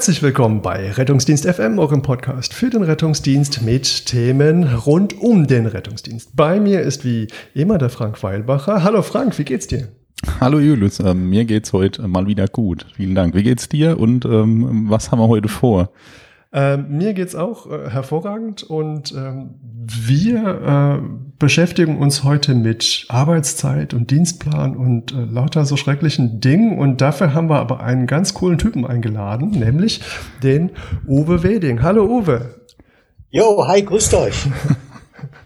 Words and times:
Herzlich 0.00 0.22
willkommen 0.22 0.62
bei 0.62 0.92
Rettungsdienst 0.92 1.46
FM, 1.46 1.78
eurem 1.78 2.00
Podcast 2.00 2.54
für 2.54 2.70
den 2.70 2.82
Rettungsdienst 2.82 3.60
mit 3.60 4.06
Themen 4.06 4.64
rund 4.74 5.12
um 5.20 5.46
den 5.46 5.66
Rettungsdienst. 5.66 6.34
Bei 6.34 6.58
mir 6.58 6.80
ist 6.80 7.04
wie 7.04 7.28
immer 7.52 7.76
der 7.76 7.90
Frank 7.90 8.22
Weilbacher. 8.22 8.82
Hallo 8.82 9.02
Frank, 9.02 9.38
wie 9.38 9.44
geht's 9.44 9.66
dir? 9.66 9.88
Hallo 10.40 10.58
Julius, 10.58 11.00
äh, 11.00 11.12
mir 11.12 11.44
geht's 11.44 11.74
heute 11.74 12.08
mal 12.08 12.26
wieder 12.26 12.48
gut. 12.48 12.86
Vielen 12.96 13.14
Dank. 13.14 13.34
Wie 13.34 13.42
geht's 13.42 13.68
dir 13.68 14.00
und 14.00 14.24
ähm, 14.24 14.86
was 14.88 15.10
haben 15.10 15.18
wir 15.18 15.28
heute 15.28 15.48
vor? 15.48 15.92
Ähm, 16.52 16.86
mir 16.98 17.14
geht's 17.14 17.36
auch 17.36 17.70
äh, 17.70 17.90
hervorragend 17.90 18.64
und 18.64 19.12
ähm, 19.12 19.54
wir 19.62 21.00
äh, 21.00 21.08
beschäftigen 21.38 21.98
uns 21.98 22.24
heute 22.24 22.56
mit 22.56 23.06
Arbeitszeit 23.08 23.94
und 23.94 24.10
Dienstplan 24.10 24.76
und 24.76 25.12
äh, 25.12 25.24
lauter 25.26 25.64
so 25.64 25.76
schrecklichen 25.76 26.40
Dingen 26.40 26.76
und 26.76 27.00
dafür 27.00 27.34
haben 27.34 27.48
wir 27.48 27.60
aber 27.60 27.80
einen 27.80 28.08
ganz 28.08 28.34
coolen 28.34 28.58
Typen 28.58 28.84
eingeladen, 28.84 29.50
nämlich 29.50 30.00
den 30.42 30.70
Uwe 31.06 31.44
Weding. 31.44 31.82
Hallo 31.82 32.04
Uwe. 32.04 32.56
Jo, 33.30 33.64
hi, 33.68 33.82
grüßt 33.82 34.14
euch. 34.14 34.48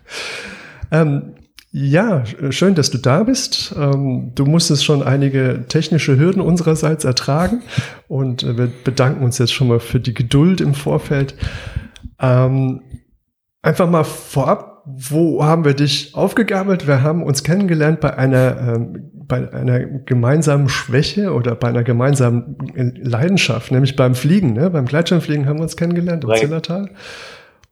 ähm, 0.90 1.34
ja, 1.76 2.22
schön, 2.50 2.76
dass 2.76 2.92
du 2.92 2.98
da 2.98 3.24
bist. 3.24 3.74
Ähm, 3.76 4.30
du 4.36 4.46
musstest 4.46 4.84
schon 4.84 5.02
einige 5.02 5.64
technische 5.66 6.16
Hürden 6.16 6.40
unsererseits 6.40 7.04
ertragen 7.04 7.62
und 8.06 8.44
äh, 8.44 8.56
wir 8.56 8.70
bedanken 8.84 9.24
uns 9.24 9.38
jetzt 9.38 9.52
schon 9.52 9.66
mal 9.66 9.80
für 9.80 9.98
die 9.98 10.14
Geduld 10.14 10.60
im 10.60 10.74
Vorfeld. 10.74 11.34
Ähm, 12.20 12.80
einfach 13.60 13.90
mal 13.90 14.04
vorab, 14.04 14.84
wo 14.86 15.42
haben 15.44 15.64
wir 15.64 15.74
dich 15.74 16.14
aufgegabelt? 16.14 16.86
Wir 16.86 17.02
haben 17.02 17.24
uns 17.24 17.42
kennengelernt 17.42 17.98
bei 17.98 18.16
einer, 18.16 18.76
ähm, 18.76 19.10
bei 19.12 19.52
einer 19.52 19.80
gemeinsamen 19.80 20.68
Schwäche 20.68 21.32
oder 21.32 21.56
bei 21.56 21.70
einer 21.70 21.82
gemeinsamen 21.82 22.56
Leidenschaft, 23.02 23.72
nämlich 23.72 23.96
beim 23.96 24.14
Fliegen, 24.14 24.52
ne? 24.52 24.70
beim 24.70 24.84
Gleitschirmfliegen 24.84 25.46
haben 25.46 25.58
wir 25.58 25.64
uns 25.64 25.76
kennengelernt 25.76 26.22
im 26.22 26.34
Zillertal. 26.36 26.90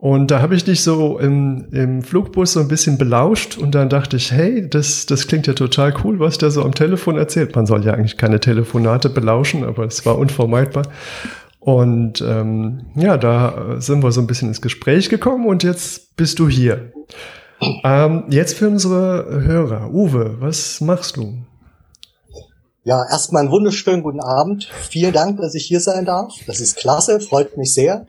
Und 0.02 0.32
da 0.32 0.42
habe 0.42 0.56
ich 0.56 0.64
dich 0.64 0.82
so 0.82 1.20
im, 1.20 1.68
im 1.70 2.02
Flugbus 2.02 2.54
so 2.54 2.60
ein 2.60 2.66
bisschen 2.66 2.98
belauscht 2.98 3.56
und 3.56 3.72
dann 3.76 3.88
dachte 3.88 4.16
ich, 4.16 4.32
hey, 4.32 4.68
das, 4.68 5.06
das 5.06 5.28
klingt 5.28 5.46
ja 5.46 5.52
total 5.52 5.94
cool, 6.02 6.18
was 6.18 6.38
der 6.38 6.50
so 6.50 6.64
am 6.64 6.74
Telefon 6.74 7.16
erzählt. 7.16 7.54
Man 7.54 7.66
soll 7.66 7.84
ja 7.84 7.94
eigentlich 7.94 8.16
keine 8.16 8.40
Telefonate 8.40 9.08
belauschen, 9.10 9.62
aber 9.62 9.84
es 9.84 10.04
war 10.04 10.18
unvermeidbar. 10.18 10.88
Und 11.60 12.20
ähm, 12.20 12.86
ja, 12.96 13.16
da 13.16 13.76
sind 13.78 14.02
wir 14.02 14.10
so 14.10 14.20
ein 14.20 14.26
bisschen 14.26 14.48
ins 14.48 14.60
Gespräch 14.60 15.08
gekommen 15.08 15.46
und 15.46 15.62
jetzt 15.62 16.16
bist 16.16 16.40
du 16.40 16.48
hier. 16.48 16.90
Ähm, 17.84 18.24
jetzt 18.28 18.58
für 18.58 18.66
unsere 18.66 19.24
Hörer. 19.44 19.92
Uwe, 19.92 20.34
was 20.40 20.80
machst 20.80 21.16
du? 21.16 21.44
Ja, 22.82 23.04
erstmal 23.08 23.42
einen 23.42 23.52
wunderschönen 23.52 24.02
guten 24.02 24.20
Abend. 24.20 24.64
Vielen 24.64 25.12
Dank, 25.12 25.40
dass 25.40 25.54
ich 25.54 25.64
hier 25.64 25.78
sein 25.78 26.06
darf. 26.06 26.32
Das 26.48 26.58
ist 26.58 26.76
klasse, 26.76 27.20
freut 27.20 27.56
mich 27.56 27.72
sehr. 27.72 28.08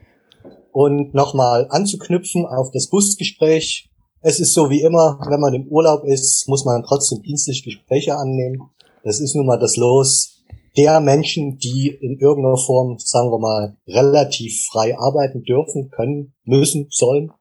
Und 0.73 1.13
nochmal 1.13 1.67
anzuknüpfen 1.69 2.47
auf 2.47 2.71
das 2.71 2.89
Busgespräch. 2.89 3.91
Es 4.21 4.39
ist 4.39 4.53
so 4.53 4.71
wie 4.71 4.81
immer, 4.81 5.19
wenn 5.29 5.39
man 5.39 5.53
im 5.53 5.67
Urlaub 5.67 6.03
ist, 6.03 6.47
muss 6.47 6.65
man 6.65 6.83
trotzdem 6.83 7.21
dienstliche 7.21 7.63
Gespräche 7.63 8.17
annehmen. 8.17 8.71
Das 9.03 9.19
ist 9.19 9.35
nun 9.35 9.45
mal 9.45 9.59
das 9.59 9.77
Los 9.77 10.43
der 10.75 10.99
Menschen, 10.99 11.59
die 11.59 11.89
in 11.89 12.17
irgendeiner 12.17 12.57
Form, 12.57 12.97
sagen 12.97 13.29
wir 13.29 13.37
mal, 13.37 13.77
relativ 13.87 14.65
frei 14.71 14.97
arbeiten 14.97 15.43
dürfen, 15.43 15.91
können, 15.91 16.33
müssen, 16.43 16.87
sollen. 16.89 17.31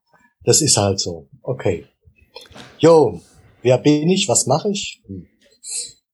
Das 0.44 0.60
ist 0.60 0.76
halt 0.76 1.00
so. 1.00 1.28
Okay. 1.41 1.87
Jo, 2.78 3.19
wer 3.62 3.78
bin 3.78 4.10
ich? 4.10 4.28
Was 4.28 4.47
mache 4.47 4.70
ich? 4.72 5.03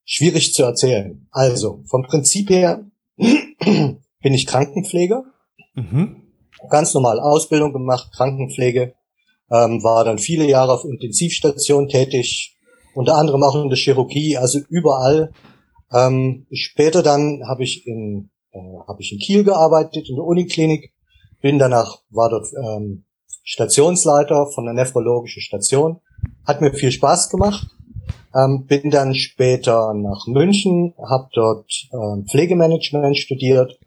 Schwierig 0.05 0.55
zu 0.55 0.63
erzählen. 0.63 1.27
Also, 1.33 1.83
vom 1.87 2.05
Prinzip 2.05 2.51
her 2.51 2.89
bin 3.17 3.99
ich 4.23 4.47
Krankenpfleger. 4.47 5.25
Mhm 5.75 6.28
ganz 6.71 6.95
normal 6.95 7.21
Ausbildung 7.21 7.73
gemacht, 7.73 8.11
Krankenpflege, 8.13 8.95
ähm, 9.51 9.83
war 9.83 10.05
dann 10.05 10.19
viele 10.19 10.47
Jahre 10.47 10.73
auf 10.73 10.85
Intensivstation 10.85 11.89
tätig, 11.89 12.57
unter 12.95 13.17
anderem 13.17 13.43
auch 13.43 13.55
in 13.55 13.69
der 13.69 13.79
Chirurgie, 13.79 14.37
also 14.37 14.59
überall. 14.69 15.33
Ähm, 15.93 16.47
später 16.53 17.03
dann 17.03 17.43
habe 17.47 17.63
ich 17.63 17.87
in 17.87 18.31
äh, 18.53 18.59
habe 18.87 19.01
ich 19.01 19.13
in 19.13 19.19
Kiel 19.19 19.45
gearbeitet 19.45 20.09
in 20.09 20.17
der 20.17 20.25
Uniklinik, 20.25 20.93
bin 21.41 21.59
danach 21.59 21.99
war 22.11 22.31
dort 22.31 22.49
ähm, 22.55 23.05
Stationsleiter 23.45 24.47
von 24.47 24.65
der 24.65 24.75
nephrologischen 24.75 25.43
Station, 25.43 26.01
hat 26.47 26.61
mir 26.61 26.73
viel 26.73 26.93
Spaß 26.93 27.31
gemacht. 27.31 27.67
Ähm, 28.35 28.67
bin 28.67 28.91
dann 28.91 29.15
später 29.15 29.95
nach 29.95 30.27
München, 30.27 30.93
habe 30.99 31.31
dort 31.33 31.71
äh, 31.91 32.23
Pflegemanagement 32.29 33.17
studiert 33.17 33.79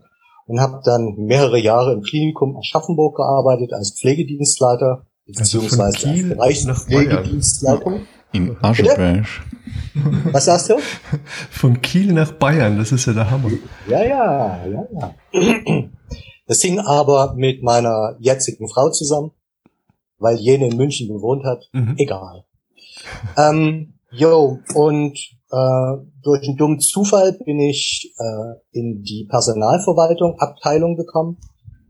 und 0.52 0.60
habe 0.60 0.82
dann 0.84 1.16
mehrere 1.16 1.58
Jahre 1.58 1.94
im 1.94 2.02
Klinikum 2.02 2.58
Aschaffenburg 2.58 3.16
gearbeitet 3.16 3.72
als 3.72 3.98
Pflegedienstleiter 3.98 5.06
also 5.26 5.62
beziehungsweise 5.62 6.10
als 6.10 6.28
Bereichspflegedienstleitung. 6.28 8.02
In 8.34 8.58
Ascheberg. 8.62 9.26
Was 10.32 10.46
sagst 10.46 10.70
du? 10.70 10.76
Von 11.50 11.82
Kiel 11.82 12.12
nach 12.12 12.34
Bayern, 12.34 12.78
das 12.78 12.92
ist 12.92 13.06
ja 13.06 13.14
der 13.14 13.32
Hammer. 13.32 13.50
Ja, 13.88 14.04
ja, 14.04 14.66
ja, 14.68 14.88
ja. 15.00 15.90
Das 16.48 16.62
hing 16.62 16.80
aber 16.80 17.34
mit 17.36 17.64
meiner 17.64 18.18
jetzigen 18.20 18.68
Frau 18.68 18.90
zusammen, 18.90 19.32
weil 20.18 20.36
jene 20.36 20.68
in 20.68 20.76
München 20.76 21.08
gewohnt 21.08 21.46
hat. 21.46 21.70
Mhm. 21.72 21.96
Egal. 21.98 22.44
Ähm, 23.38 23.94
jo, 24.12 24.60
und 24.74 25.18
äh, 25.52 25.98
durch 26.24 26.48
einen 26.48 26.58
dummen 26.58 26.80
Zufall 26.80 27.38
bin 27.46 27.60
ich 27.60 28.14
äh, 28.18 28.80
in 28.80 29.04
die 29.04 29.28
Personalverwaltung 29.30 30.40
Abteilung 30.40 30.96
gekommen, 30.96 31.38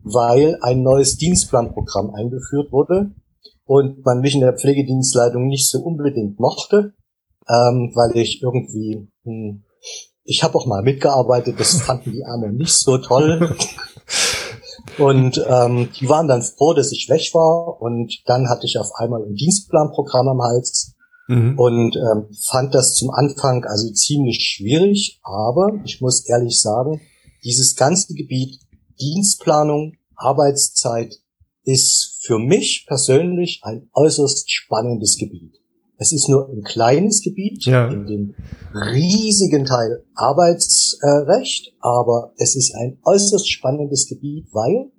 weil 0.04 0.58
ein 0.62 0.82
neues 0.82 1.18
Dienstplanprogramm 1.18 2.14
eingeführt 2.16 2.72
wurde 2.72 3.12
und 3.66 4.04
man 4.04 4.22
mich 4.22 4.34
in 4.34 4.42
der 4.42 4.58
Pflegedienstleitung 4.58 5.48
nicht 5.48 5.70
so 5.70 5.80
unbedingt 5.80 6.40
mochte, 6.40 6.94
ähm, 7.48 7.92
weil 7.94 8.18
ich 8.18 8.42
irgendwie, 8.42 9.08
hm, 9.24 9.64
ich 10.24 10.44
habe 10.44 10.58
auch 10.58 10.66
mal 10.66 10.82
mitgearbeitet, 10.82 11.60
das 11.60 11.82
fanden 11.82 12.12
die 12.12 12.26
Arme 12.26 12.52
nicht 12.52 12.74
so 12.74 12.98
toll. 12.98 13.56
Und 14.98 15.44
ähm, 15.48 15.90
die 16.00 16.10
waren 16.10 16.28
dann 16.28 16.42
froh, 16.42 16.74
dass 16.74 16.92
ich 16.92 17.08
weg 17.10 17.34
war. 17.34 17.82
Und 17.82 18.22
dann 18.26 18.50
hatte 18.50 18.66
ich 18.66 18.78
auf 18.78 18.92
einmal 18.96 19.24
ein 19.24 19.36
Dienstplanprogramm 19.36 20.28
am 20.28 20.42
Hals 20.42 20.91
mhm. 21.32 21.58
und 21.58 21.96
ähm, 21.96 22.28
fand 22.50 22.76
das 22.76 22.96
zum 22.96 23.10
Anfang 23.10 23.64
also 23.64 23.92
ziemlich 23.92 24.40
schwierig, 24.42 25.20
aber 25.24 25.80
ich 25.86 26.02
muss 26.02 26.28
ehrlich 26.28 26.60
sagen, 26.60 27.02
dieses 27.44 27.76
ganze 27.76 28.14
Gebiet 28.14 28.60
Dienstplanung, 29.00 29.94
Arbeitszeit 30.16 31.16
ist 31.64 32.20
für 32.22 32.38
mich 32.38 32.86
persönlich 32.88 33.62
ein 33.64 33.90
äußerst 33.94 34.52
spannendes 34.52 35.18
Gebiet. 35.18 35.56
Es 35.98 36.12
ist 36.12 36.30
nur 36.30 36.50
ein 36.50 36.64
kleines 36.64 37.22
Gebiet 37.22 37.66
ja. 37.66 37.88
in 37.88 38.06
dem 38.08 38.36
riesigen 38.74 39.66
Teil 39.66 40.04
Arbeitsrecht, 40.16 41.74
aber 41.80 42.34
es 42.38 42.56
ist 42.56 42.76
ein 42.76 43.00
äußerst 43.04 43.50
spannendes 43.50 44.08
Gebiet, 44.08 44.48
weil 44.52 44.92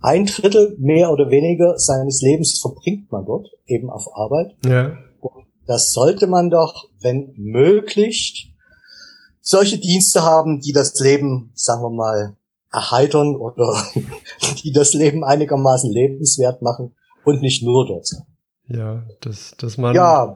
ein 0.00 0.26
Drittel 0.26 0.76
mehr 0.78 1.10
oder 1.12 1.30
weniger 1.30 1.78
seines 1.78 2.20
Lebens 2.22 2.58
verbringt 2.60 3.10
man 3.10 3.24
dort 3.24 3.48
eben 3.66 3.90
auf 3.90 4.06
Arbeit. 4.14 4.56
Ja 4.64 4.96
das 5.66 5.92
sollte 5.92 6.26
man 6.26 6.50
doch, 6.50 6.88
wenn 7.00 7.32
möglich, 7.36 8.54
solche 9.40 9.78
Dienste 9.78 10.22
haben, 10.22 10.60
die 10.60 10.72
das 10.72 10.98
Leben, 11.00 11.50
sagen 11.54 11.82
wir 11.82 11.90
mal, 11.90 12.36
erheitern 12.72 13.36
oder 13.36 13.84
die 14.62 14.72
das 14.72 14.94
Leben 14.94 15.24
einigermaßen 15.24 15.90
lebenswert 15.90 16.62
machen 16.62 16.94
und 17.24 17.42
nicht 17.42 17.62
nur 17.62 17.86
dort 17.86 18.06
sein. 18.06 18.22
Ja, 18.68 19.04
das, 19.20 19.54
das 19.58 19.78
man. 19.78 19.94
Ja. 19.94 20.34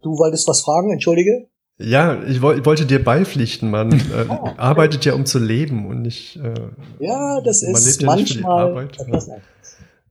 Du 0.00 0.18
wolltest 0.18 0.48
was 0.48 0.62
fragen, 0.62 0.92
entschuldige? 0.92 1.48
Ja, 1.78 2.22
ich, 2.24 2.42
wo, 2.42 2.52
ich, 2.52 2.64
wollte 2.64 2.86
dir 2.86 3.02
beipflichten, 3.02 3.70
man 3.70 3.92
äh, 3.92 4.26
oh, 4.28 4.50
arbeitet 4.56 5.04
ja 5.04 5.14
um 5.14 5.26
zu 5.26 5.38
leben 5.38 5.86
und 5.86 6.02
nicht. 6.02 6.36
Äh, 6.36 6.54
ja, 7.00 7.40
das 7.40 7.62
ist 7.62 8.00
ja 8.00 8.06
manchmal 8.06 8.84
etwas 8.84 9.26
ja. 9.26 9.36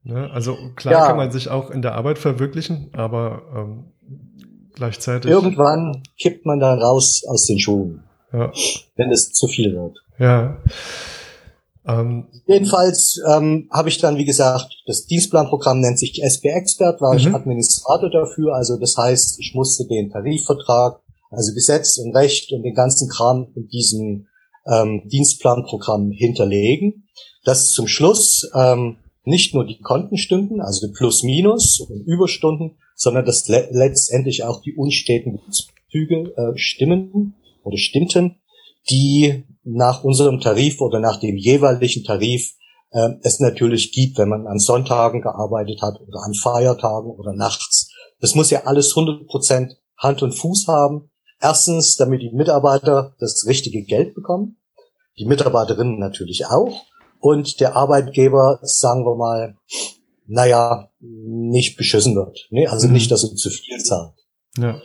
Ne? 0.03 0.29
Also 0.31 0.57
klar 0.75 0.93
ja. 0.93 1.07
kann 1.07 1.17
man 1.17 1.31
sich 1.31 1.49
auch 1.49 1.69
in 1.69 1.81
der 1.81 1.95
Arbeit 1.95 2.17
verwirklichen, 2.17 2.89
aber 2.93 3.43
ähm, 3.55 3.85
gleichzeitig. 4.73 5.29
Irgendwann 5.29 6.03
kippt 6.19 6.45
man 6.45 6.59
dann 6.59 6.79
raus 6.79 7.23
aus 7.27 7.45
den 7.45 7.59
Schuhen, 7.59 8.03
ja. 8.33 8.51
wenn 8.95 9.11
es 9.11 9.31
zu 9.31 9.47
viel 9.47 9.75
wird. 9.75 9.97
Ja. 10.17 10.57
Ähm, 11.85 12.27
Jedenfalls 12.45 13.19
ähm, 13.31 13.69
habe 13.71 13.89
ich 13.89 13.97
dann, 13.97 14.17
wie 14.17 14.25
gesagt, 14.25 14.83
das 14.85 15.05
Dienstplanprogramm 15.05 15.79
nennt 15.79 15.99
sich 15.99 16.21
SP 16.21 16.49
Expert, 16.49 17.01
war 17.01 17.13
mhm. 17.13 17.19
ich 17.19 17.33
Administrator 17.33 18.09
dafür. 18.09 18.53
Also 18.55 18.77
das 18.77 18.97
heißt, 18.97 19.39
ich 19.39 19.53
musste 19.55 19.85
den 19.87 20.11
Tarifvertrag, 20.11 20.99
also 21.29 21.53
Gesetz 21.53 21.97
und 21.97 22.15
Recht 22.15 22.51
und 22.51 22.63
den 22.63 22.75
ganzen 22.75 23.09
Kram 23.09 23.47
in 23.55 23.67
diesem 23.67 24.27
ähm, 24.67 25.07
Dienstplanprogramm 25.07 26.11
hinterlegen. 26.11 27.07
Das 27.43 27.71
zum 27.71 27.87
Schluss 27.87 28.49
ähm, 28.53 28.97
nicht 29.23 29.53
nur 29.53 29.65
die 29.65 29.79
Konten 29.79 30.17
stünden, 30.17 30.61
also 30.61 30.87
Plus 30.91 31.23
Minus 31.23 31.79
und 31.79 32.01
Überstunden, 32.05 32.77
sondern 32.95 33.25
dass 33.25 33.47
le 33.47 33.67
letztendlich 33.71 34.43
auch 34.43 34.61
die 34.61 34.73
unsteten 34.75 35.39
Bezüge 35.45 36.33
äh, 36.35 36.57
stimmen 36.57 37.35
oder 37.63 37.77
stimmten, 37.77 38.41
die 38.89 39.43
nach 39.63 40.03
unserem 40.03 40.39
Tarif 40.39 40.81
oder 40.81 40.99
nach 40.99 41.19
dem 41.19 41.37
jeweiligen 41.37 42.03
Tarif 42.03 42.53
äh, 42.91 43.09
es 43.21 43.39
natürlich 43.39 43.91
gibt, 43.91 44.17
wenn 44.17 44.29
man 44.29 44.47
an 44.47 44.59
Sonntagen 44.59 45.21
gearbeitet 45.21 45.81
hat 45.81 45.99
oder 46.01 46.23
an 46.23 46.33
Feiertagen 46.33 47.11
oder 47.11 47.33
nachts. 47.33 47.91
Das 48.19 48.35
muss 48.35 48.49
ja 48.49 48.63
alles 48.65 48.93
100% 48.95 49.75
Hand 49.97 50.23
und 50.23 50.33
Fuß 50.33 50.67
haben. 50.67 51.09
Erstens, 51.39 51.95
damit 51.95 52.21
die 52.21 52.31
Mitarbeiter 52.31 53.15
das 53.19 53.45
richtige 53.47 53.83
Geld 53.83 54.13
bekommen, 54.13 54.57
die 55.17 55.25
Mitarbeiterinnen 55.25 55.99
natürlich 55.99 56.45
auch 56.47 56.85
und 57.21 57.59
der 57.59 57.75
Arbeitgeber, 57.75 58.59
sagen 58.63 59.05
wir 59.05 59.15
mal, 59.15 59.55
naja, 60.27 60.89
nicht 60.99 61.77
beschissen 61.77 62.15
wird. 62.15 62.47
Ne? 62.49 62.67
Also 62.67 62.87
mhm. 62.87 62.93
nicht, 62.93 63.11
dass 63.11 63.23
er 63.23 63.35
zu 63.35 63.49
viel 63.49 63.77
zahlt. 63.83 64.13
Ja. 64.57 64.81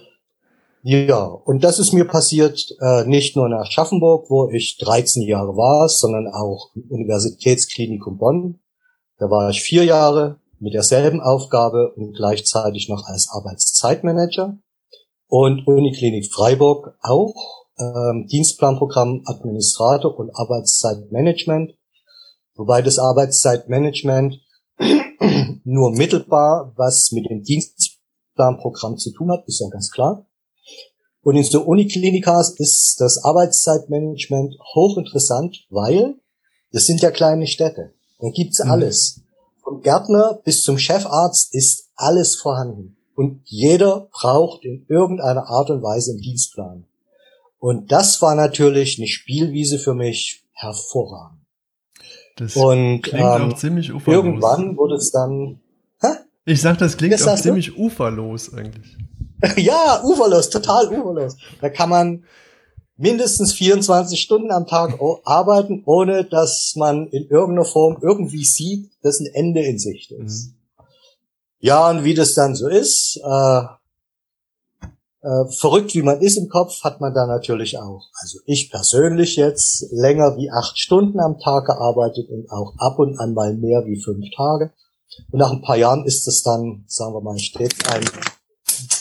Ja, 0.89 1.25
und 1.25 1.65
das 1.65 1.81
ist 1.81 1.93
mir 1.93 2.05
passiert 2.05 2.77
äh, 2.81 3.05
nicht 3.07 3.35
nur 3.35 3.49
nach 3.49 3.69
Schaffenburg, 3.69 4.31
wo 4.31 4.49
ich 4.51 4.79
13 4.79 5.23
Jahre 5.23 5.57
war, 5.57 5.89
sondern 5.89 6.29
auch 6.29 6.71
im 6.77 6.85
Universitätsklinikum 6.89 8.19
Bonn. 8.19 8.61
Da 9.19 9.29
war 9.29 9.51
ich 9.51 9.63
vier 9.63 9.85
Jahre 9.85 10.39
mit 10.61 10.75
derselben 10.75 11.21
Aufgabe 11.21 11.93
und 11.97 12.15
gleichzeitig 12.15 12.89
noch 12.89 13.05
als 13.07 13.29
Arbeitszeitmanager. 13.33 14.59
Und 15.27 15.67
Uniklinik 15.67 16.33
Freiburg 16.33 16.97
auch 17.03 17.35
ähm, 17.81 18.29
Dienstplanprogramm 18.31 19.23
Administrator 19.27 20.17
und 20.17 20.31
Arbeitszeitmanagement 20.37 21.75
Wobei 22.57 22.83
das 22.83 22.99
Arbeitszeitmanagement 22.99 24.41
nur 25.65 25.93
mittelbar 25.93 26.73
was 26.77 27.13
mit 27.13 27.29
dem 27.31 27.43
Dienstplanprogramm 27.43 28.99
zu 28.99 29.13
tun 29.13 29.31
hat, 29.31 29.47
ist 29.47 29.61
ja 29.61 29.69
ganz 29.69 29.91
klar. 29.91 30.27
Und 31.23 31.37
in 31.37 31.49
der 31.51 31.67
Uniklinikas 31.67 32.55
ist 32.59 32.97
das 32.99 33.25
Arbeitszeitmanagement 33.25 34.55
hochinteressant, 34.75 35.67
weil 35.71 36.15
das 36.73 36.87
sind 36.87 37.01
ja 37.03 37.11
kleine 37.11 37.47
Städte. 37.47 37.95
Da 38.21 38.29
gibt's 38.31 38.63
mhm. 38.63 38.71
alles. 38.71 39.21
Vom 39.63 39.81
Gärtner 39.81 40.41
bis 40.45 40.63
zum 40.63 40.79
Chefarzt 40.79 41.53
ist 41.53 41.91
alles 41.97 42.37
vorhanden. 42.37 42.97
Und 43.17 43.41
jeder 43.45 44.09
braucht 44.13 44.65
in 44.65 44.87
irgendeiner 44.89 45.49
Art 45.49 45.71
und 45.71 45.83
Weise 45.83 46.13
einen 46.13 46.21
Dienstplan. 46.21 46.87
Und 47.59 47.91
das 47.91 48.23
war 48.23 48.35
natürlich 48.35 48.99
eine 48.99 49.09
Spielwiese 49.09 49.79
für 49.79 49.95
mich 49.95 50.45
hervorragend. 50.53 51.36
Das 52.37 52.55
und, 52.55 53.03
klingt 53.03 53.25
ähm, 53.25 53.53
auch 53.53 53.57
ziemlich 53.57 53.93
uferlos. 53.93 54.25
Irgendwann 54.25 54.77
wurde 54.77 54.97
es 54.97 55.11
dann. 55.11 55.61
Hä? 56.01 56.09
Ich 56.45 56.61
sag, 56.61 56.79
das 56.79 56.97
klingt 56.97 57.21
auch 57.27 57.37
ziemlich 57.37 57.75
du? 57.75 57.87
uferlos 57.87 58.53
eigentlich. 58.55 58.97
ja, 59.57 60.03
uferlos, 60.05 60.51
total 60.51 60.89
uferlos. 60.89 61.37
Da 61.61 61.71
kann 61.71 61.91
man 61.91 62.25
mindestens 62.97 63.53
24 63.53 64.21
Stunden 64.21 64.51
am 64.51 64.67
Tag 64.67 64.99
arbeiten, 65.25 65.83
ohne 65.87 66.25
dass 66.25 66.75
man 66.77 67.09
in 67.09 67.29
irgendeiner 67.29 67.67
Form 67.67 67.99
irgendwie 68.01 68.45
sieht, 68.45 68.91
dass 69.03 69.21
ein 69.21 69.27
Ende 69.33 69.63
in 69.63 69.79
Sicht 69.79 70.13
ist. 70.13 70.49
Mhm. 70.49 70.53
Ja, 71.59 71.91
und 71.91 72.05
wie 72.05 72.15
das 72.15 72.35
dann 72.35 72.55
so 72.55 72.69
ist, 72.69 73.21
äh, 73.25 73.63
äh, 75.27 75.51
verrückt 75.59 75.95
wie 75.95 76.03
man 76.03 76.21
ist 76.21 76.37
im 76.37 76.49
Kopf, 76.49 76.85
hat 76.85 77.01
man 77.01 77.13
da 77.13 77.27
natürlich 77.27 77.79
auch. 77.79 78.09
Also 78.21 78.39
ich 78.47 78.71
persönlich 78.71 79.35
jetzt 79.35 79.89
länger 79.91 80.37
wie 80.37 80.51
acht 80.53 80.79
Stunden 80.79 81.19
am 81.19 81.41
Tag 81.41 81.67
gearbeitet 81.67 82.29
und 82.31 82.49
auch 82.51 82.75
ab 82.79 83.01
und 83.01 83.19
an 83.19 83.35
mal 83.35 83.55
mehr 83.55 83.85
wie 83.87 84.01
fünf 84.01 84.25
Tage. 84.37 84.71
Und 85.33 85.41
nach 85.41 85.51
ein 85.51 85.63
paar 85.63 85.77
Jahren 85.77 86.05
ist 86.05 86.29
es 86.29 86.43
dann, 86.43 86.85
sagen 86.87 87.15
wir 87.15 87.23
mal, 87.23 87.39
stets 87.39 87.77
ein 87.91 88.05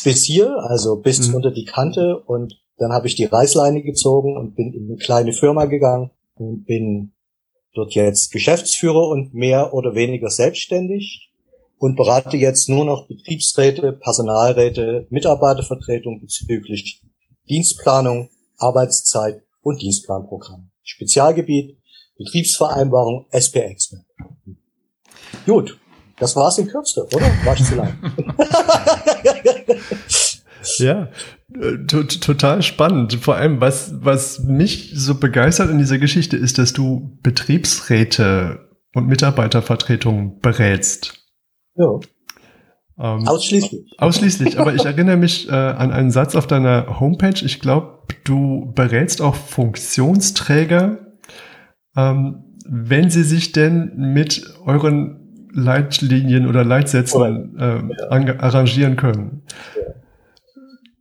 bis 0.04 0.24
hier, 0.24 0.58
also 0.58 0.96
bis 0.96 1.28
mhm. 1.28 1.36
unter 1.36 1.52
die 1.52 1.66
Kante 1.66 2.20
und 2.26 2.60
dann 2.78 2.92
habe 2.92 3.08
ich 3.08 3.16
die 3.16 3.26
Reißleine 3.26 3.84
gezogen 3.84 4.38
und 4.38 4.56
bin 4.56 4.74
in 4.74 4.88
eine 4.88 4.98
kleine 4.98 5.34
Firma 5.34 5.66
gegangen 5.66 6.12
und 6.36 6.66
bin 6.66 7.14
dort 7.74 7.94
jetzt 7.94 8.32
Geschäftsführer 8.32 9.08
und 9.08 9.34
mehr 9.34 9.74
oder 9.74 9.96
weniger 9.96 10.30
selbstständig 10.30 11.30
und 11.78 11.96
berate 11.96 12.38
jetzt 12.38 12.70
nur 12.70 12.86
noch 12.86 13.08
Betriebsräte, 13.08 13.94
Personalräte, 13.94 15.08
Mitarbeitervertretung 15.10 16.22
bezüglich 16.22 17.02
Dienstplanung, 17.50 18.30
Arbeitszeit 18.58 19.42
und 19.62 19.82
Dienstplanprogramm. 19.82 20.72
Spezialgebiet, 20.84 21.78
Betriebsvereinbarung, 22.18 23.26
SPX. 23.32 23.96
Gut, 25.46 25.78
das 26.18 26.36
war's 26.36 26.58
in 26.58 26.68
Kürze, 26.68 27.06
oder? 27.06 27.26
War 27.44 27.56
ich 27.56 27.66
zu 27.66 27.76
lang? 27.76 27.98
ja, 30.78 31.10
äh, 31.54 31.86
total 31.86 32.62
spannend. 32.62 33.16
Vor 33.16 33.36
allem, 33.36 33.60
was, 33.60 33.94
was 34.02 34.40
mich 34.40 34.92
so 34.96 35.16
begeistert 35.16 35.70
in 35.70 35.78
dieser 35.78 35.98
Geschichte 35.98 36.38
ist, 36.38 36.58
dass 36.58 36.74
du 36.74 37.18
Betriebsräte 37.22 38.70
und 38.94 39.08
Mitarbeitervertretungen 39.08 40.40
berätst. 40.40 41.25
Ja. 41.76 42.00
Ähm, 42.98 43.28
ausschließlich. 43.28 44.00
Ausschließlich, 44.00 44.60
aber 44.60 44.74
ich 44.74 44.86
erinnere 44.86 45.18
mich 45.18 45.50
äh, 45.50 45.52
an 45.52 45.92
einen 45.92 46.12
Satz 46.12 46.36
auf 46.36 46.48
deiner 46.48 47.00
Homepage. 47.00 47.44
Ich 47.44 47.60
glaube, 47.60 48.00
du 48.24 48.72
berätst 48.74 49.22
auch 49.22 49.36
Funktionsträger, 49.36 51.00
ähm, 51.98 52.44
wenn 52.68 53.10
sie 53.10 53.24
sich 53.24 53.52
denn 53.52 53.94
mit 54.14 54.56
euren 54.66 55.50
Leitlinien 55.52 56.48
oder 56.48 56.64
Leitsätzen 56.64 57.58
äh, 57.58 58.36
arrangieren 58.40 58.96
können. 58.96 59.44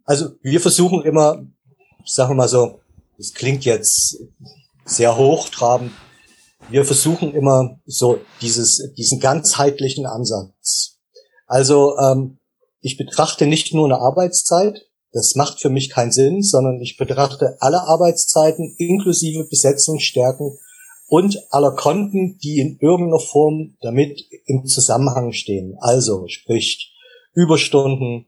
Also 0.05 0.31
wir 0.43 0.61
versuchen 0.61 1.03
immer, 1.03 1.43
sagen 2.05 2.33
wir 2.33 2.37
mal 2.37 2.49
so, 2.49 2.81
das 3.17 3.33
klingt 3.33 3.65
jetzt 3.65 4.19
sehr 4.85 5.17
hochtrabend, 5.17 5.93
wir 6.69 6.85
versuchen 6.85 7.35
immer 7.35 7.79
so 7.87 8.21
dieses, 8.41 8.93
diesen 8.97 9.21
ganzheitlichen 9.21 10.07
Ansatz. 10.07 10.99
Also 11.47 11.97
ähm, 11.99 12.39
ich 12.81 12.97
betrachte 12.97 13.47
nicht 13.47 13.75
nur 13.75 13.87
eine 13.87 13.99
Arbeitszeit, 13.99 14.87
das 15.13 15.37
macht 15.37 15.61
für 15.61 15.71
mich 15.71 15.91
keinen 15.91 16.11
Sinn, 16.11 16.43
sondern 16.43 16.81
ich 16.81 16.97
betrachte 16.97 17.57
alle 17.61 17.83
Arbeitszeiten 17.83 18.75
inklusive 18.79 19.45
Besetzungsstärken 19.49 20.59
und 21.07 21.39
aller 21.51 21.73
Konten, 21.73 22.39
die 22.39 22.59
in 22.59 22.79
irgendeiner 22.81 23.21
Form 23.21 23.77
damit 23.81 24.21
im 24.47 24.67
Zusammenhang 24.67 25.33
stehen. 25.33 25.77
Also 25.79 26.27
sprich 26.27 26.93
Überstunden, 27.33 28.27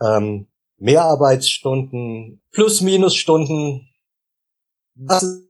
ähm, 0.00 0.46
Mehrarbeitsstunden, 0.78 2.42
Plus-Minus-Stunden, 2.52 3.88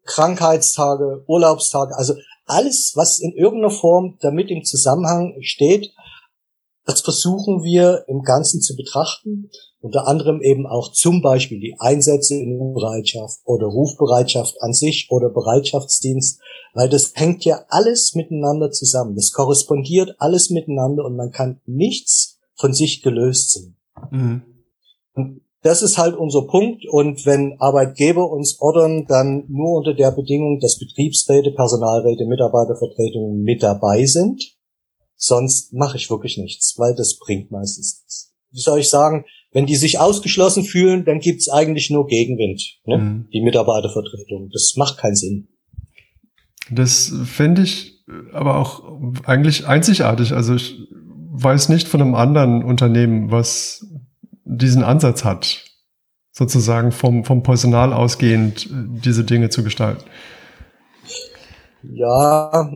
Krankheitstage, 0.05 1.25
Urlaubstage, 1.27 1.97
also 1.97 2.15
alles, 2.47 2.93
was 2.95 3.19
in 3.21 3.33
irgendeiner 3.33 3.73
Form 3.73 4.19
damit 4.21 4.51
im 4.51 4.65
Zusammenhang 4.65 5.37
steht, 5.41 5.93
das 6.85 7.01
versuchen 7.01 7.65
wir 7.65 8.05
im 8.07 8.23
Ganzen 8.23 8.61
zu 8.61 8.77
betrachten. 8.77 9.51
Unter 9.81 10.07
anderem 10.07 10.41
eben 10.41 10.67
auch 10.67 10.93
zum 10.93 11.21
Beispiel 11.21 11.61
die 11.61 11.77
Einsätze 11.79 12.35
in 12.35 12.75
Bereitschaft 12.75 13.41
oder 13.45 13.67
Rufbereitschaft 13.67 14.57
an 14.61 14.73
sich 14.73 15.09
oder 15.11 15.31
Bereitschaftsdienst, 15.31 16.41
weil 16.75 16.89
das 16.89 17.13
hängt 17.15 17.45
ja 17.45 17.65
alles 17.69 18.15
miteinander 18.15 18.71
zusammen. 18.71 19.17
Das 19.17 19.33
korrespondiert 19.33 20.15
alles 20.19 20.51
miteinander 20.51 21.05
und 21.05 21.17
man 21.17 21.33
kann 21.33 21.61
nichts 21.67 22.39
von 22.55 22.73
sich 22.73 23.03
gelöst 23.03 23.53
sehen. 23.53 23.77
Mhm 24.11 24.43
das 25.67 25.83
ist 25.83 25.99
halt 25.99 26.15
unser 26.15 26.47
Punkt. 26.47 26.87
Und 26.87 27.27
wenn 27.27 27.57
Arbeitgeber 27.59 28.31
uns 28.31 28.61
ordern, 28.61 29.05
dann 29.07 29.45
nur 29.49 29.79
unter 29.79 29.95
der 29.95 30.13
Bedingung, 30.13 30.61
dass 30.61 30.79
Betriebsräte, 30.79 31.51
Personalräte, 31.51 32.25
Mitarbeitervertretungen 32.25 33.43
mit 33.43 33.65
dabei 33.65 34.07
sind. 34.07 34.55
Sonst 35.17 35.73
mache 35.73 35.97
ich 35.97 36.09
wirklich 36.09 36.39
nichts, 36.39 36.75
weil 36.79 36.95
das 36.95 37.19
bringt 37.19 37.51
meistens 37.51 37.99
nichts. 37.99 38.35
wie 38.53 38.61
soll 38.61 38.79
ich 38.79 38.89
sagen, 38.89 39.25
wenn 39.53 39.67
die 39.67 39.75
sich 39.77 39.99
ausgeschlossen 39.99 40.63
fühlen, 40.63 41.05
dann 41.05 41.19
gibt's 41.19 41.49
eigentlich 41.49 41.91
nur 41.91 42.07
Gegenwind, 42.07 42.63
ne? 42.85 42.99
Mhm. 42.99 43.29
die 43.33 43.41
Mitarbeitervertretung. 43.41 44.51
Das 44.53 44.75
macht 44.77 44.99
keinen 44.99 45.17
Sinn. 45.17 45.49
Das 46.71 47.13
finde 47.25 47.63
ich 47.63 48.05
aber 48.33 48.59
auch 48.59 48.85
eigentlich 49.25 49.67
einzigartig. 49.67 50.33
Also 50.33 50.55
ich 50.55 50.77
weiß 51.33 51.71
nicht 51.71 51.89
von 51.89 52.03
einem 52.03 52.15
anderen 52.15 52.63
Unternehmen, 52.63 53.31
was 53.31 53.87
diesen 54.47 54.83
Ansatz 54.83 55.25
hat, 55.25 55.65
sozusagen 56.33 56.93
vom, 56.93 57.25
vom 57.25 57.43
Personal 57.43 57.93
ausgehend 57.93 58.69
diese 58.71 59.25
Dinge 59.25 59.51
zu 59.51 59.63
gestalten. 59.63 60.05
Ja, 61.83 62.71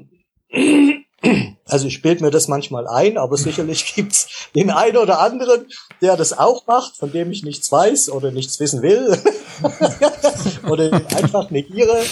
also 1.67 1.87
ich 1.87 2.03
bild 2.03 2.21
mir 2.21 2.31
das 2.31 2.49
manchmal 2.49 2.89
ein, 2.89 3.17
aber 3.17 3.37
sicherlich 3.37 3.93
gibt's 3.95 4.49
den 4.55 4.71
einen 4.71 4.97
oder 4.97 5.21
anderen, 5.21 5.67
der 6.03 6.17
das 6.17 6.37
auch 6.37 6.67
macht, 6.67 6.97
von 6.97 7.13
dem 7.13 7.31
ich 7.31 7.45
nichts 7.45 7.71
weiß 7.71 8.11
oder 8.11 8.33
nichts 8.33 8.59
wissen 8.59 8.83
will 8.83 9.17
oder 10.69 10.93
einfach 10.93 11.51
negiere 11.51 12.03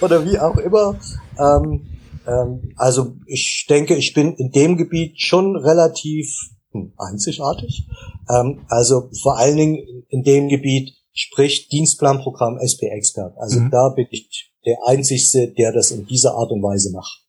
oder 0.00 0.24
wie 0.24 0.38
auch 0.38 0.56
immer. 0.56 0.96
Ähm, 1.38 1.86
ähm, 2.26 2.72
also 2.76 3.16
ich 3.26 3.66
denke, 3.68 3.96
ich 3.96 4.14
bin 4.14 4.34
in 4.34 4.52
dem 4.52 4.76
Gebiet 4.76 5.20
schon 5.20 5.56
relativ 5.56 6.50
einzigartig. 6.96 7.88
Ähm, 8.28 8.64
also 8.68 9.10
vor 9.22 9.38
allen 9.38 9.56
Dingen 9.56 10.04
in 10.08 10.22
dem 10.22 10.48
Gebiet, 10.48 10.94
sprich 11.12 11.68
Dienstplanprogramm 11.68 12.58
SP 12.62 12.86
Expert. 12.90 13.36
Also 13.38 13.60
mhm. 13.60 13.70
da 13.70 13.88
bin 13.90 14.06
ich 14.10 14.52
der 14.64 14.76
Einzigste, 14.86 15.52
der 15.56 15.72
das 15.72 15.90
in 15.90 16.06
dieser 16.06 16.34
Art 16.34 16.50
und 16.50 16.62
Weise 16.62 16.92
macht. 16.92 17.24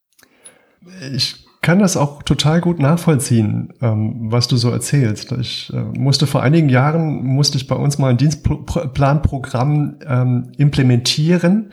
Ich 1.14 1.36
kann 1.62 1.80
das 1.80 1.98
auch 1.98 2.24
total 2.24 2.62
gut 2.62 2.80
nachvollziehen, 2.80 3.74
ähm, 3.82 4.32
was 4.32 4.48
du 4.48 4.56
so 4.56 4.70
erzählst. 4.70 5.32
Ich 5.34 5.72
äh, 5.74 5.78
musste 5.78 6.26
vor 6.26 6.42
einigen 6.42 6.70
Jahren, 6.70 7.24
musste 7.26 7.58
ich 7.58 7.68
bei 7.68 7.76
uns 7.76 7.98
mal 7.98 8.12
ein 8.12 8.18
Dienstplanprogramm 8.18 10.00
ähm, 10.08 10.52
implementieren. 10.58 11.72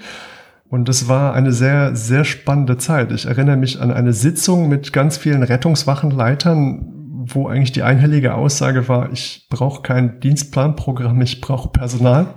Und 0.68 0.88
das 0.88 1.08
war 1.08 1.34
eine 1.34 1.52
sehr, 1.52 1.94
sehr 1.94 2.24
spannende 2.24 2.76
Zeit. 2.78 3.12
Ich 3.12 3.26
erinnere 3.26 3.56
mich 3.56 3.80
an 3.80 3.92
eine 3.92 4.12
Sitzung 4.12 4.68
mit 4.68 4.92
ganz 4.92 5.16
vielen 5.16 5.44
Rettungswachenleitern, 5.44 6.95
wo 7.34 7.48
eigentlich 7.48 7.72
die 7.72 7.82
einhellige 7.82 8.34
Aussage 8.34 8.88
war, 8.88 9.12
ich 9.12 9.46
brauche 9.50 9.82
kein 9.82 10.20
Dienstplanprogramm, 10.20 11.20
ich 11.22 11.40
brauche 11.40 11.68
Personal. 11.68 12.34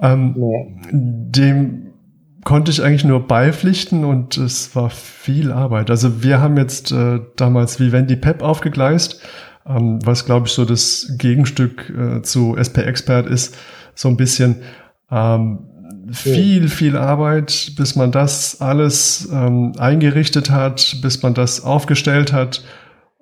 Ähm, 0.00 0.34
ja. 0.36 0.90
Dem 0.92 1.92
konnte 2.44 2.70
ich 2.70 2.82
eigentlich 2.82 3.04
nur 3.04 3.26
beipflichten 3.26 4.04
und 4.04 4.36
es 4.36 4.74
war 4.74 4.90
viel 4.90 5.52
Arbeit. 5.52 5.90
Also 5.90 6.22
wir 6.22 6.40
haben 6.40 6.56
jetzt 6.56 6.90
äh, 6.90 7.20
damals 7.36 7.78
Vivendi 7.80 8.16
Pep 8.16 8.42
aufgegleist, 8.42 9.20
ähm, 9.66 9.98
was 10.04 10.24
glaube 10.24 10.46
ich 10.46 10.52
so 10.52 10.64
das 10.64 11.12
Gegenstück 11.18 11.90
äh, 11.90 12.22
zu 12.22 12.56
SP 12.56 12.82
Expert 12.82 13.26
ist, 13.26 13.56
so 13.94 14.08
ein 14.08 14.16
bisschen. 14.16 14.62
Ähm, 15.10 15.66
viel, 16.12 16.68
viel 16.68 16.96
Arbeit, 16.96 17.72
bis 17.76 17.94
man 17.94 18.10
das 18.10 18.60
alles 18.60 19.28
ähm, 19.32 19.72
eingerichtet 19.78 20.50
hat, 20.50 20.96
bis 21.02 21.22
man 21.22 21.34
das 21.34 21.62
aufgestellt 21.62 22.32
hat. 22.32 22.64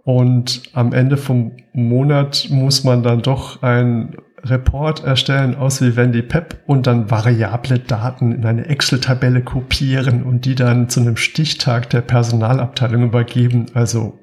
Und 0.09 0.62
am 0.73 0.95
Ende 0.95 1.19
vom 1.19 1.53
Monat 1.75 2.47
muss 2.49 2.83
man 2.83 3.03
dann 3.03 3.21
doch 3.21 3.61
ein 3.61 4.17
Report 4.43 5.05
erstellen 5.05 5.55
aus 5.55 5.83
Vivendi 5.83 6.23
Pep 6.23 6.62
und 6.67 6.87
dann 6.87 7.11
variable 7.11 7.79
Daten 7.79 8.33
in 8.33 8.47
eine 8.47 8.65
Excel-Tabelle 8.65 9.43
kopieren 9.43 10.23
und 10.23 10.47
die 10.47 10.55
dann 10.55 10.88
zu 10.88 11.00
einem 11.00 11.19
Stichtag 11.19 11.91
der 11.91 12.00
Personalabteilung 12.00 13.03
übergeben. 13.03 13.67
Also 13.75 14.19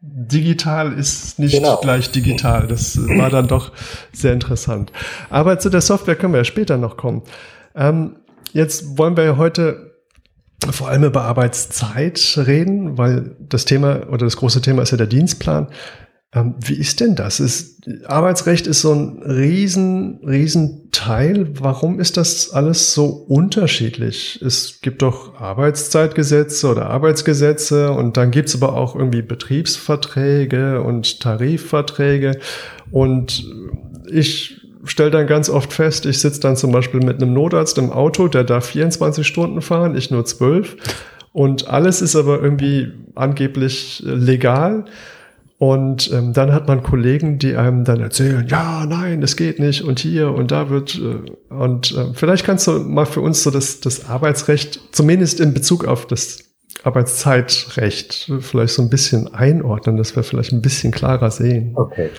digital 0.00 0.92
ist 0.94 1.38
nicht 1.38 1.54
genau. 1.54 1.76
gleich 1.76 2.10
digital. 2.10 2.66
Das 2.66 2.98
war 2.98 3.30
dann 3.30 3.46
doch 3.46 3.70
sehr 4.12 4.32
interessant. 4.32 4.90
Aber 5.30 5.60
zu 5.60 5.70
der 5.70 5.82
Software 5.82 6.16
können 6.16 6.32
wir 6.32 6.38
ja 6.38 6.44
später 6.44 6.78
noch 6.78 6.96
kommen. 6.96 7.22
Ähm, 7.76 8.16
jetzt 8.52 8.98
wollen 8.98 9.16
wir 9.16 9.22
ja 9.22 9.36
heute 9.36 9.87
vor 10.70 10.88
allem 10.88 11.04
über 11.04 11.22
Arbeitszeit 11.22 12.34
reden, 12.36 12.98
weil 12.98 13.36
das 13.40 13.64
Thema 13.64 14.08
oder 14.08 14.26
das 14.26 14.36
große 14.36 14.60
Thema 14.60 14.82
ist 14.82 14.90
ja 14.90 14.96
der 14.96 15.06
Dienstplan. 15.06 15.68
Ähm, 16.34 16.56
wie 16.60 16.74
ist 16.74 17.00
denn 17.00 17.14
das? 17.14 17.40
Ist, 17.40 17.88
Arbeitsrecht 18.06 18.66
ist 18.66 18.82
so 18.82 18.92
ein 18.92 19.22
riesen, 19.22 20.20
riesen 20.26 20.90
Teil. 20.92 21.48
Warum 21.58 22.00
ist 22.00 22.18
das 22.18 22.50
alles 22.50 22.92
so 22.92 23.06
unterschiedlich? 23.06 24.42
Es 24.44 24.80
gibt 24.82 25.00
doch 25.00 25.40
Arbeitszeitgesetze 25.40 26.68
oder 26.68 26.90
Arbeitsgesetze 26.90 27.92
und 27.92 28.18
dann 28.18 28.30
gibt's 28.30 28.54
aber 28.54 28.74
auch 28.74 28.94
irgendwie 28.94 29.22
Betriebsverträge 29.22 30.82
und 30.82 31.20
Tarifverträge. 31.20 32.38
Und 32.90 33.46
ich 34.10 34.67
stelle 34.84 35.10
dann 35.10 35.26
ganz 35.26 35.48
oft 35.50 35.72
fest, 35.72 36.06
ich 36.06 36.20
sitze 36.20 36.40
dann 36.40 36.56
zum 36.56 36.72
Beispiel 36.72 37.00
mit 37.00 37.22
einem 37.22 37.32
Notarzt 37.32 37.78
im 37.78 37.92
Auto, 37.92 38.28
der 38.28 38.44
darf 38.44 38.66
24 38.66 39.26
Stunden 39.26 39.62
fahren, 39.62 39.96
ich 39.96 40.10
nur 40.10 40.24
12. 40.24 40.76
Und 41.32 41.68
alles 41.68 42.02
ist 42.02 42.16
aber 42.16 42.42
irgendwie 42.42 42.92
angeblich 43.14 44.02
legal. 44.04 44.84
Und 45.58 46.12
ähm, 46.12 46.32
dann 46.32 46.52
hat 46.52 46.68
man 46.68 46.84
Kollegen, 46.84 47.40
die 47.40 47.56
einem 47.56 47.84
dann 47.84 48.00
erzählen, 48.00 48.46
ja, 48.48 48.86
nein, 48.86 49.22
es 49.24 49.36
geht 49.36 49.58
nicht 49.58 49.82
und 49.82 49.98
hier 49.98 50.32
und 50.32 50.52
da 50.52 50.70
wird 50.70 50.94
äh, 50.94 51.52
und 51.52 51.90
äh, 51.96 52.14
vielleicht 52.14 52.46
kannst 52.46 52.68
du 52.68 52.78
mal 52.78 53.06
für 53.06 53.20
uns 53.20 53.42
so 53.42 53.50
das, 53.50 53.80
das 53.80 54.08
Arbeitsrecht, 54.08 54.80
zumindest 54.92 55.40
in 55.40 55.54
Bezug 55.54 55.84
auf 55.84 56.06
das 56.06 56.44
Arbeitszeitrecht, 56.84 58.30
vielleicht 58.38 58.74
so 58.74 58.82
ein 58.82 58.88
bisschen 58.88 59.34
einordnen, 59.34 59.96
dass 59.96 60.14
wir 60.14 60.22
vielleicht 60.22 60.52
ein 60.52 60.62
bisschen 60.62 60.92
klarer 60.92 61.32
sehen. 61.32 61.72
Okay. 61.74 62.10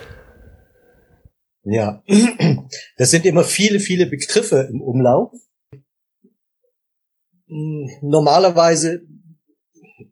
Ja, 1.64 2.02
das 2.96 3.10
sind 3.10 3.26
immer 3.26 3.44
viele, 3.44 3.80
viele 3.80 4.06
Begriffe 4.06 4.68
im 4.70 4.80
Umlauf. 4.80 5.32
Hm, 7.46 7.90
normalerweise 8.02 9.02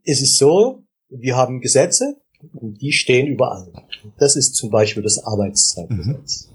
ist 0.03 0.23
es 0.23 0.37
so, 0.37 0.85
wir 1.09 1.37
haben 1.37 1.61
Gesetze, 1.61 2.21
und 2.53 2.81
die 2.81 2.93
stehen 2.93 3.27
überall. 3.27 3.73
Das 4.19 4.37
ist 4.37 4.55
zum 4.55 4.71
Beispiel 4.71 5.03
das 5.03 5.19
Arbeitszeitgesetz. 5.25 6.49
Mhm. 6.49 6.55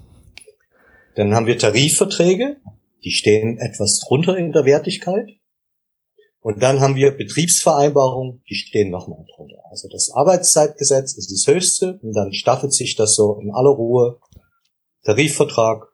Dann 1.16 1.34
haben 1.34 1.46
wir 1.46 1.58
Tarifverträge, 1.58 2.56
die 3.04 3.10
stehen 3.10 3.58
etwas 3.58 4.00
drunter 4.00 4.36
in 4.36 4.52
der 4.52 4.64
Wertigkeit. 4.64 5.28
Und 6.40 6.62
dann 6.62 6.80
haben 6.80 6.94
wir 6.94 7.12
Betriebsvereinbarungen, 7.12 8.42
die 8.48 8.54
stehen 8.54 8.90
nochmal 8.90 9.24
drunter. 9.34 9.62
Also 9.70 9.88
das 9.88 10.10
Arbeitszeitgesetz 10.10 11.14
ist 11.14 11.30
das 11.30 11.46
höchste 11.46 11.98
und 12.02 12.12
dann 12.12 12.32
staffelt 12.34 12.74
sich 12.74 12.96
das 12.96 13.14
so 13.14 13.38
in 13.40 13.50
aller 13.50 13.70
Ruhe. 13.70 14.18
Tarifvertrag, 15.04 15.86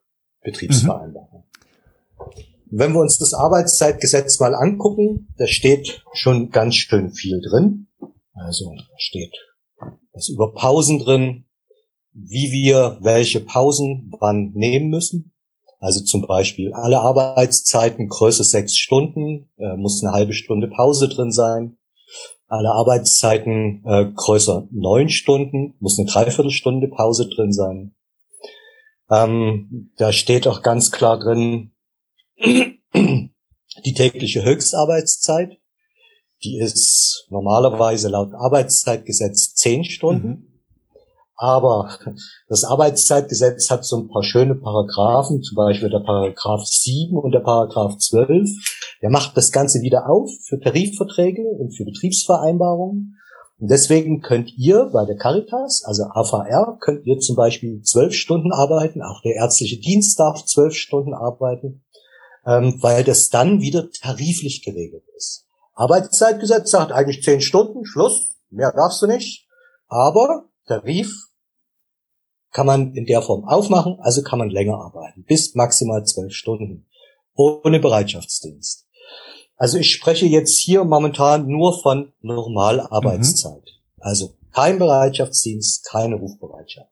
Betriebsvereinbarung. 0.42 1.44
Mhm. 1.44 2.24
Wenn 2.72 2.92
wir 2.92 3.00
uns 3.00 3.18
das 3.18 3.34
Arbeitszeitgesetz 3.34 4.38
mal 4.38 4.54
angucken, 4.54 5.28
da 5.36 5.46
steht 5.46 6.04
schon 6.12 6.50
ganz 6.50 6.76
schön 6.76 7.10
viel 7.12 7.40
drin. 7.40 7.88
Also 8.32 8.72
steht 8.96 9.34
ist 10.20 10.28
über 10.28 10.52
Pausen 10.52 10.98
drin, 10.98 11.44
wie 12.12 12.52
wir 12.52 12.98
welche 13.00 13.40
Pausen 13.40 14.12
wann 14.20 14.52
nehmen 14.54 14.88
müssen. 14.88 15.32
Also 15.78 16.04
zum 16.04 16.26
Beispiel 16.26 16.72
alle 16.74 17.00
Arbeitszeiten 17.00 18.08
größer 18.08 18.44
sechs 18.44 18.76
Stunden, 18.76 19.48
äh, 19.56 19.76
muss 19.76 20.02
eine 20.02 20.12
halbe 20.12 20.34
Stunde 20.34 20.68
Pause 20.68 21.08
drin 21.08 21.32
sein. 21.32 21.78
Alle 22.48 22.72
Arbeitszeiten 22.72 23.82
äh, 23.86 24.06
größer 24.14 24.68
neun 24.70 25.08
Stunden, 25.08 25.74
muss 25.80 25.98
eine 25.98 26.08
Dreiviertelstunde 26.08 26.88
Pause 26.88 27.28
drin 27.28 27.52
sein. 27.52 27.94
Ähm, 29.10 29.90
da 29.96 30.12
steht 30.12 30.46
auch 30.46 30.62
ganz 30.62 30.90
klar 30.90 31.18
drin, 31.18 31.72
die 32.94 33.94
tägliche 33.94 34.44
Höchstarbeitszeit. 34.44 35.58
Die 36.42 36.58
ist 36.58 37.26
normalerweise 37.28 38.08
laut 38.08 38.32
Arbeitszeitgesetz 38.34 39.54
zehn 39.54 39.84
Stunden. 39.84 40.28
Mhm. 40.28 40.46
Aber 41.36 41.88
das 42.48 42.64
Arbeitszeitgesetz 42.64 43.70
hat 43.70 43.86
so 43.86 43.96
ein 43.96 44.08
paar 44.08 44.22
schöne 44.22 44.54
Paragraphen, 44.54 45.42
zum 45.42 45.56
Beispiel 45.56 45.88
der 45.88 46.00
Paragraph 46.00 46.66
7 46.66 47.16
und 47.16 47.32
der 47.32 47.40
Paragraph 47.40 47.96
12. 47.96 48.50
Der 49.00 49.08
macht 49.08 49.34
das 49.38 49.50
Ganze 49.50 49.80
wieder 49.80 50.10
auf 50.10 50.28
für 50.46 50.60
Tarifverträge 50.60 51.42
und 51.42 51.74
für 51.74 51.86
Betriebsvereinbarungen. 51.86 53.16
Und 53.60 53.70
deswegen 53.70 54.22
könnt 54.22 54.56
ihr 54.56 54.86
bei 54.86 55.04
der 55.04 55.16
Caritas, 55.16 55.84
also 55.84 56.04
AVR, 56.04 56.78
könnt 56.80 57.04
ihr 57.06 57.18
zum 57.18 57.36
Beispiel 57.36 57.82
zwölf 57.82 58.14
Stunden 58.14 58.52
arbeiten, 58.52 59.02
auch 59.02 59.20
der 59.20 59.34
ärztliche 59.34 59.78
Dienst 59.78 60.18
darf 60.18 60.46
zwölf 60.46 60.74
Stunden 60.74 61.12
arbeiten, 61.12 61.84
ähm, 62.46 62.78
weil 62.80 63.04
das 63.04 63.28
dann 63.28 63.60
wieder 63.60 63.90
tariflich 63.90 64.62
geregelt 64.64 65.04
ist. 65.14 65.46
Arbeitszeitgesetz 65.74 66.70
sagt 66.70 66.90
eigentlich 66.90 67.22
zehn 67.22 67.42
Stunden, 67.42 67.84
Schluss, 67.84 68.36
mehr 68.48 68.72
darfst 68.72 69.02
du 69.02 69.06
nicht. 69.06 69.46
Aber 69.88 70.48
Tarif 70.66 71.28
kann 72.52 72.66
man 72.66 72.94
in 72.94 73.04
der 73.04 73.20
Form 73.20 73.44
aufmachen, 73.44 73.98
also 74.00 74.22
kann 74.22 74.38
man 74.38 74.48
länger 74.48 74.76
arbeiten, 74.78 75.24
bis 75.24 75.54
maximal 75.54 76.04
zwölf 76.04 76.32
Stunden, 76.32 76.86
ohne 77.34 77.78
Bereitschaftsdienst. 77.78 78.86
Also 79.60 79.76
ich 79.76 79.90
spreche 79.90 80.24
jetzt 80.24 80.58
hier 80.58 80.84
momentan 80.84 81.46
nur 81.46 81.82
von 81.82 82.14
Normalarbeitszeit. 82.22 83.62
Mhm. 83.62 83.98
Also 83.98 84.32
kein 84.52 84.78
Bereitschaftsdienst, 84.78 85.84
keine 85.84 86.14
Rufbereitschaft. 86.14 86.88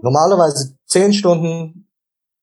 Normalerweise 0.00 0.76
zehn 0.86 1.12
Stunden, 1.12 1.88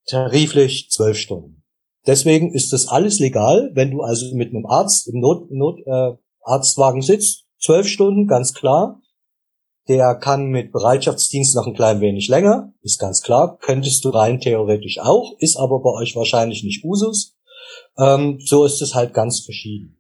tariflich 0.08 0.90
zwölf 0.92 1.18
Stunden. 1.18 1.64
Deswegen 2.06 2.54
ist 2.54 2.74
das 2.74 2.90
alles 2.90 3.20
legal, 3.20 3.72
wenn 3.76 3.92
du 3.92 4.02
also 4.02 4.36
mit 4.36 4.50
einem 4.50 4.66
Arzt 4.66 5.08
im 5.08 5.22
Not, 5.22 5.52
Not, 5.52 5.80
äh, 5.86 6.18
Arztwagen 6.44 7.02
sitzt, 7.02 7.46
zwölf 7.62 7.88
Stunden, 7.88 8.28
ganz 8.28 8.54
klar. 8.54 9.02
Der 9.88 10.16
kann 10.16 10.48
mit 10.48 10.74
Bereitschaftsdienst 10.74 11.56
noch 11.56 11.66
ein 11.66 11.76
klein 11.76 12.02
wenig 12.02 12.28
länger, 12.28 12.74
ist 12.82 13.00
ganz 13.00 13.22
klar. 13.22 13.58
Könntest 13.62 14.04
du 14.04 14.10
rein 14.10 14.42
theoretisch 14.42 15.00
auch, 15.00 15.38
ist 15.40 15.56
aber 15.56 15.80
bei 15.80 15.92
euch 15.92 16.14
wahrscheinlich 16.18 16.66
nicht 16.66 16.84
Usus. 16.84 17.37
Ähm, 17.98 18.40
so 18.44 18.66
ist 18.66 18.82
es 18.82 18.96
halt 18.96 19.14
ganz 19.14 19.42
verschieden. 19.42 20.00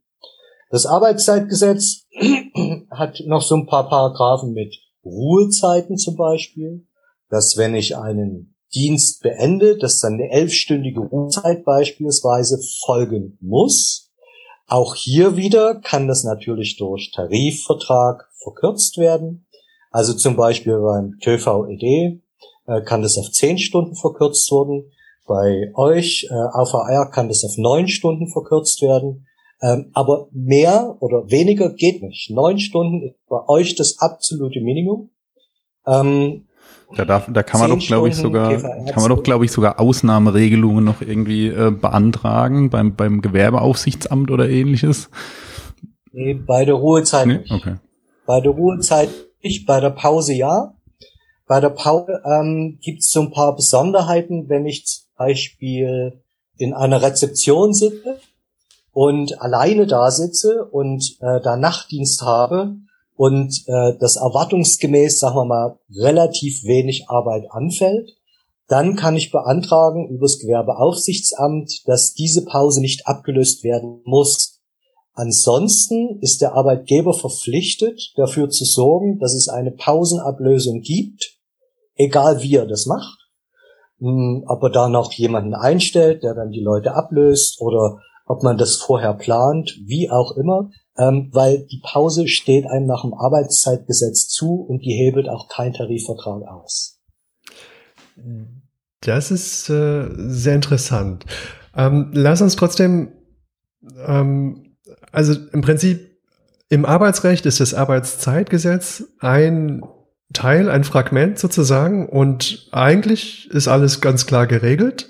Das 0.69 0.85
Arbeitszeitgesetz 0.85 2.05
hat 2.91 3.21
noch 3.25 3.41
so 3.41 3.55
ein 3.55 3.67
paar 3.67 3.87
Paragraphen 3.87 4.53
mit 4.53 4.75
Ruhezeiten 5.05 5.97
zum 5.97 6.15
Beispiel, 6.15 6.85
dass 7.29 7.57
wenn 7.57 7.75
ich 7.75 7.95
einen 7.95 8.55
Dienst 8.73 9.21
beende, 9.21 9.77
dass 9.77 9.99
dann 9.99 10.15
eine 10.15 10.29
elfstündige 10.29 10.99
Ruhezeit 10.99 11.63
beispielsweise 11.63 12.59
folgen 12.85 13.37
muss. 13.41 14.11
Auch 14.67 14.95
hier 14.95 15.37
wieder 15.37 15.79
kann 15.79 16.09
das 16.09 16.25
natürlich 16.25 16.75
durch 16.77 17.11
Tarifvertrag 17.13 18.29
verkürzt 18.43 18.97
werden. 18.97 19.47
Also 19.91 20.13
zum 20.13 20.35
Beispiel 20.35 20.77
beim 20.79 21.17
TVED 21.19 22.21
äh, 22.67 22.81
kann 22.81 23.01
das 23.01 23.17
auf 23.17 23.31
zehn 23.31 23.57
Stunden 23.57 23.95
verkürzt 23.95 24.51
werden. 24.51 24.91
Bei 25.27 25.71
euch, 25.75 26.27
äh, 26.29 26.33
AVR, 26.33 27.11
kann 27.11 27.27
das 27.27 27.43
auf 27.43 27.57
neun 27.57 27.87
Stunden 27.87 28.29
verkürzt 28.29 28.81
werden. 28.81 29.27
Ähm, 29.61 29.89
aber 29.93 30.27
mehr 30.31 30.95
oder 30.99 31.29
weniger 31.29 31.73
geht 31.73 32.01
nicht. 32.01 32.29
Neun 32.29 32.59
Stunden 32.59 33.03
ist 33.03 33.15
bei 33.27 33.47
euch 33.47 33.75
das 33.75 33.97
absolute 33.99 34.61
Minimum. 34.61 35.09
Ähm, 35.85 36.47
da, 36.95 37.05
darf, 37.05 37.27
da 37.31 37.43
kann 37.43 37.59
man 37.59 37.71
doch, 37.71 37.85
glaube 37.85 38.07
ich, 38.07 38.15
sogar, 38.15 38.55
kann 38.55 39.01
man 39.01 39.09
doch, 39.09 39.23
glaube 39.23 39.45
ich, 39.45 39.51
sogar 39.51 39.79
Ausnahmeregelungen 39.79 40.85
noch 40.85 41.01
irgendwie 41.01 41.47
äh, 41.47 41.71
beantragen 41.71 42.69
beim, 42.69 42.95
beim 42.95 43.21
Gewerbeaufsichtsamt 43.21 44.31
oder 44.31 44.47
ähnliches. 44.47 45.09
Nee, 46.13 46.35
bei 46.35 46.63
der 46.63 46.75
Ruhezeit 46.75 47.27
nee? 47.27 47.39
Okay. 47.49 47.75
Bei 48.25 48.39
der 48.39 48.51
Ruhezeit 48.51 49.09
nicht, 49.43 49.65
bei 49.65 49.79
der 49.79 49.89
Pause 49.89 50.33
ja. 50.33 50.73
Bei 51.45 51.59
der 51.59 51.69
Pause 51.69 52.21
ähm, 52.25 52.77
gibt 52.81 52.99
es 52.99 53.09
so 53.09 53.21
ein 53.21 53.31
paar 53.31 53.55
Besonderheiten, 53.55 54.49
wenn 54.49 54.65
ich 54.65 55.06
Beispiel 55.17 56.21
in 56.57 56.73
einer 56.73 57.01
Rezeption 57.01 57.73
sitze 57.73 58.19
und 58.91 59.41
alleine 59.41 59.85
da 59.85 60.09
sitze 60.11 60.65
und 60.65 61.17
äh, 61.21 61.39
da 61.41 61.55
Nachtdienst 61.55 62.21
habe 62.21 62.77
und 63.15 63.63
äh, 63.67 63.97
das 63.99 64.15
erwartungsgemäß, 64.15 65.19
sagen 65.19 65.35
wir 65.35 65.45
mal, 65.45 65.79
relativ 65.93 66.63
wenig 66.63 67.09
Arbeit 67.09 67.51
anfällt, 67.51 68.15
dann 68.67 68.95
kann 68.95 69.15
ich 69.15 69.31
beantragen 69.31 70.09
übers 70.09 70.39
Gewerbeaufsichtsamt, 70.39 71.87
dass 71.87 72.13
diese 72.13 72.43
Pause 72.45 72.81
nicht 72.81 73.07
abgelöst 73.07 73.63
werden 73.63 74.01
muss. 74.03 74.61
Ansonsten 75.13 76.19
ist 76.21 76.41
der 76.41 76.53
Arbeitgeber 76.53 77.13
verpflichtet, 77.13 78.13
dafür 78.17 78.49
zu 78.49 78.65
sorgen, 78.65 79.19
dass 79.19 79.33
es 79.33 79.47
eine 79.47 79.71
Pausenablösung 79.71 80.81
gibt, 80.81 81.37
egal 81.95 82.41
wie 82.43 82.55
er 82.55 82.67
das 82.67 82.85
macht. 82.85 83.26
Hm, 83.99 84.43
ob 84.47 84.63
er 84.63 84.69
da 84.69 84.89
noch 84.89 85.11
jemanden 85.13 85.53
einstellt, 85.53 86.23
der 86.23 86.33
dann 86.33 86.51
die 86.51 86.61
Leute 86.61 86.93
ablöst 86.93 87.61
oder 87.61 87.99
ob 88.25 88.43
man 88.43 88.57
das 88.57 88.75
vorher 88.75 89.13
plant, 89.13 89.77
wie 89.85 90.09
auch 90.11 90.35
immer, 90.35 90.69
ähm, 90.97 91.29
weil 91.31 91.65
die 91.65 91.81
Pause 91.83 92.27
steht 92.27 92.65
einem 92.65 92.85
nach 92.85 93.03
dem 93.03 93.13
Arbeitszeitgesetz 93.13 94.27
zu 94.27 94.55
und 94.55 94.83
die 94.83 94.93
hebelt 94.93 95.29
auch 95.29 95.47
kein 95.47 95.73
Tarifvertrag 95.73 96.43
aus. 96.47 96.99
Das 99.01 99.31
ist 99.31 99.69
äh, 99.69 100.07
sehr 100.11 100.55
interessant. 100.55 101.25
Ähm, 101.75 102.11
lass 102.13 102.41
uns 102.41 102.55
trotzdem 102.55 103.13
ähm, 104.05 104.67
also 105.11 105.33
im 105.51 105.61
Prinzip 105.61 106.17
im 106.69 106.85
Arbeitsrecht 106.85 107.45
ist 107.45 107.59
das 107.59 107.73
Arbeitszeitgesetz 107.73 109.03
ein 109.19 109.83
Teil, 110.33 110.69
ein 110.69 110.83
Fragment 110.83 111.39
sozusagen 111.39 112.07
und 112.07 112.67
eigentlich 112.71 113.49
ist 113.51 113.67
alles 113.67 114.01
ganz 114.01 114.25
klar 114.25 114.47
geregelt. 114.47 115.07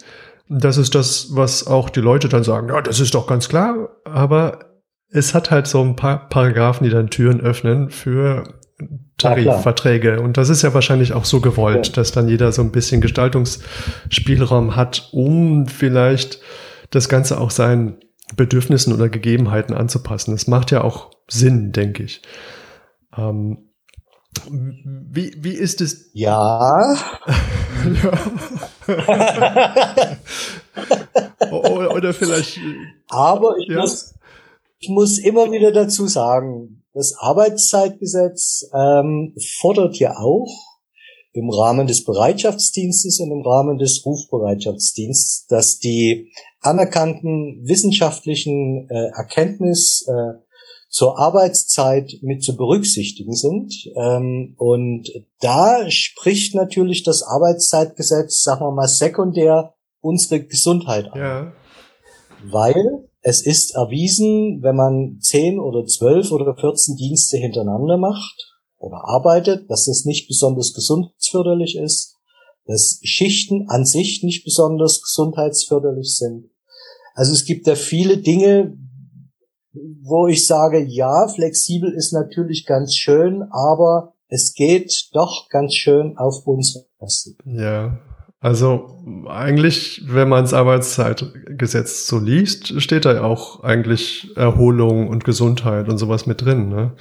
Das 0.49 0.77
ist 0.77 0.95
das, 0.95 1.29
was 1.31 1.67
auch 1.67 1.89
die 1.89 1.99
Leute 1.99 2.29
dann 2.29 2.43
sagen, 2.43 2.69
ja, 2.69 2.81
das 2.81 2.99
ist 2.99 3.15
doch 3.15 3.27
ganz 3.27 3.49
klar, 3.49 3.89
aber 4.05 4.59
es 5.09 5.33
hat 5.33 5.51
halt 5.51 5.67
so 5.67 5.83
ein 5.83 5.95
paar 5.95 6.29
Paragraphen, 6.29 6.83
die 6.83 6.89
dann 6.89 7.09
Türen 7.09 7.41
öffnen 7.41 7.89
für 7.89 8.43
Tarifverträge. 9.17 10.21
Und 10.21 10.37
das 10.37 10.49
ist 10.49 10.61
ja 10.61 10.73
wahrscheinlich 10.73 11.13
auch 11.13 11.25
so 11.25 11.41
gewollt, 11.41 11.87
ja. 11.87 11.93
dass 11.93 12.11
dann 12.11 12.27
jeder 12.27 12.51
so 12.51 12.61
ein 12.61 12.71
bisschen 12.71 13.01
Gestaltungsspielraum 13.01 14.75
hat, 14.75 15.09
um 15.11 15.67
vielleicht 15.67 16.39
das 16.91 17.09
Ganze 17.09 17.39
auch 17.39 17.51
sein 17.51 17.97
Bedürfnissen 18.35 18.93
oder 18.93 19.09
Gegebenheiten 19.09 19.73
anzupassen. 19.73 20.31
Das 20.31 20.47
macht 20.47 20.71
ja 20.71 20.83
auch 20.83 21.11
Sinn, 21.27 21.71
denke 21.71 22.03
ich. 22.03 22.21
Ähm, 23.17 23.66
wie, 24.49 25.33
wie 25.37 25.53
ist 25.53 25.81
es? 25.81 26.09
Ja. 26.13 26.95
ja. 28.03 28.11
oder, 31.51 32.13
vielleicht. 32.13 32.59
Aber 33.07 33.57
ich, 33.57 33.69
ja. 33.69 33.81
muss, 33.81 34.13
ich 34.79 34.89
muss 34.89 35.17
immer 35.19 35.51
wieder 35.51 35.71
dazu 35.71 36.07
sagen, 36.07 36.83
das 36.93 37.15
Arbeitszeitgesetz 37.17 38.69
ähm, 38.73 39.35
fordert 39.59 39.97
ja 39.97 40.17
auch 40.17 40.49
im 41.33 41.49
Rahmen 41.51 41.85
des 41.85 42.03
Bereitschaftsdienstes 42.03 43.19
und 43.19 43.31
im 43.31 43.41
Rahmen 43.41 43.77
des 43.77 44.03
Rufbereitschaftsdienstes, 44.03 45.45
dass 45.47 45.77
die 45.77 46.31
anerkannten 46.61 47.61
wissenschaftlichen 47.63 48.89
äh, 48.89 49.09
Erkenntnis 49.15 50.07
äh, 50.07 50.46
zur 50.97 51.19
Arbeitszeit 51.19 52.17
mit 52.23 52.43
zu 52.43 52.57
berücksichtigen 52.57 53.35
sind. 53.35 53.71
Ähm, 53.95 54.55
und 54.57 55.07
da 55.41 55.91
spricht 55.91 56.55
natürlich 56.55 57.03
das 57.03 57.21
Arbeitszeitgesetz, 57.21 58.41
sagen 58.41 58.61
wir 58.61 58.71
mal, 58.71 58.87
sekundär 58.87 59.75
unsere 60.01 60.43
Gesundheit 60.43 61.05
an. 61.11 61.19
Ja. 61.19 61.53
Weil 62.49 63.07
es 63.21 63.45
ist 63.45 63.75
erwiesen, 63.75 64.63
wenn 64.63 64.75
man 64.75 65.19
zehn 65.21 65.59
oder 65.59 65.85
zwölf 65.85 66.31
oder 66.31 66.55
14 66.55 66.95
Dienste 66.95 67.37
hintereinander 67.37 67.97
macht 67.97 68.57
oder 68.79 69.07
arbeitet, 69.07 69.69
dass 69.69 69.85
das 69.85 70.03
nicht 70.03 70.27
besonders 70.27 70.73
gesundheitsförderlich 70.73 71.77
ist, 71.77 72.15
dass 72.65 72.99
Schichten 73.03 73.69
an 73.69 73.85
sich 73.85 74.23
nicht 74.23 74.43
besonders 74.43 75.03
gesundheitsförderlich 75.03 76.15
sind 76.15 76.49
also 77.17 77.33
es 77.33 77.45
gibt 77.45 77.65
da 77.67 77.73
viele 77.73 78.19
Dinge, 78.19 78.77
wo 80.03 80.27
ich 80.27 80.45
sage, 80.45 80.83
ja, 80.83 81.27
flexibel 81.27 81.93
ist 81.93 82.13
natürlich 82.13 82.65
ganz 82.65 82.95
schön, 82.95 83.43
aber 83.51 84.13
es 84.29 84.53
geht 84.53 85.09
doch 85.13 85.47
ganz 85.49 85.73
schön 85.73 86.17
auf 86.17 86.45
unsere 86.45 86.85
Kosten. 86.99 87.37
Ja, 87.45 87.99
also 88.39 89.03
eigentlich, 89.27 90.03
wenn 90.05 90.29
man 90.29 90.43
das 90.43 90.53
Arbeitszeitgesetz 90.53 92.07
so 92.07 92.19
liest, 92.19 92.81
steht 92.81 93.05
da 93.05 93.13
ja 93.13 93.23
auch 93.23 93.63
eigentlich 93.63 94.29
Erholung 94.35 95.07
und 95.07 95.23
Gesundheit 95.23 95.89
und 95.89 95.97
sowas 95.97 96.27
mit 96.27 96.41
drin. 96.41 96.69
Ne? 96.69 96.91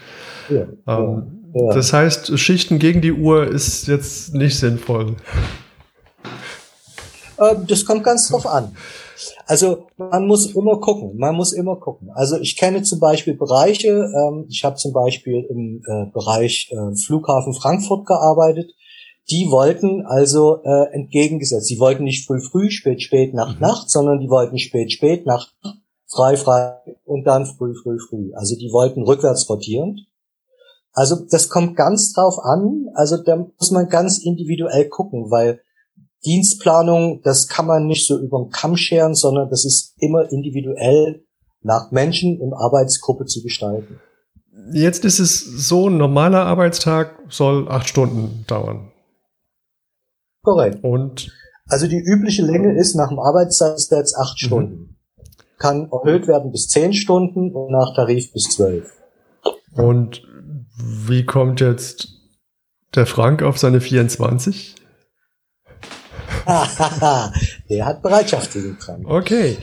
Ja, 0.49 0.67
ähm, 0.99 1.51
ja. 1.55 1.75
Das 1.75 1.93
heißt, 1.93 2.39
Schichten 2.39 2.79
gegen 2.79 3.03
die 3.03 3.13
Uhr 3.13 3.47
ist 3.47 3.87
jetzt 3.87 4.35
nicht 4.35 4.59
sinnvoll. 4.59 5.17
Ähm, 7.39 7.67
das 7.67 7.85
kommt 7.85 8.05
ganz 8.05 8.29
drauf 8.29 8.47
an. 8.47 8.75
Also 9.47 9.87
man 9.97 10.27
muss 10.27 10.55
immer 10.55 10.79
gucken, 10.81 11.17
man 11.17 11.35
muss 11.35 11.53
immer 11.53 11.77
gucken. 11.77 12.11
Also 12.15 12.39
ich 12.39 12.57
kenne 12.57 12.83
zum 12.83 13.01
Beispiel 13.01 13.35
Bereiche, 13.35 13.91
ähm, 13.91 14.47
ich 14.49 14.65
habe 14.65 14.77
zum 14.77 14.93
Beispiel 14.93 15.47
im 15.49 15.83
äh, 15.87 16.11
Bereich 16.13 16.71
äh, 16.73 16.97
Flughafen 16.97 17.55
Frankfurt 17.55 18.07
gearbeitet, 18.07 18.73
die 19.31 19.51
wollten 19.51 20.07
also 20.07 20.63
äh, 20.63 20.93
entgegengesetzt, 20.93 21.67
sie 21.67 21.81
wollten 21.81 22.05
nicht 22.05 22.27
früh 22.27 22.41
früh, 22.41 22.71
spät 22.71 23.03
spät, 23.03 23.35
Nacht 23.35 23.57
mhm. 23.57 23.63
Nacht, 23.63 23.91
sondern 23.91 24.21
die 24.21 24.29
wollten 24.29 24.59
spät 24.59 24.93
spät, 24.93 25.27
Nacht 25.27 25.55
frei 26.09 26.37
frei 26.37 26.79
und 27.05 27.25
dann 27.25 27.47
früh 27.47 27.75
früh 27.75 27.99
früh. 27.99 28.33
Also 28.35 28.57
die 28.57 28.71
wollten 28.73 29.03
rückwärts 29.03 29.49
rotierend. 29.49 30.07
Also 30.93 31.17
das 31.31 31.51
kommt 31.51 31.77
ganz 31.77 32.13
drauf 32.13 32.39
an, 32.39 32.87
also 32.95 33.19
da 33.23 33.37
muss 33.37 33.71
man 33.71 33.89
ganz 33.89 34.19
individuell 34.19 34.89
gucken, 34.89 35.31
weil 35.31 35.61
Dienstplanung, 36.27 37.23
das 37.23 37.47
kann 37.47 37.67
man 37.67 37.87
nicht 37.87 38.07
so 38.07 38.19
über 38.19 38.41
den 38.43 38.51
Kamm 38.51 38.77
scheren, 38.77 39.15
sondern 39.15 39.49
das 39.49 39.65
ist 39.65 39.95
immer 39.99 40.31
individuell 40.31 41.25
nach 41.63 41.91
Menschen 41.93 42.41
und 42.41 42.53
Arbeitsgruppe 42.53 43.27
zu 43.27 43.43
gestalten. 43.43 44.01
Jetzt 44.73 45.05
ist 45.05 45.21
es 45.21 45.41
so, 45.41 45.89
ein 45.89 45.97
normaler 45.97 46.45
Arbeitstag 46.45 47.19
soll 47.29 47.69
acht 47.69 47.89
Stunden 47.89 48.45
dauern. 48.47 48.93
Korrekt. 50.43 50.83
Und 50.83 51.31
also 51.69 51.87
die 51.87 51.99
übliche 51.99 52.43
Länge 52.43 52.79
ist 52.79 52.95
nach 52.95 53.09
dem 53.09 53.19
Arbeitstag 53.19 53.77
jetzt 53.91 54.17
acht 54.17 54.41
mhm. 54.43 54.47
Stunden. 54.47 54.97
Kann 55.59 55.89
erhöht 55.91 56.29
werden 56.29 56.53
bis 56.53 56.69
zehn 56.69 56.93
Stunden 56.93 57.53
und 57.53 57.71
nach 57.71 57.95
Tarif 57.95 58.33
bis 58.33 58.51
zwölf. 58.51 58.93
Und 59.75 60.23
wie 60.79 61.25
kommt 61.25 61.61
jetzt 61.61 62.09
der 62.95 63.07
Frank 63.07 63.43
auf 63.43 63.59
seine 63.59 63.81
24? 63.81 64.75
der 67.69 67.87
hat 67.87 68.03
Bereitschaftsdienst 68.03 68.87
dran. 68.87 69.05
Okay. 69.05 69.59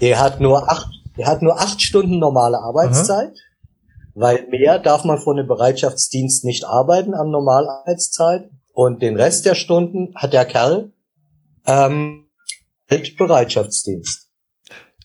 Der 0.00 0.20
hat 0.20 0.40
nur 0.40 0.70
acht, 0.70 0.88
der 1.16 1.26
hat 1.26 1.42
nur 1.42 1.60
acht 1.60 1.80
Stunden 1.80 2.18
normale 2.18 2.58
Arbeitszeit, 2.58 3.30
Aha. 3.30 4.14
weil 4.14 4.48
mehr 4.48 4.78
darf 4.78 5.04
man 5.04 5.18
von 5.18 5.36
dem 5.36 5.46
Bereitschaftsdienst 5.46 6.44
nicht 6.44 6.64
arbeiten 6.64 7.14
an 7.14 7.30
Normalarbeitszeit. 7.30 8.50
Und 8.72 9.02
den 9.02 9.16
Rest 9.16 9.46
der 9.46 9.54
Stunden 9.54 10.14
hat 10.16 10.32
der 10.32 10.44
Kerl 10.44 10.92
ähm, 11.64 12.26
mit 12.90 13.16
Bereitschaftsdienst. 13.16 14.28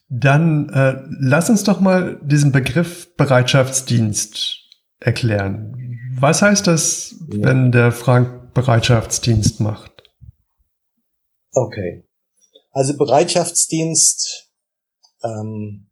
Dann 0.10 0.70
äh, 0.70 0.96
lass 1.20 1.52
uns 1.52 1.64
doch 1.64 1.80
mal 1.80 2.20
diesen 2.24 2.52
Begriff 2.52 3.16
Bereitschaftsdienst 3.16 4.58
erklären. 5.00 6.00
Was 6.20 6.42
heißt 6.42 6.66
das, 6.66 7.16
ja. 7.32 7.48
wenn 7.48 7.72
der 7.72 7.92
Frank 7.92 8.54
Bereitschaftsdienst 8.56 9.60
macht? 9.60 9.89
Okay. 11.52 12.06
Also 12.72 12.96
Bereitschaftsdienst 12.98 14.52
ähm, 15.24 15.90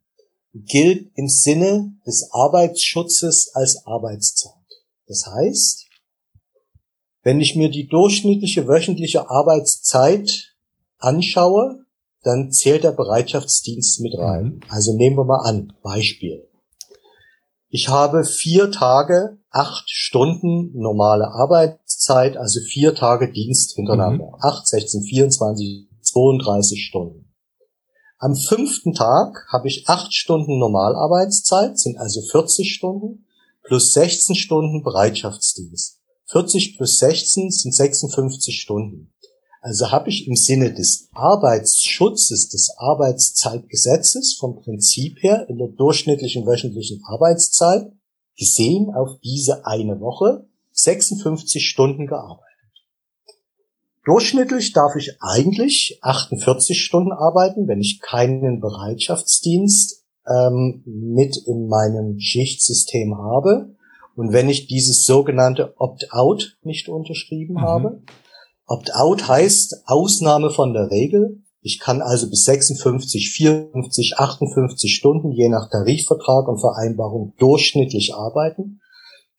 gilt 0.54 1.10
im 1.14 1.28
Sinne 1.28 1.94
des 2.06 2.30
Arbeitsschutzes 2.32 3.50
als 3.54 3.84
Arbeitszeit. 3.84 4.52
Das 5.06 5.26
heißt, 5.26 5.86
wenn 7.22 7.40
ich 7.40 7.56
mir 7.56 7.70
die 7.70 7.88
durchschnittliche 7.88 8.66
wöchentliche 8.68 9.28
Arbeitszeit 9.28 10.54
anschaue, 10.98 11.84
dann 12.22 12.50
zählt 12.52 12.84
der 12.84 12.92
Bereitschaftsdienst 12.92 14.00
mit 14.00 14.16
rein. 14.16 14.44
Mhm. 14.44 14.60
Also 14.68 14.96
nehmen 14.96 15.16
wir 15.16 15.24
mal 15.24 15.44
an, 15.44 15.72
Beispiel. 15.82 16.48
Ich 17.68 17.88
habe 17.88 18.24
vier 18.24 18.70
Tage, 18.70 19.38
acht 19.50 19.90
Stunden 19.90 20.72
normale 20.78 21.28
Arbeitszeit, 22.08 22.36
also 22.36 22.60
vier 22.60 22.94
Tage 22.94 23.32
Dienst 23.32 23.74
hintereinander. 23.74 24.26
Mhm. 24.26 24.34
Acht, 24.40 24.66
16, 24.66 25.02
24, 25.02 25.88
32 26.02 26.84
Stunden. 26.84 27.32
Am 28.18 28.34
fünften 28.34 28.94
Tag 28.94 29.46
habe 29.52 29.68
ich 29.68 29.88
acht 29.88 30.12
Stunden 30.12 30.58
Normalarbeitszeit, 30.58 31.78
sind 31.78 31.98
also 31.98 32.20
40 32.20 32.74
Stunden, 32.74 33.26
plus 33.62 33.92
16 33.92 34.34
Stunden 34.34 34.82
Bereitschaftsdienst. 34.82 36.00
40 36.26 36.76
plus 36.76 36.98
16 36.98 37.50
sind 37.50 37.74
56 37.74 38.60
Stunden. 38.60 39.12
Also 39.60 39.90
habe 39.90 40.08
ich 40.08 40.26
im 40.26 40.36
Sinne 40.36 40.72
des 40.72 41.08
Arbeitsschutzes, 41.12 42.48
des 42.48 42.70
Arbeitszeitgesetzes 42.76 44.36
vom 44.38 44.56
Prinzip 44.56 45.22
her 45.22 45.48
in 45.48 45.58
der 45.58 45.68
durchschnittlichen 45.68 46.46
wöchentlichen 46.46 47.02
Arbeitszeit 47.04 47.92
gesehen 48.36 48.94
auf 48.94 49.18
diese 49.22 49.66
eine 49.66 50.00
Woche 50.00 50.48
56 50.78 51.66
Stunden 51.66 52.06
gearbeitet. 52.06 52.44
Durchschnittlich 54.04 54.72
darf 54.72 54.96
ich 54.96 55.16
eigentlich 55.20 55.98
48 56.02 56.82
Stunden 56.82 57.12
arbeiten, 57.12 57.68
wenn 57.68 57.80
ich 57.80 58.00
keinen 58.00 58.60
Bereitschaftsdienst 58.60 60.04
ähm, 60.26 60.82
mit 60.86 61.36
in 61.46 61.68
meinem 61.68 62.18
Schichtsystem 62.18 63.18
habe 63.18 63.74
und 64.16 64.32
wenn 64.32 64.48
ich 64.48 64.66
dieses 64.66 65.04
sogenannte 65.04 65.74
Opt-out 65.78 66.56
nicht 66.62 66.88
unterschrieben 66.88 67.54
mhm. 67.54 67.60
habe. 67.60 68.02
Opt-out 68.66 69.28
heißt 69.28 69.82
Ausnahme 69.86 70.50
von 70.50 70.72
der 70.72 70.90
Regel. 70.90 71.42
Ich 71.60 71.78
kann 71.78 72.00
also 72.00 72.28
bis 72.30 72.44
56, 72.44 73.30
54, 73.30 74.18
58 74.18 74.94
Stunden 74.94 75.32
je 75.32 75.48
nach 75.48 75.70
Tarifvertrag 75.70 76.48
und 76.48 76.60
Vereinbarung 76.60 77.34
durchschnittlich 77.38 78.14
arbeiten. 78.14 78.80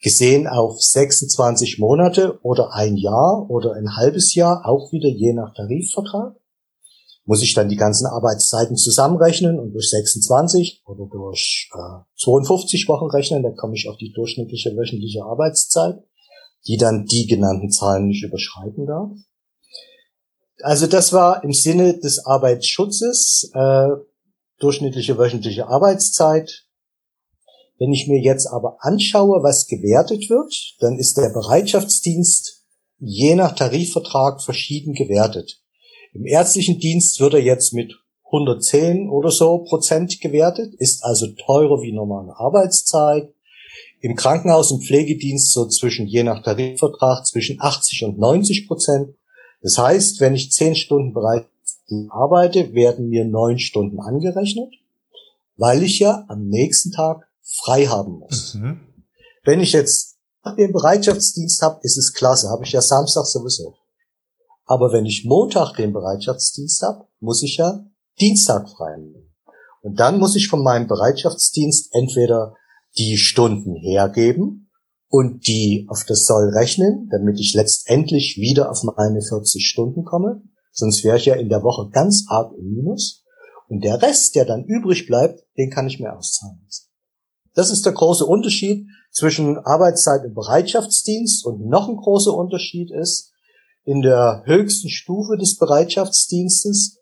Gesehen 0.02 0.48
auf 0.48 0.82
26 0.82 1.80
Monate 1.80 2.40
oder 2.42 2.74
ein 2.74 2.96
Jahr 2.96 3.50
oder 3.50 3.74
ein 3.74 3.96
halbes 3.96 4.34
Jahr, 4.34 4.66
auch 4.66 4.92
wieder 4.92 5.10
je 5.10 5.34
nach 5.34 5.54
Tarifvertrag. 5.54 6.36
Muss 7.26 7.44
ich 7.44 7.54
dann 7.54 7.70
die 7.70 7.76
ganzen 7.76 8.08
Arbeitszeiten 8.08 8.76
zusammenrechnen 8.76 9.60
und 9.60 9.74
durch 9.74 9.90
26 9.90 10.84
oder 10.86 11.06
durch 11.12 11.70
äh, 11.76 12.04
52 12.24 12.88
Wochen 12.88 13.10
rechnen, 13.12 13.44
dann 13.44 13.56
komme 13.56 13.76
ich 13.76 13.88
auf 13.90 13.98
die 13.98 14.12
durchschnittliche 14.14 14.76
wöchentliche 14.76 15.24
Arbeitszeit 15.24 16.02
die 16.68 16.78
dann 16.78 17.06
die 17.06 17.28
genannten 17.28 17.72
Zahlen 17.72 18.08
nicht 18.08 18.24
überschreiten 18.24 18.86
darf. 18.86 19.12
Also 20.62 20.88
das 20.88 21.14
war 21.14 21.44
im 21.44 21.54
Sinne 21.54 21.98
des 22.00 22.26
Arbeitsschutzes 22.26 23.52
äh, 23.54 23.88
durchschnittliche 24.60 25.18
wöchentliche 25.18 25.68
Arbeitszeit. 25.68 26.66
Wenn 27.80 27.94
ich 27.94 28.08
mir 28.08 28.20
jetzt 28.20 28.48
aber 28.48 28.78
anschaue, 28.82 29.42
was 29.42 29.68
gewertet 29.68 30.30
wird, 30.30 30.54
dann 30.80 31.00
ist 31.00 31.18
der 31.18 31.30
Bereitschaftsdienst 31.30 32.66
je 33.00 33.36
nach 33.36 33.56
Tarifvertrag 33.56 34.44
verschieden 34.44 34.94
gewertet. 34.94 35.62
Im 36.14 36.26
ärztlichen 36.26 36.80
Dienst 36.80 37.22
wird 37.22 37.36
er 37.36 37.42
jetzt 37.42 37.74
mit 37.74 37.96
110 38.26 39.10
oder 39.10 39.32
so 39.32 39.60
Prozent 39.60 40.20
gewertet, 40.20 40.74
ist 40.76 41.04
also 41.04 41.28
teurer 41.28 41.82
wie 41.82 41.94
normale 41.94 42.36
Arbeitszeit. 42.38 43.34
Im 44.02 44.16
Krankenhaus- 44.16 44.72
und 44.72 44.86
Pflegedienst 44.86 45.54
so 45.54 45.66
zwischen, 45.68 46.06
je 46.06 46.24
nach 46.24 46.44
Tarifvertrag, 46.44 47.26
zwischen 47.26 47.62
80 47.62 48.04
und 48.04 48.20
90 48.20 48.68
Prozent. 48.68 49.16
Das 49.62 49.78
heißt, 49.78 50.20
wenn 50.20 50.36
ich 50.36 50.52
10 50.52 50.76
Stunden 50.76 51.14
bereits 51.14 51.48
arbeite, 52.10 52.74
werden 52.74 53.08
mir 53.08 53.24
9 53.24 53.58
Stunden 53.58 54.00
angerechnet, 54.00 54.74
weil 55.56 55.82
ich 55.84 56.00
ja 56.00 56.26
am 56.28 56.48
nächsten 56.48 56.92
Tag 56.92 57.29
frei 57.64 57.86
haben 57.86 58.20
muss. 58.20 58.56
Mhm. 58.56 58.80
Wenn 59.44 59.60
ich 59.60 59.74
jetzt 59.74 60.18
den 60.58 60.72
Bereitschaftsdienst 60.72 61.62
habe, 61.62 61.80
ist 61.84 61.98
es 61.98 62.14
klasse, 62.14 62.50
habe 62.50 62.64
ich 62.64 62.72
ja 62.72 62.82
Samstag 62.82 63.26
sowieso. 63.26 63.76
Aber 64.66 64.92
wenn 64.92 65.06
ich 65.06 65.26
Montag 65.26 65.76
den 65.76 65.94
Bereitschaftsdienst 65.94 66.82
habe, 66.84 67.08
muss 67.20 67.42
ich 67.44 67.58
ja 67.58 67.86
Dienstag 68.20 68.70
frei 68.70 68.98
nehmen. 68.98 69.34
Und 69.82 70.00
dann 70.00 70.20
muss 70.20 70.36
ich 70.36 70.48
von 70.48 70.62
meinem 70.62 70.88
Bereitschaftsdienst 70.88 71.94
entweder 71.94 72.56
die 72.98 73.18
Stunden 73.18 73.76
hergeben 73.76 74.70
und 75.08 75.48
die 75.48 75.88
auf 75.90 76.04
das 76.04 76.26
Soll 76.26 76.50
rechnen, 76.50 77.10
damit 77.12 77.40
ich 77.40 77.54
letztendlich 77.54 78.38
wieder 78.38 78.70
auf 78.70 78.84
meine 78.84 79.22
40 79.22 79.66
Stunden 79.68 80.04
komme. 80.04 80.44
Sonst 80.72 81.04
wäre 81.04 81.18
ich 81.18 81.26
ja 81.26 81.36
in 81.36 81.50
der 81.50 81.64
Woche 81.64 81.90
ganz 81.90 82.26
arg 82.28 82.54
im 82.58 82.74
Minus. 82.74 83.24
Und 83.68 83.84
der 83.84 84.02
Rest, 84.02 84.36
der 84.36 84.46
dann 84.46 84.66
übrig 84.66 85.08
bleibt, 85.08 85.44
den 85.58 85.70
kann 85.70 85.88
ich 85.88 86.00
mir 86.00 86.16
auszahlen 86.16 86.62
lassen. 86.64 86.89
Das 87.56 87.72
ist 87.72 87.86
der 87.86 87.94
große 87.94 88.26
Unterschied 88.26 88.88
zwischen 89.12 89.58
Arbeitszeit 89.58 90.24
im 90.26 90.34
Bereitschaftsdienst 90.34 91.46
und 91.46 91.68
noch 91.68 91.90
ein 91.90 91.98
großer 91.98 92.34
Unterschied 92.34 92.92
ist, 92.92 93.32
in 93.86 94.02
der 94.02 94.44
höchsten 94.46 94.90
Stufe 94.90 95.38
des 95.38 95.58
Bereitschaftsdienstes 95.58 97.00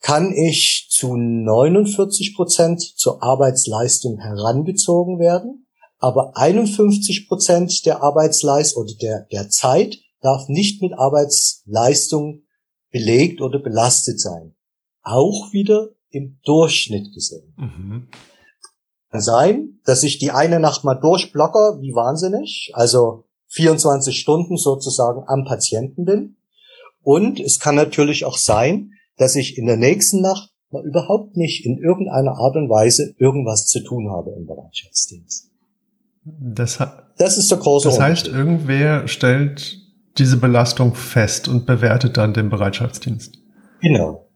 kann 0.00 0.32
ich 0.32 0.86
zu 0.90 1.16
49 1.16 2.34
Prozent 2.34 2.80
zur 2.80 3.22
Arbeitsleistung 3.22 4.18
herangezogen 4.18 5.18
werden, 5.18 5.66
aber 5.98 6.36
51 6.36 7.28
Prozent 7.28 7.84
der 7.84 8.02
Arbeitsleistung 8.02 8.84
oder 8.84 8.94
der, 9.00 9.26
der 9.32 9.48
Zeit 9.50 9.98
darf 10.20 10.48
nicht 10.48 10.80
mit 10.82 10.92
Arbeitsleistung 10.92 12.42
belegt 12.90 13.40
oder 13.40 13.58
belastet 13.58 14.20
sein. 14.20 14.54
Auch 15.02 15.52
wieder 15.52 15.88
im 16.10 16.38
Durchschnitt 16.44 17.12
gesehen. 17.12 17.54
Mhm. 17.56 18.08
Kann 19.10 19.20
sein, 19.20 19.80
dass 19.84 20.02
ich 20.02 20.18
die 20.18 20.30
eine 20.30 20.60
Nacht 20.60 20.84
mal 20.84 20.94
durchblocke, 20.94 21.78
wie 21.80 21.94
wahnsinnig, 21.94 22.70
also 22.74 23.24
24 23.48 24.18
Stunden 24.18 24.56
sozusagen 24.56 25.24
am 25.26 25.44
Patienten 25.44 26.04
bin. 26.04 26.36
Und 27.02 27.40
es 27.40 27.58
kann 27.58 27.74
natürlich 27.74 28.24
auch 28.24 28.36
sein, 28.36 28.92
dass 29.16 29.34
ich 29.34 29.58
in 29.58 29.66
der 29.66 29.76
nächsten 29.76 30.20
Nacht 30.20 30.50
mal 30.70 30.84
überhaupt 30.84 31.36
nicht 31.36 31.64
in 31.66 31.78
irgendeiner 31.78 32.38
Art 32.38 32.54
und 32.56 32.70
Weise 32.70 33.14
irgendwas 33.18 33.66
zu 33.66 33.82
tun 33.82 34.10
habe 34.10 34.30
im 34.36 34.46
Bereitschaftsdienst. 34.46 35.50
Das, 36.24 36.78
das 37.18 37.38
ist 37.38 37.50
der 37.50 37.58
große 37.58 37.88
Das 37.88 37.98
heißt, 37.98 38.28
irgendwer 38.28 39.08
stellt 39.08 39.78
diese 40.18 40.36
Belastung 40.36 40.94
fest 40.94 41.48
und 41.48 41.66
bewertet 41.66 42.16
dann 42.16 42.34
den 42.34 42.50
Bereitschaftsdienst. 42.50 43.38
Genau. 43.80 44.29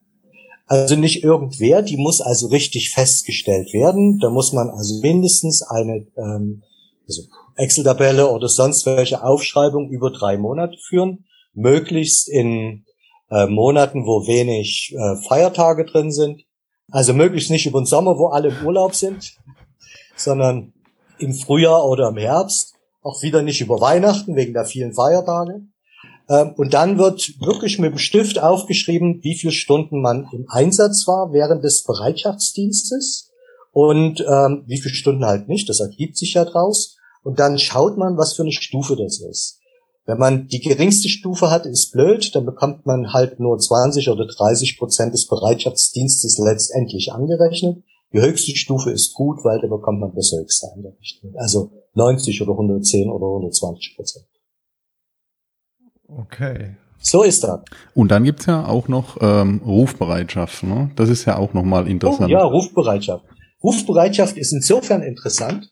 Also 0.67 0.97
nicht 0.97 1.23
irgendwer, 1.23 1.83
die 1.83 1.99
muss 1.99 2.21
also 2.21 2.47
richtig 2.49 2.91
festgestellt 2.91 3.73
werden. 3.75 4.19
Da 4.19 4.31
muss 4.31 4.53
man 4.53 4.71
also 4.71 5.01
mindestens 5.01 5.63
eine 5.63 6.07
ähm, 6.17 6.63
also 7.07 7.23
Excel-Tabelle 7.57 8.31
oder 8.31 8.49
sonst 8.49 8.87
welche 8.87 9.23
Aufschreibung 9.23 9.91
über 9.91 10.11
drei 10.11 10.39
Monate 10.39 10.77
führen, 10.79 11.27
möglichst 11.53 12.29
in 12.29 12.85
äh, 13.31 13.47
Monaten, 13.47 14.07
wo 14.07 14.27
wenig 14.27 14.95
äh, 14.97 15.17
Feiertage 15.29 15.85
drin 15.85 16.11
sind. 16.11 16.43
Also 16.91 17.13
möglichst 17.13 17.51
nicht 17.51 17.67
über 17.67 17.81
den 17.81 17.87
Sommer, 17.87 18.19
wo 18.19 18.29
alle 18.29 18.49
im 18.49 18.67
Urlaub 18.67 18.95
sind, 18.95 19.37
sondern 20.17 20.73
im 21.19 21.35
Frühjahr 21.35 21.87
oder 21.87 22.09
im 22.09 22.17
Herbst. 22.17 22.75
Auch 23.03 23.23
wieder 23.23 23.43
nicht 23.43 23.61
über 23.61 23.81
Weihnachten 23.81 24.35
wegen 24.35 24.55
der 24.55 24.65
vielen 24.65 24.95
Feiertage. 24.95 25.61
Ähm, 26.29 26.55
und 26.57 26.75
dann 26.75 26.99
wird 26.99 27.41
wirklich 27.41 27.79
mit 27.79 27.93
dem 27.93 27.99
Stift 27.99 28.39
aufgeschrieben, 28.39 29.21
wie 29.23 29.37
viele 29.37 29.53
Stunden 29.53 30.01
man 30.01 30.29
im 30.33 30.47
Einsatz 30.49 31.07
war 31.07 31.33
während 31.33 31.65
des 31.65 31.85
Bereitschaftsdienstes 31.85 33.31
und 33.73 34.21
ähm, 34.21 34.65
wie 34.67 34.81
viele 34.81 34.95
Stunden 34.95 35.25
halt 35.25 35.49
nicht. 35.49 35.69
Das 35.69 35.81
ergibt 35.81 36.17
sich 36.17 36.35
ja 36.35 36.45
draus. 36.45 36.97
Und 37.23 37.39
dann 37.39 37.59
schaut 37.59 37.97
man, 37.97 38.17
was 38.17 38.35
für 38.35 38.43
eine 38.43 38.53
Stufe 38.53 38.97
das 38.97 39.21
ist. 39.21 39.59
Wenn 40.07 40.19
man 40.19 40.49
die 40.49 40.61
geringste 40.61 41.09
Stufe 41.09 41.51
hat, 41.51 41.65
ist 41.65 41.93
blöd, 41.93 42.35
dann 42.35 42.45
bekommt 42.45 42.85
man 42.85 43.15
halt 43.15 43.41
nur 43.41 43.59
20 43.59 44.11
oder 44.11 44.27
30 44.27 44.79
Prozent 44.79 45.15
des 45.15 45.27
Bereitschaftsdienstes 45.27 46.39
letztendlich 46.39 47.13
angerechnet. 47.13 47.83
Die 48.13 48.21
höchste 48.21 48.55
Stufe 48.55 48.91
ist 48.91 49.15
gut, 49.15 49.39
weil 49.45 49.61
da 49.61 49.67
bekommt 49.67 50.01
man 50.01 50.15
das 50.15 50.31
höchste 50.33 50.71
angerechnet. 50.73 51.35
Also 51.37 51.71
90 51.95 52.43
oder 52.43 52.53
110 52.53 53.11
oder 53.11 53.27
120 53.27 53.97
Prozent. 53.97 54.27
Okay. 56.09 56.77
So 56.99 57.23
ist 57.23 57.45
das. 57.45 57.61
Und 57.95 58.11
dann 58.11 58.25
gibt's 58.25 58.47
ja 58.47 58.67
auch 58.67 58.89
noch 58.89 59.19
ähm, 59.21 59.61
Rufbereitschaft. 59.65 60.63
Ne? 60.63 60.91
Das 60.97 61.11
ist 61.11 61.27
ja 61.27 61.37
auch 61.37 61.53
nochmal 61.53 61.87
interessant. 61.87 62.31
Oh, 62.31 62.33
ja, 62.33 62.43
Rufbereitschaft. 62.43 63.25
Rufbereitschaft 63.63 64.37
ist 64.37 64.53
insofern 64.53 65.03
interessant, 65.03 65.71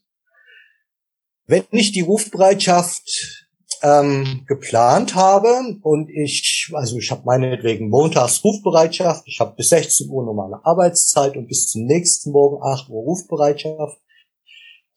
wenn 1.47 1.65
ich 1.71 1.93
die 1.93 2.03
Rufbereitschaft 2.03 3.47
ähm, 3.83 4.45
geplant 4.47 5.15
habe 5.15 5.77
und 5.83 6.09
ich, 6.09 6.71
also 6.73 6.99
ich 6.99 7.11
habe 7.11 7.23
meinetwegen 7.25 7.89
montags 7.89 8.45
Rufbereitschaft, 8.45 9.25
ich 9.27 9.41
habe 9.41 9.55
bis 9.57 9.69
16 9.69 10.09
Uhr 10.09 10.25
normale 10.25 10.65
Arbeitszeit 10.65 11.37
und 11.37 11.49
bis 11.49 11.69
zum 11.69 11.85
nächsten 11.85 12.31
Morgen 12.31 12.63
8 12.63 12.89
Uhr 12.89 13.03
Rufbereitschaft. 13.03 13.99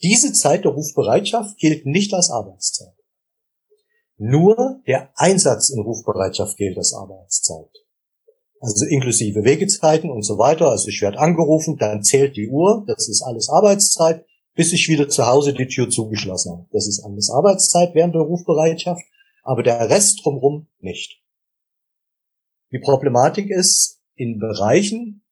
Diese 0.03 0.33
Zeit 0.33 0.65
der 0.65 0.71
Rufbereitschaft 0.71 1.57
gilt 1.57 1.85
nicht 1.85 2.13
als 2.13 2.29
Arbeitszeit. 2.29 2.94
Nur 4.17 4.81
der 4.87 5.09
Einsatz 5.15 5.69
in 5.69 5.81
Rufbereitschaft 5.81 6.57
gilt 6.57 6.77
als 6.77 6.93
Arbeitszeit. 6.93 7.69
Also 8.59 8.85
inklusive 8.85 9.43
Wegezeiten 9.43 10.09
und 10.09 10.23
so 10.23 10.37
weiter. 10.37 10.69
Also 10.69 10.87
ich 10.87 11.01
werde 11.01 11.19
angerufen, 11.19 11.77
dann 11.77 12.03
zählt 12.03 12.35
die 12.35 12.49
Uhr, 12.49 12.85
das 12.87 13.09
ist 13.09 13.21
alles 13.21 13.49
Arbeitszeit 13.49 14.25
bis 14.55 14.71
ich 14.71 14.87
wieder 14.87 15.07
zu 15.09 15.27
Hause 15.27 15.53
die 15.53 15.67
Tür 15.67 15.89
zugeschlossen 15.89 16.53
habe. 16.53 16.67
Das 16.71 16.87
ist 16.87 17.03
alles 17.03 17.29
Arbeitszeit 17.29 17.93
während 17.93 18.15
der 18.15 18.21
Rufbereitschaft, 18.21 19.03
aber 19.43 19.61
der 19.61 19.89
Rest 19.89 20.21
drumherum 20.23 20.67
nicht. 20.79 21.21
Die 22.71 22.79
Problematik 22.79 23.49
ist, 23.49 24.01
in 24.15 24.39
Bereichen, 24.39 25.23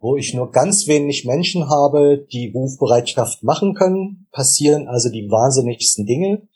wo 0.00 0.16
ich 0.16 0.34
nur 0.34 0.50
ganz 0.50 0.88
wenig 0.88 1.24
Menschen 1.24 1.68
habe, 1.68 2.26
die 2.32 2.50
Rufbereitschaft 2.52 3.44
machen 3.44 3.74
können, 3.74 4.26
passieren 4.32 4.88
also 4.88 5.10
die 5.10 5.30
wahnsinnigsten 5.30 6.06
Dinge. 6.06 6.48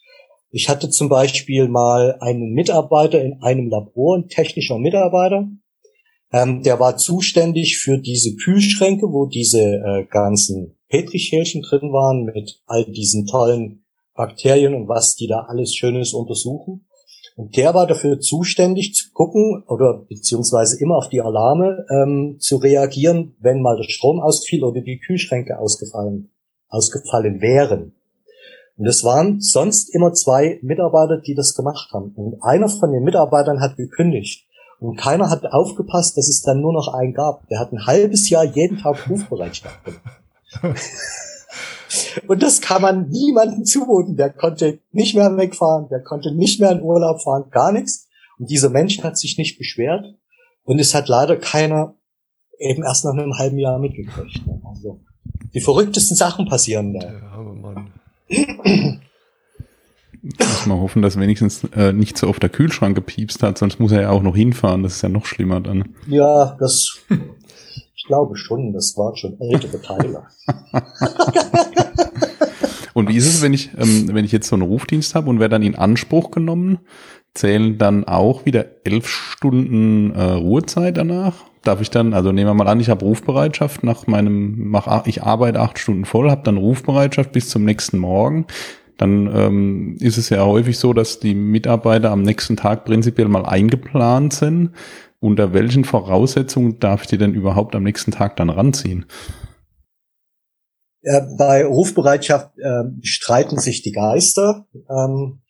Ich 0.57 0.69
hatte 0.69 0.89
zum 0.89 1.09
Beispiel 1.09 1.67
mal 1.67 2.15
einen 2.21 2.53
Mitarbeiter 2.53 3.21
in 3.21 3.41
einem 3.41 3.67
Labor, 3.67 4.17
ein 4.17 4.29
technischer 4.29 4.79
Mitarbeiter, 4.79 5.49
ähm, 6.31 6.63
der 6.63 6.79
war 6.79 6.95
zuständig 6.95 7.77
für 7.77 7.97
diese 7.97 8.37
Kühlschränke, 8.37 9.07
wo 9.11 9.25
diese 9.25 9.59
äh, 9.59 10.05
ganzen 10.09 10.77
Petrischälchen 10.87 11.61
drin 11.61 11.91
waren 11.91 12.23
mit 12.23 12.61
all 12.67 12.85
diesen 12.85 13.27
tollen 13.27 13.83
Bakterien 14.13 14.75
und 14.75 14.87
was 14.87 15.17
die 15.17 15.27
da 15.27 15.41
alles 15.41 15.75
Schönes 15.75 16.13
untersuchen. 16.13 16.87
Und 17.35 17.57
der 17.57 17.73
war 17.73 17.85
dafür 17.85 18.21
zuständig 18.21 18.93
zu 18.93 19.11
gucken 19.11 19.61
oder 19.67 20.05
beziehungsweise 20.07 20.79
immer 20.81 20.95
auf 20.95 21.09
die 21.09 21.19
Alarme 21.19 21.85
ähm, 21.91 22.37
zu 22.39 22.55
reagieren, 22.55 23.35
wenn 23.41 23.61
mal 23.61 23.75
der 23.75 23.89
Strom 23.89 24.21
ausfiel 24.21 24.63
oder 24.63 24.79
die 24.79 24.99
Kühlschränke 24.99 25.59
ausgefallen, 25.59 26.31
ausgefallen 26.69 27.41
wären. 27.41 27.94
Und 28.77 28.87
es 28.87 29.03
waren 29.03 29.39
sonst 29.39 29.93
immer 29.93 30.13
zwei 30.13 30.59
Mitarbeiter, 30.61 31.17
die 31.17 31.33
das 31.33 31.55
gemacht 31.55 31.91
haben. 31.93 32.11
Und 32.15 32.41
einer 32.43 32.67
von 32.67 32.91
den 32.91 33.03
Mitarbeitern 33.03 33.61
hat 33.61 33.77
gekündigt. 33.77 34.45
Und 34.79 34.97
keiner 34.97 35.29
hat 35.29 35.45
aufgepasst, 35.45 36.17
dass 36.17 36.27
es 36.27 36.41
dann 36.41 36.59
nur 36.61 36.73
noch 36.73 36.93
einen 36.93 37.13
gab. 37.13 37.47
Der 37.47 37.59
hat 37.59 37.71
ein 37.71 37.85
halbes 37.85 38.29
Jahr 38.29 38.43
jeden 38.43 38.77
Tag 38.77 39.09
Rufbereitschaft 39.09 39.83
gemacht. 39.85 40.01
Und 42.27 42.43
das 42.43 42.61
kann 42.61 42.81
man 42.81 43.09
niemandem 43.09 43.63
zumuten. 43.63 44.17
Der 44.17 44.29
konnte 44.31 44.79
nicht 44.91 45.15
mehr 45.15 45.35
wegfahren, 45.37 45.87
der 45.89 46.01
konnte 46.01 46.33
nicht 46.35 46.59
mehr 46.59 46.71
in 46.71 46.81
Urlaub 46.81 47.21
fahren, 47.21 47.45
gar 47.51 47.71
nichts. 47.71 48.09
Und 48.37 48.49
dieser 48.49 48.69
Mensch 48.69 49.01
hat 49.01 49.17
sich 49.17 49.37
nicht 49.37 49.57
beschwert. 49.57 50.05
Und 50.63 50.79
es 50.79 50.93
hat 50.93 51.07
leider 51.07 51.37
keiner 51.37 51.95
eben 52.59 52.83
erst 52.83 53.05
nach 53.05 53.13
einem 53.13 53.37
halben 53.37 53.59
Jahr 53.59 53.79
mitgekriegt. 53.79 54.41
Also 54.67 54.99
die 55.53 55.61
verrücktesten 55.61 56.17
Sachen 56.17 56.47
passieren 56.47 56.93
da. 56.93 57.05
Ja, 57.05 57.21
aber 57.31 57.53
Mann. 57.53 57.93
Muss 60.21 60.65
mal 60.65 60.79
hoffen, 60.79 61.01
dass 61.01 61.19
wenigstens 61.19 61.63
äh, 61.75 61.93
nicht 61.93 62.17
so 62.17 62.27
oft 62.27 62.41
der 62.41 62.49
Kühlschrank 62.49 62.95
gepiepst 62.95 63.43
hat, 63.43 63.57
sonst 63.57 63.79
muss 63.79 63.91
er 63.91 64.01
ja 64.01 64.09
auch 64.09 64.23
noch 64.23 64.35
hinfahren. 64.35 64.83
Das 64.83 64.95
ist 64.95 65.01
ja 65.03 65.09
noch 65.09 65.25
schlimmer 65.25 65.61
dann. 65.61 65.95
Ja, 66.07 66.57
das 66.59 67.05
ich 68.05 68.07
glaube 68.07 68.37
schon, 68.37 68.71
das 68.71 68.95
waren 68.97 69.15
schon 69.15 69.39
ältere 69.39 69.81
Teile. 69.81 70.27
und 72.93 73.09
wie 73.09 73.17
ist 73.17 73.25
es, 73.25 73.41
wenn 73.41 73.53
ich, 73.53 73.71
ähm, 73.79 74.13
wenn 74.13 74.25
ich 74.25 74.31
jetzt 74.31 74.47
so 74.47 74.55
einen 74.55 74.61
Rufdienst 74.61 75.15
habe 75.15 75.27
und 75.27 75.39
werde 75.39 75.53
dann 75.53 75.63
in 75.63 75.73
Anspruch 75.73 76.29
genommen, 76.29 76.77
zählen 77.33 77.79
dann 77.79 78.03
auch 78.03 78.45
wieder 78.45 78.85
elf 78.85 79.07
Stunden 79.07 80.11
äh, 80.11 80.21
Ruhezeit 80.21 80.97
danach? 80.97 81.45
Darf 81.65 81.81
ich 81.81 81.89
dann, 81.89 82.13
also 82.13 82.31
nehmen 82.31 82.49
wir 82.49 82.53
mal 82.53 82.67
an, 82.67 82.79
ich 82.79 82.89
habe 82.89 83.03
Rufbereitschaft 83.03 83.83
nach 83.83 84.07
meinem, 84.07 84.69
mach, 84.69 85.05
ich 85.07 85.23
arbeite 85.23 85.59
acht 85.59 85.79
Stunden 85.79 86.05
voll, 86.05 86.31
habe 86.31 86.43
dann 86.43 86.57
Rufbereitschaft 86.57 87.33
bis 87.33 87.49
zum 87.49 87.65
nächsten 87.65 87.97
Morgen. 87.97 88.45
Dann 88.97 89.29
ähm, 89.35 89.97
ist 89.99 90.17
es 90.17 90.29
ja 90.29 90.45
häufig 90.45 90.79
so, 90.79 90.93
dass 90.93 91.19
die 91.19 91.35
Mitarbeiter 91.35 92.11
am 92.11 92.21
nächsten 92.21 92.55
Tag 92.55 92.85
prinzipiell 92.85 93.27
mal 93.27 93.45
eingeplant 93.45 94.31
sind 94.31 94.71
unter 95.25 95.53
welchen 95.53 95.85
Voraussetzungen 95.85 96.79
darf 96.79 97.01
ich 97.01 97.07
die 97.07 97.17
denn 97.17 97.33
überhaupt 97.33 97.75
am 97.75 97.81
nächsten 97.83 98.11
Tag 98.11 98.35
dann 98.35 98.51
ranziehen? 98.51 99.05
Bei 101.37 101.65
Rufbereitschaft 101.65 102.57
äh, 102.59 102.83
streiten 103.01 103.57
sich 103.57 103.81
die 103.81 103.91
Geister. 103.91 104.67
Ähm, 104.73 105.41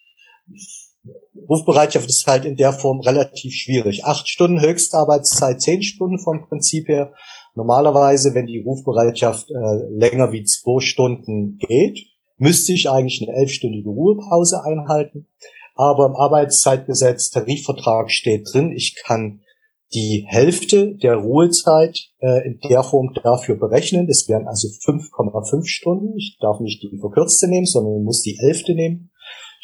Rufbereitschaft 1.49 2.09
ist 2.09 2.25
halt 2.27 2.45
in 2.45 2.55
der 2.55 2.73
Form 2.73 3.01
relativ 3.01 3.53
schwierig. 3.53 4.05
Acht 4.05 4.27
Stunden 4.27 4.61
Höchstarbeitszeit, 4.61 5.61
zehn 5.61 5.83
Stunden 5.83 6.19
vom 6.19 6.47
Prinzip 6.47 6.87
her. 6.87 7.13
Normalerweise, 7.55 8.33
wenn 8.33 8.47
die 8.47 8.63
Rufbereitschaft 8.65 9.49
äh, 9.49 9.89
länger 9.89 10.31
wie 10.31 10.43
zwei 10.43 10.79
Stunden 10.79 11.57
geht, 11.57 11.99
müsste 12.37 12.73
ich 12.73 12.89
eigentlich 12.89 13.21
eine 13.21 13.37
elfstündige 13.37 13.89
Ruhepause 13.89 14.63
einhalten. 14.63 15.27
Aber 15.75 16.05
im 16.05 16.15
Arbeitszeitgesetz, 16.15 17.29
Tarifvertrag 17.29 18.11
steht 18.11 18.53
drin, 18.53 18.71
ich 18.71 18.95
kann 19.03 19.41
die 19.93 20.25
Hälfte 20.27 20.95
der 20.95 21.15
Ruhezeit 21.15 21.97
äh, 22.19 22.45
in 22.45 22.59
der 22.69 22.83
Form 22.83 23.13
dafür 23.23 23.55
berechnen. 23.55 24.07
Das 24.07 24.27
wären 24.27 24.47
also 24.47 24.67
5,5 24.67 25.65
Stunden. 25.65 26.17
Ich 26.17 26.37
darf 26.39 26.59
nicht 26.59 26.81
die 26.81 26.97
verkürzte 26.97 27.47
nehmen, 27.47 27.65
sondern 27.65 28.03
muss 28.03 28.21
die 28.21 28.37
Hälfte 28.39 28.73
nehmen. 28.73 29.11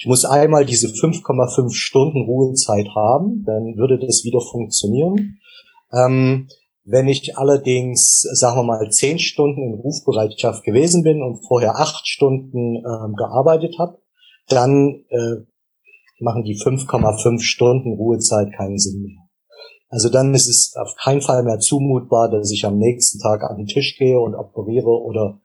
Ich 0.01 0.07
muss 0.07 0.25
einmal 0.25 0.65
diese 0.65 0.87
5,5 0.87 1.75
Stunden 1.75 2.23
Ruhezeit 2.23 2.87
haben, 2.95 3.43
dann 3.45 3.77
würde 3.77 3.99
das 3.99 4.23
wieder 4.23 4.41
funktionieren. 4.41 5.37
Ähm, 5.93 6.47
wenn 6.83 7.07
ich 7.07 7.37
allerdings, 7.37 8.21
sagen 8.33 8.57
wir 8.57 8.63
mal, 8.63 8.89
10 8.89 9.19
Stunden 9.19 9.61
in 9.61 9.79
Rufbereitschaft 9.79 10.63
gewesen 10.63 11.03
bin 11.03 11.21
und 11.21 11.45
vorher 11.45 11.75
8 11.75 12.07
Stunden 12.07 12.77
ähm, 12.77 13.13
gearbeitet 13.13 13.75
habe, 13.77 13.99
dann 14.47 15.03
äh, 15.09 15.45
machen 16.19 16.45
die 16.45 16.57
5,5 16.57 17.39
Stunden 17.39 17.93
Ruhezeit 17.93 18.53
keinen 18.57 18.79
Sinn 18.79 19.03
mehr. 19.03 19.21
Also 19.89 20.09
dann 20.09 20.33
ist 20.33 20.47
es 20.47 20.73
auf 20.81 20.95
keinen 20.95 21.21
Fall 21.21 21.43
mehr 21.43 21.59
zumutbar, 21.59 22.31
dass 22.31 22.49
ich 22.49 22.65
am 22.65 22.79
nächsten 22.79 23.19
Tag 23.19 23.43
an 23.43 23.57
den 23.57 23.67
Tisch 23.67 23.99
gehe 23.99 24.19
und 24.19 24.33
operiere 24.33 24.89
oder 24.89 25.39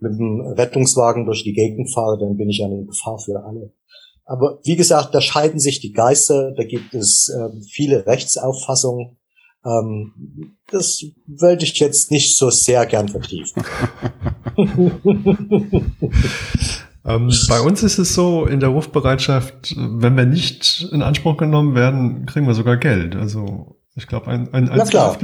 mit 0.00 0.18
dem 0.18 0.40
Rettungswagen 0.40 1.26
durch 1.26 1.44
die 1.44 1.52
Gegend 1.52 1.92
fahre, 1.92 2.18
dann 2.18 2.36
bin 2.36 2.48
ich 2.48 2.62
eine 2.64 2.84
Gefahr 2.84 3.18
für 3.18 3.44
alle. 3.44 3.72
Aber 4.24 4.60
wie 4.64 4.76
gesagt, 4.76 5.14
da 5.14 5.20
scheiden 5.20 5.58
sich 5.58 5.80
die 5.80 5.92
Geister, 5.92 6.52
da 6.56 6.64
gibt 6.64 6.94
es 6.94 7.28
äh, 7.28 7.48
viele 7.68 8.06
Rechtsauffassungen. 8.06 9.16
Ähm, 9.64 10.56
das 10.70 11.02
wollte 11.26 11.64
ich 11.64 11.78
jetzt 11.80 12.10
nicht 12.10 12.36
so 12.36 12.48
sehr 12.50 12.86
gern 12.86 13.08
vertiefen. 13.08 13.64
ähm, 17.04 17.32
bei 17.48 17.60
uns 17.60 17.82
ist 17.82 17.98
es 17.98 18.14
so, 18.14 18.46
in 18.46 18.60
der 18.60 18.68
Rufbereitschaft, 18.70 19.74
wenn 19.76 20.16
wir 20.16 20.26
nicht 20.26 20.88
in 20.92 21.02
Anspruch 21.02 21.36
genommen 21.36 21.74
werden, 21.74 22.24
kriegen 22.26 22.46
wir 22.46 22.54
sogar 22.54 22.76
Geld. 22.76 23.16
Also 23.16 23.79
ich 23.94 24.06
glaube, 24.06 24.28
ein, 24.28 24.52
ein, 24.54 24.68
ein 24.68 24.78
Na 24.78 24.84
klar. 24.84 25.16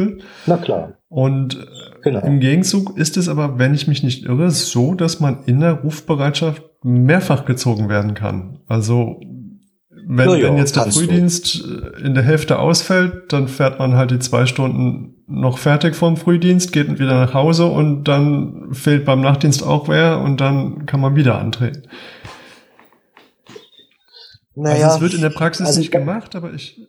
Na 0.47 0.57
klar. 0.57 0.95
Und 1.09 1.57
äh, 1.57 1.67
genau. 2.03 2.21
im 2.21 2.41
Gegenzug 2.41 2.97
ist 2.99 3.17
es 3.17 3.29
aber, 3.29 3.59
wenn 3.59 3.75
ich 3.75 3.87
mich 3.87 4.03
nicht 4.03 4.25
irre, 4.25 4.51
so, 4.51 4.95
dass 4.95 5.21
man 5.21 5.45
in 5.47 5.61
der 5.61 5.73
Rufbereitschaft 5.73 6.63
mehrfach 6.83 7.45
gezogen 7.45 7.89
werden 7.89 8.15
kann. 8.15 8.61
Also 8.67 9.21
wenn, 10.09 10.31
ja, 10.31 10.49
wenn 10.49 10.57
jetzt 10.57 10.77
der 10.77 10.91
Frühdienst 10.91 11.65
du. 11.65 11.81
Äh, 11.81 12.07
in 12.07 12.15
der 12.15 12.23
Hälfte 12.23 12.59
ausfällt, 12.59 13.33
dann 13.33 13.49
fährt 13.49 13.79
man 13.79 13.95
halt 13.95 14.11
die 14.11 14.19
zwei 14.19 14.47
Stunden 14.47 15.17
noch 15.27 15.59
fertig 15.59 15.97
vom 15.97 16.17
Frühdienst, 16.17 16.73
geht 16.73 16.89
wieder 17.01 17.19
nach 17.19 17.35
Hause 17.35 17.67
und 17.67 18.05
dann 18.05 18.73
fehlt 18.73 19.05
beim 19.05 19.21
Nachtdienst 19.21 19.65
auch 19.65 19.89
wer 19.89 20.21
und 20.21 20.41
dann 20.41 20.87
kann 20.87 21.01
man 21.01 21.17
wieder 21.17 21.39
antreten. 21.39 21.89
Naja, 24.55 24.87
also 24.87 24.97
es 24.97 25.03
wird 25.03 25.15
in 25.15 25.23
der 25.23 25.31
Praxis 25.31 25.67
also, 25.67 25.81
nicht 25.81 25.91
gemacht, 25.91 26.37
aber 26.37 26.53
ich, 26.55 26.81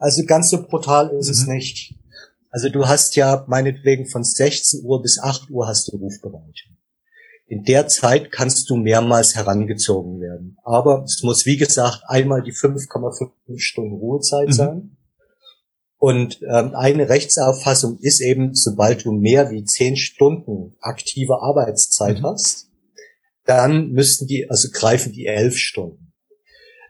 also 0.00 0.24
ganz 0.24 0.50
so 0.50 0.62
brutal 0.62 1.10
ist 1.10 1.26
mhm. 1.26 1.32
es 1.32 1.46
nicht. 1.46 1.94
Also 2.50 2.68
du 2.68 2.88
hast 2.88 3.14
ja 3.14 3.44
meinetwegen 3.46 4.06
von 4.06 4.24
16 4.24 4.84
Uhr 4.84 5.00
bis 5.02 5.20
8 5.20 5.50
Uhr 5.50 5.68
hast 5.68 5.92
du 5.92 5.96
Rufbereitschaft. 5.96 6.74
In 7.46 7.64
der 7.64 7.88
Zeit 7.88 8.32
kannst 8.32 8.70
du 8.70 8.76
mehrmals 8.76 9.34
herangezogen 9.34 10.20
werden. 10.20 10.56
Aber 10.64 11.04
es 11.04 11.22
muss, 11.22 11.46
wie 11.46 11.56
gesagt, 11.56 12.02
einmal 12.06 12.42
die 12.42 12.52
5,5 12.52 13.58
Stunden 13.58 13.94
Ruhezeit 13.94 14.48
mhm. 14.48 14.52
sein. 14.52 14.96
Und 15.98 16.40
ähm, 16.42 16.74
eine 16.74 17.08
Rechtsauffassung 17.08 17.98
ist 17.98 18.20
eben, 18.20 18.54
sobald 18.54 19.04
du 19.04 19.12
mehr 19.12 19.50
wie 19.50 19.64
10 19.64 19.96
Stunden 19.96 20.76
aktive 20.80 21.42
Arbeitszeit 21.42 22.20
mhm. 22.20 22.26
hast, 22.26 22.70
dann 23.44 23.90
müssten 23.90 24.26
die, 24.26 24.48
also 24.48 24.68
greifen 24.72 25.12
die 25.12 25.26
11 25.26 25.56
Stunden. 25.56 26.12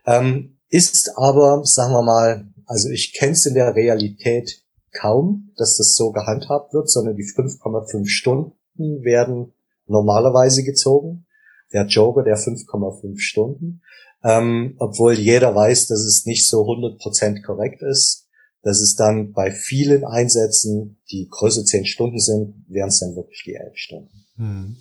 Ähm, 0.06 0.58
ist 0.68 1.16
aber, 1.16 1.64
sagen 1.64 1.92
wir 1.92 2.02
mal, 2.02 2.46
also 2.70 2.88
ich 2.88 3.14
kenne 3.14 3.32
es 3.32 3.46
in 3.46 3.54
der 3.54 3.74
Realität 3.74 4.62
kaum, 4.92 5.50
dass 5.56 5.76
das 5.76 5.96
so 5.96 6.12
gehandhabt 6.12 6.72
wird, 6.72 6.88
sondern 6.88 7.16
die 7.16 7.24
5,5 7.24 8.06
Stunden 8.06 8.54
werden 9.02 9.52
normalerweise 9.88 10.62
gezogen. 10.62 11.26
Der 11.72 11.86
Joker 11.86 12.22
der 12.22 12.38
5,5 12.38 13.18
Stunden. 13.18 13.82
Ähm, 14.22 14.76
obwohl 14.78 15.14
jeder 15.14 15.52
weiß, 15.52 15.88
dass 15.88 15.98
es 15.98 16.26
nicht 16.26 16.48
so 16.48 16.62
100% 16.62 17.42
korrekt 17.42 17.82
ist. 17.82 18.28
Dass 18.62 18.80
es 18.80 18.94
dann 18.94 19.32
bei 19.32 19.50
vielen 19.50 20.04
Einsätzen, 20.04 21.00
die 21.10 21.26
größer 21.28 21.64
10 21.64 21.86
Stunden 21.86 22.20
sind, 22.20 22.54
wären 22.68 22.90
es 22.90 23.00
dann 23.00 23.16
wirklich 23.16 23.42
die 23.44 23.54
11 23.54 23.72
Stunden. 23.74 24.26
Hm. 24.36 24.76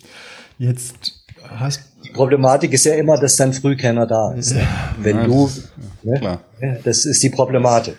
Jetzt 0.60 1.24
hast 1.42 1.80
Die 2.04 2.10
Problematik 2.10 2.74
ist 2.74 2.84
ja 2.84 2.94
immer, 2.94 3.18
dass 3.18 3.36
dann 3.36 3.54
früh 3.54 3.78
keiner 3.78 4.06
da 4.06 4.34
ist. 4.34 4.54
Ne? 4.54 4.68
Wenn 4.98 5.16
ja, 5.16 5.26
du, 5.26 5.50
ne? 6.02 6.80
das 6.84 7.06
ist 7.06 7.22
die 7.22 7.30
Problematik. 7.30 7.96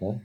Ne? 0.00 0.20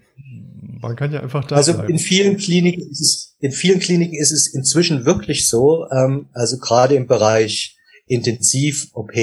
Man 0.81 0.95
kann 0.95 1.13
ja 1.13 1.19
einfach 1.21 1.45
da 1.45 1.55
Also 1.55 1.73
bleiben. 1.73 1.91
in 1.91 1.99
vielen 1.99 2.37
Kliniken 2.37 2.89
ist 2.89 3.01
es, 3.01 3.35
in 3.39 3.51
vielen 3.51 3.79
Kliniken 3.79 4.15
ist 4.19 4.31
es 4.31 4.51
inzwischen 4.51 5.05
wirklich 5.05 5.47
so, 5.47 5.85
ähm, 5.91 6.27
also 6.33 6.57
gerade 6.57 6.95
im 6.95 7.05
Bereich 7.05 7.77
Intensiv-OP, 8.07 9.15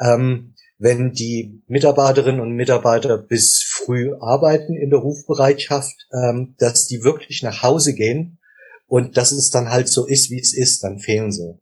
ähm, 0.00 0.54
wenn 0.78 1.10
die 1.10 1.64
Mitarbeiterinnen 1.66 2.40
und 2.40 2.52
Mitarbeiter 2.52 3.18
bis 3.18 3.60
früh 3.60 4.14
arbeiten 4.20 4.76
in 4.76 4.90
der 4.90 5.00
Rufbereitschaft, 5.00 5.96
ähm, 6.12 6.54
dass 6.58 6.86
die 6.86 7.02
wirklich 7.02 7.42
nach 7.42 7.64
Hause 7.64 7.92
gehen 7.94 8.38
und 8.86 9.16
dass 9.16 9.32
es 9.32 9.50
dann 9.50 9.70
halt 9.70 9.88
so 9.88 10.06
ist, 10.06 10.30
wie 10.30 10.38
es 10.38 10.54
ist, 10.54 10.84
dann 10.84 10.98
fehlen 11.00 11.32
sie. 11.32 11.58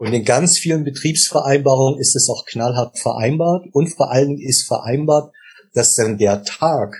Und 0.00 0.14
in 0.14 0.24
ganz 0.24 0.56
vielen 0.56 0.84
Betriebsvereinbarungen 0.84 2.00
ist 2.00 2.16
es 2.16 2.30
auch 2.30 2.46
knallhart 2.46 2.98
vereinbart 2.98 3.66
und 3.72 3.88
vor 3.88 4.10
allen 4.10 4.28
Dingen 4.28 4.48
ist 4.48 4.66
vereinbart, 4.66 5.30
dass 5.74 5.94
dann 5.94 6.16
der 6.16 6.42
Tag, 6.42 6.96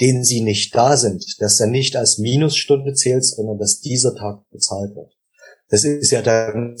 denen 0.00 0.22
sie 0.22 0.40
nicht 0.40 0.72
da 0.76 0.96
sind, 0.96 1.24
dass 1.40 1.58
er 1.58 1.66
nicht 1.66 1.96
als 1.96 2.18
Minusstunde 2.18 2.94
zählt, 2.94 3.24
sondern 3.24 3.58
dass 3.58 3.80
dieser 3.80 4.14
Tag 4.14 4.48
bezahlt 4.50 4.94
wird. 4.94 5.16
Das 5.68 5.82
ist 5.82 6.12
ja 6.12 6.22
dann 6.22 6.76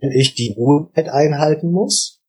wenn 0.00 0.12
ich 0.12 0.34
die 0.34 0.54
Ruhezeit 0.56 1.10
einhalten 1.10 1.70
muss. 1.72 2.22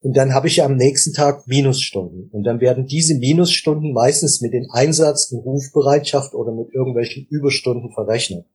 Und 0.00 0.16
dann 0.16 0.32
habe 0.32 0.48
ich 0.48 0.62
am 0.62 0.74
nächsten 0.74 1.12
Tag 1.12 1.46
Minusstunden. 1.46 2.30
Und 2.30 2.44
dann 2.44 2.62
werden 2.62 2.86
diese 2.86 3.18
Minusstunden 3.18 3.92
meistens 3.92 4.40
mit 4.40 4.54
den 4.54 4.70
Einsatz 4.70 5.30
in 5.32 5.40
Rufbereitschaft 5.40 6.32
oder 6.32 6.52
mit 6.52 6.72
irgendwelchen 6.72 7.26
Überstunden 7.28 7.92
verrechnet. 7.92 8.46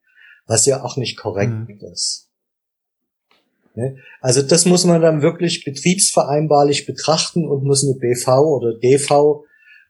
Was 0.47 0.65
ja 0.65 0.83
auch 0.83 0.97
nicht 0.97 1.17
korrekt 1.17 1.69
mhm. 1.69 1.79
ist. 1.91 2.31
Ne? 3.75 3.97
Also 4.19 4.41
das 4.41 4.65
muss 4.65 4.85
man 4.85 5.01
dann 5.01 5.21
wirklich 5.21 5.63
betriebsvereinbarlich 5.63 6.85
betrachten 6.85 7.47
und 7.47 7.63
muss 7.63 7.83
eine 7.83 7.95
BV 7.95 8.27
oder 8.27 8.73
DV 8.77 9.45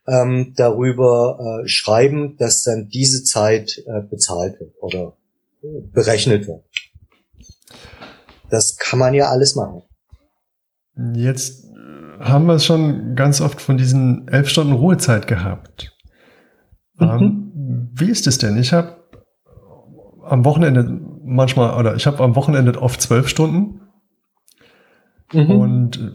ähm, 0.06 0.52
darüber 0.56 1.62
äh, 1.64 1.68
schreiben, 1.68 2.36
dass 2.36 2.62
dann 2.62 2.88
diese 2.88 3.24
Zeit 3.24 3.82
äh, 3.86 4.02
bezahlt 4.02 4.58
wird 4.60 4.74
oder 4.80 5.16
äh, 5.62 5.80
berechnet 5.92 6.46
wird. 6.46 6.62
Das 8.50 8.76
kann 8.76 8.98
man 8.98 9.14
ja 9.14 9.30
alles 9.30 9.54
machen. 9.54 9.82
Jetzt 11.14 11.64
äh, 11.64 12.20
haben 12.20 12.46
wir 12.46 12.54
es 12.54 12.64
schon 12.64 13.14
ganz 13.16 13.40
oft 13.40 13.60
von 13.60 13.76
diesen 13.76 14.28
elf 14.28 14.48
Stunden 14.48 14.72
Ruhezeit 14.72 15.26
gehabt. 15.26 15.96
Mhm. 16.98 17.08
Ähm, 17.08 17.90
wie 17.94 18.10
ist 18.10 18.26
es 18.26 18.38
denn? 18.38 18.56
Ich 18.56 18.72
habe 18.72 19.01
am 20.24 20.44
Wochenende 20.44 21.00
manchmal, 21.24 21.78
oder 21.78 21.94
ich 21.94 22.06
habe 22.06 22.22
am 22.22 22.36
Wochenende 22.36 22.80
oft 22.80 23.00
zwölf 23.00 23.28
Stunden. 23.28 23.80
Mhm. 25.32 25.50
Und 25.50 26.12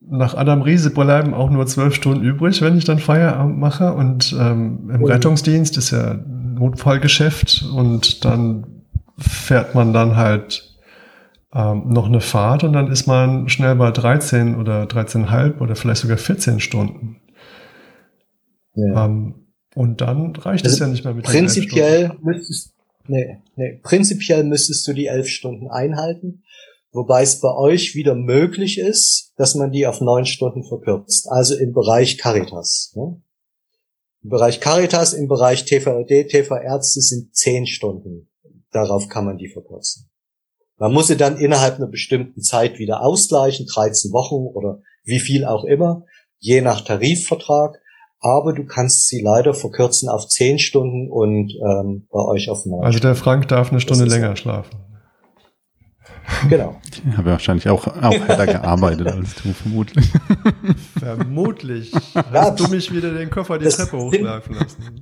nach 0.00 0.34
Adam 0.34 0.62
Riese 0.62 0.90
bleiben 0.90 1.34
auch 1.34 1.50
nur 1.50 1.66
zwölf 1.66 1.94
Stunden 1.94 2.24
übrig, 2.24 2.62
wenn 2.62 2.78
ich 2.78 2.84
dann 2.84 2.98
Feierabend 2.98 3.58
mache. 3.58 3.92
Und 3.92 4.34
ähm, 4.38 4.90
im 4.92 5.02
oh. 5.02 5.06
Rettungsdienst 5.06 5.76
ist 5.76 5.90
ja 5.90 6.14
Notfallgeschäft 6.14 7.66
und 7.74 8.24
dann 8.24 8.84
fährt 9.18 9.74
man 9.74 9.92
dann 9.92 10.16
halt 10.16 10.76
ähm, 11.52 11.88
noch 11.88 12.06
eine 12.06 12.20
Fahrt 12.20 12.64
und 12.64 12.72
dann 12.72 12.88
ist 12.88 13.06
man 13.06 13.48
schnell 13.48 13.74
bei 13.76 13.90
13 13.90 14.56
oder 14.56 14.84
13,5 14.84 15.58
oder 15.58 15.76
vielleicht 15.76 16.02
sogar 16.02 16.18
14 16.18 16.60
Stunden. 16.60 17.16
Ja. 18.74 19.06
Ähm, 19.06 19.46
und 19.74 20.00
dann 20.00 20.34
reicht 20.36 20.64
also 20.64 20.74
es 20.74 20.80
ja 20.80 20.86
nicht 20.86 21.04
mehr 21.04 21.14
mit 21.14 21.24
Prinzipiell 21.24 22.12
müsstest, 22.22 22.74
Nee, 23.08 23.38
nee. 23.56 23.80
Prinzipiell 23.82 24.44
müsstest 24.44 24.86
du 24.86 24.92
die 24.92 25.06
elf 25.06 25.28
Stunden 25.28 25.68
einhalten, 25.68 26.44
wobei 26.92 27.22
es 27.22 27.40
bei 27.40 27.54
euch 27.54 27.94
wieder 27.94 28.14
möglich 28.14 28.78
ist, 28.78 29.32
dass 29.36 29.54
man 29.54 29.72
die 29.72 29.86
auf 29.86 30.00
neun 30.00 30.26
Stunden 30.26 30.62
verkürzt. 30.62 31.26
Also 31.30 31.56
im 31.56 31.72
Bereich 31.72 32.18
Caritas. 32.18 32.92
Ne? 32.94 33.20
Im 34.22 34.30
Bereich 34.30 34.60
Caritas, 34.60 35.14
im 35.14 35.26
Bereich 35.26 35.64
TVD, 35.64 36.24
TV-Ärzte 36.24 37.00
sind 37.00 37.34
zehn 37.34 37.66
Stunden. 37.66 38.30
Darauf 38.70 39.08
kann 39.08 39.24
man 39.24 39.38
die 39.38 39.48
verkürzen. 39.48 40.10
Man 40.76 40.92
muss 40.92 41.08
sie 41.08 41.16
dann 41.16 41.38
innerhalb 41.38 41.76
einer 41.76 41.88
bestimmten 41.88 42.42
Zeit 42.42 42.78
wieder 42.78 43.02
ausgleichen, 43.02 43.66
13 43.66 44.12
Wochen 44.12 44.46
oder 44.54 44.82
wie 45.02 45.18
viel 45.18 45.44
auch 45.44 45.64
immer, 45.64 46.04
je 46.38 46.60
nach 46.60 46.82
Tarifvertrag 46.82 47.80
aber 48.20 48.52
du 48.52 48.64
kannst 48.64 49.06
sie 49.08 49.20
leider 49.20 49.54
verkürzen 49.54 50.08
auf 50.08 50.28
zehn 50.28 50.58
Stunden 50.58 51.10
und 51.10 51.52
ähm, 51.52 52.06
bei 52.10 52.20
euch 52.20 52.50
auf 52.50 52.66
neun. 52.66 52.84
Also 52.84 52.98
der 52.98 53.14
Frank 53.14 53.48
darf 53.48 53.70
eine 53.70 53.80
Stunde 53.80 54.04
länger 54.04 54.36
schlafen. 54.36 54.76
Genau. 56.48 56.76
Ich 57.10 57.16
habe 57.16 57.30
wahrscheinlich 57.30 57.68
auch, 57.68 57.86
auch 57.86 58.12
härter 58.12 58.46
gearbeitet 58.46 59.06
als 59.06 59.34
du, 59.36 59.52
vermutlich. 59.52 60.06
Vermutlich. 60.98 61.92
Hast 62.14 62.60
du 62.60 62.68
mich 62.68 62.92
wieder 62.92 63.14
den 63.14 63.30
Koffer 63.30 63.58
die 63.58 63.64
das 63.64 63.76
Treppe 63.76 63.98
hochlaufen 63.98 64.54
lassen? 64.54 65.00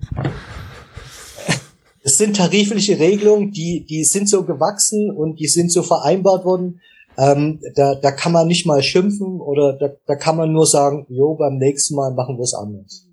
Es 2.02 2.18
sind 2.18 2.36
tarifliche 2.36 2.98
Regelungen, 2.98 3.50
die, 3.50 3.84
die 3.84 4.04
sind 4.04 4.28
so 4.28 4.44
gewachsen 4.44 5.10
und 5.10 5.40
die 5.40 5.48
sind 5.48 5.72
so 5.72 5.82
vereinbart 5.82 6.44
worden. 6.44 6.80
Ähm, 7.18 7.60
da, 7.74 7.94
da 7.94 8.12
kann 8.12 8.32
man 8.32 8.46
nicht 8.46 8.66
mal 8.66 8.82
schimpfen 8.82 9.40
oder 9.40 9.72
da, 9.72 9.88
da 10.06 10.14
kann 10.16 10.36
man 10.36 10.52
nur 10.52 10.66
sagen, 10.66 11.06
jo, 11.08 11.34
beim 11.34 11.56
nächsten 11.56 11.96
Mal 11.96 12.12
machen 12.14 12.36
wir 12.36 12.44
es 12.44 12.54
anders. 12.54 13.05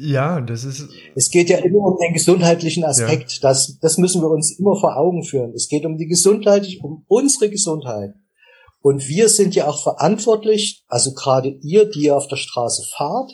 Ja, 0.00 0.40
das 0.40 0.64
ist. 0.64 0.88
Es 1.14 1.30
geht 1.30 1.48
ja 1.48 1.58
immer 1.58 1.86
um 1.86 1.98
den 1.98 2.12
gesundheitlichen 2.12 2.84
Aspekt. 2.84 3.32
Ja. 3.32 3.48
Das, 3.48 3.78
das 3.80 3.98
müssen 3.98 4.22
wir 4.22 4.30
uns 4.30 4.58
immer 4.58 4.76
vor 4.76 4.96
Augen 4.96 5.24
führen. 5.24 5.52
Es 5.54 5.68
geht 5.68 5.84
um 5.84 5.96
die 5.96 6.06
Gesundheit, 6.06 6.66
um 6.82 7.04
unsere 7.08 7.50
Gesundheit. 7.50 8.14
Und 8.80 9.08
wir 9.08 9.28
sind 9.28 9.54
ja 9.54 9.68
auch 9.68 9.80
verantwortlich, 9.80 10.84
also 10.88 11.14
gerade 11.14 11.56
ihr, 11.62 11.88
die 11.88 12.06
ihr 12.06 12.16
auf 12.16 12.26
der 12.26 12.36
Straße 12.36 12.82
fahrt, 12.96 13.32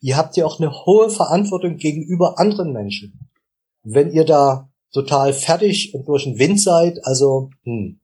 ihr 0.00 0.16
habt 0.16 0.36
ja 0.36 0.44
auch 0.44 0.60
eine 0.60 0.70
hohe 0.84 1.10
Verantwortung 1.10 1.76
gegenüber 1.76 2.38
anderen 2.38 2.72
Menschen. 2.72 3.30
Wenn 3.82 4.12
ihr 4.12 4.24
da 4.24 4.70
total 4.92 5.32
fertig 5.32 5.94
und 5.94 6.06
durch 6.06 6.24
den 6.24 6.38
Wind 6.38 6.60
seid, 6.60 6.98
also 7.04 7.50
hm, 7.64 8.00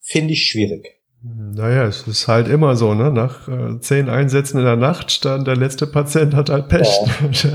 finde 0.00 0.34
ich 0.34 0.42
schwierig. 0.42 1.00
Naja, 1.26 1.84
es 1.84 2.06
ist 2.06 2.28
halt 2.28 2.48
immer 2.48 2.76
so, 2.76 2.92
ne? 2.92 3.10
Nach 3.10 3.48
äh, 3.48 3.80
zehn 3.80 4.10
Einsätzen 4.10 4.58
in 4.58 4.64
der 4.64 4.76
Nacht, 4.76 5.24
dann 5.24 5.46
der 5.46 5.56
letzte 5.56 5.86
Patient 5.86 6.34
hat 6.34 6.50
halt 6.50 6.68
Pech. 6.68 6.88
Ja. 7.32 7.50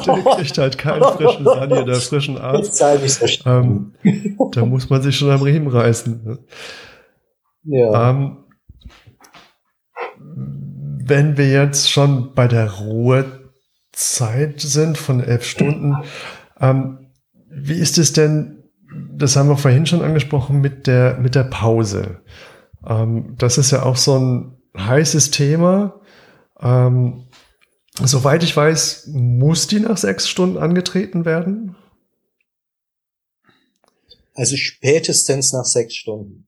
der 0.06 0.34
kriegt 0.34 0.58
halt 0.58 0.76
keinen 0.76 1.04
frischen 1.04 1.44
Sani 1.44 1.74
oder 1.74 1.94
frischen 1.94 2.38
Arzt. 2.38 2.82
Ähm, 3.44 3.92
da 4.50 4.64
muss 4.64 4.90
man 4.90 5.00
sich 5.00 5.16
schon 5.16 5.30
am 5.30 5.42
Riemen 5.42 5.68
reißen. 5.68 6.24
Ne? 6.24 6.38
Ja. 7.62 8.10
Ähm, 8.10 8.38
wenn 10.18 11.36
wir 11.36 11.48
jetzt 11.48 11.88
schon 11.88 12.34
bei 12.34 12.48
der 12.48 12.68
Ruhezeit 12.72 14.60
sind 14.60 14.98
von 14.98 15.22
elf 15.22 15.44
Stunden, 15.44 15.98
ähm, 16.60 17.10
wie 17.48 17.78
ist 17.78 17.96
es 17.98 18.12
denn, 18.12 18.64
das 19.12 19.36
haben 19.36 19.48
wir 19.48 19.56
vorhin 19.56 19.86
schon 19.86 20.02
angesprochen, 20.02 20.60
mit 20.60 20.88
der, 20.88 21.18
mit 21.18 21.36
der 21.36 21.44
Pause? 21.44 22.22
Ähm, 22.86 23.34
das 23.38 23.58
ist 23.58 23.70
ja 23.70 23.82
auch 23.82 23.96
so 23.96 24.18
ein 24.18 24.56
heißes 24.76 25.30
Thema. 25.30 26.00
Ähm, 26.60 27.28
soweit 28.02 28.42
ich 28.42 28.56
weiß, 28.56 29.08
muss 29.12 29.66
die 29.66 29.80
nach 29.80 29.96
sechs 29.96 30.28
Stunden 30.28 30.58
angetreten 30.58 31.24
werden? 31.24 31.76
Also 34.34 34.56
spätestens 34.56 35.52
nach 35.52 35.64
sechs 35.64 35.94
Stunden. 35.94 36.46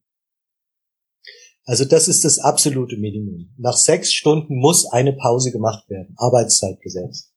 Also 1.65 1.85
das 1.85 2.09
ist 2.09 2.25
das 2.25 2.39
absolute 2.39 2.97
Minimum. 2.97 3.51
Nach 3.59 3.77
sechs 3.77 4.13
Stunden 4.13 4.59
muss 4.59 4.91
eine 4.91 5.13
Pause 5.13 5.53
gemacht 5.53 5.89
werden. 5.91 6.15
Arbeitszeitgesetz. 6.17 7.31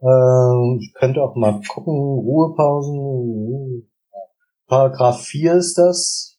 Ähm, 0.00 0.78
ich 0.80 0.94
könnte 0.94 1.22
auch 1.22 1.36
mal 1.36 1.60
gucken, 1.68 1.92
Ruhepausen. 1.94 3.90
Paragraph 4.66 5.22
4 5.22 5.54
ist 5.54 5.76
das. 5.76 6.29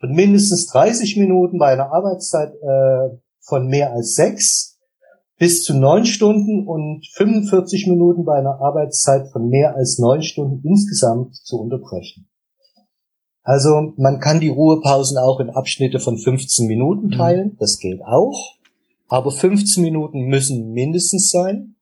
Und 0.00 0.12
mindestens 0.12 0.66
30 0.66 1.16
Minuten 1.16 1.58
bei 1.58 1.72
einer 1.72 1.92
Arbeitszeit 1.92 2.54
äh, 2.54 3.16
von 3.40 3.66
mehr 3.68 3.92
als 3.92 4.14
sechs 4.14 4.78
bis 5.38 5.64
zu 5.64 5.74
neun 5.74 6.06
Stunden 6.06 6.66
und 6.66 7.06
45 7.14 7.86
Minuten 7.88 8.24
bei 8.24 8.38
einer 8.38 8.60
Arbeitszeit 8.60 9.30
von 9.30 9.48
mehr 9.48 9.74
als 9.74 9.98
neun 9.98 10.22
Stunden 10.22 10.66
insgesamt 10.66 11.36
zu 11.36 11.60
unterbrechen. 11.60 12.28
Also 13.42 13.92
man 13.96 14.18
kann 14.18 14.40
die 14.40 14.48
Ruhepausen 14.48 15.18
auch 15.18 15.38
in 15.38 15.50
Abschnitte 15.50 16.00
von 16.00 16.18
15 16.18 16.66
Minuten 16.66 17.06
mhm. 17.06 17.12
teilen, 17.12 17.56
das 17.60 17.78
geht 17.78 18.02
auch. 18.02 18.56
Aber 19.08 19.30
15 19.30 19.84
Minuten 19.84 20.22
müssen 20.22 20.72
mindestens 20.72 21.30
sein. 21.30 21.75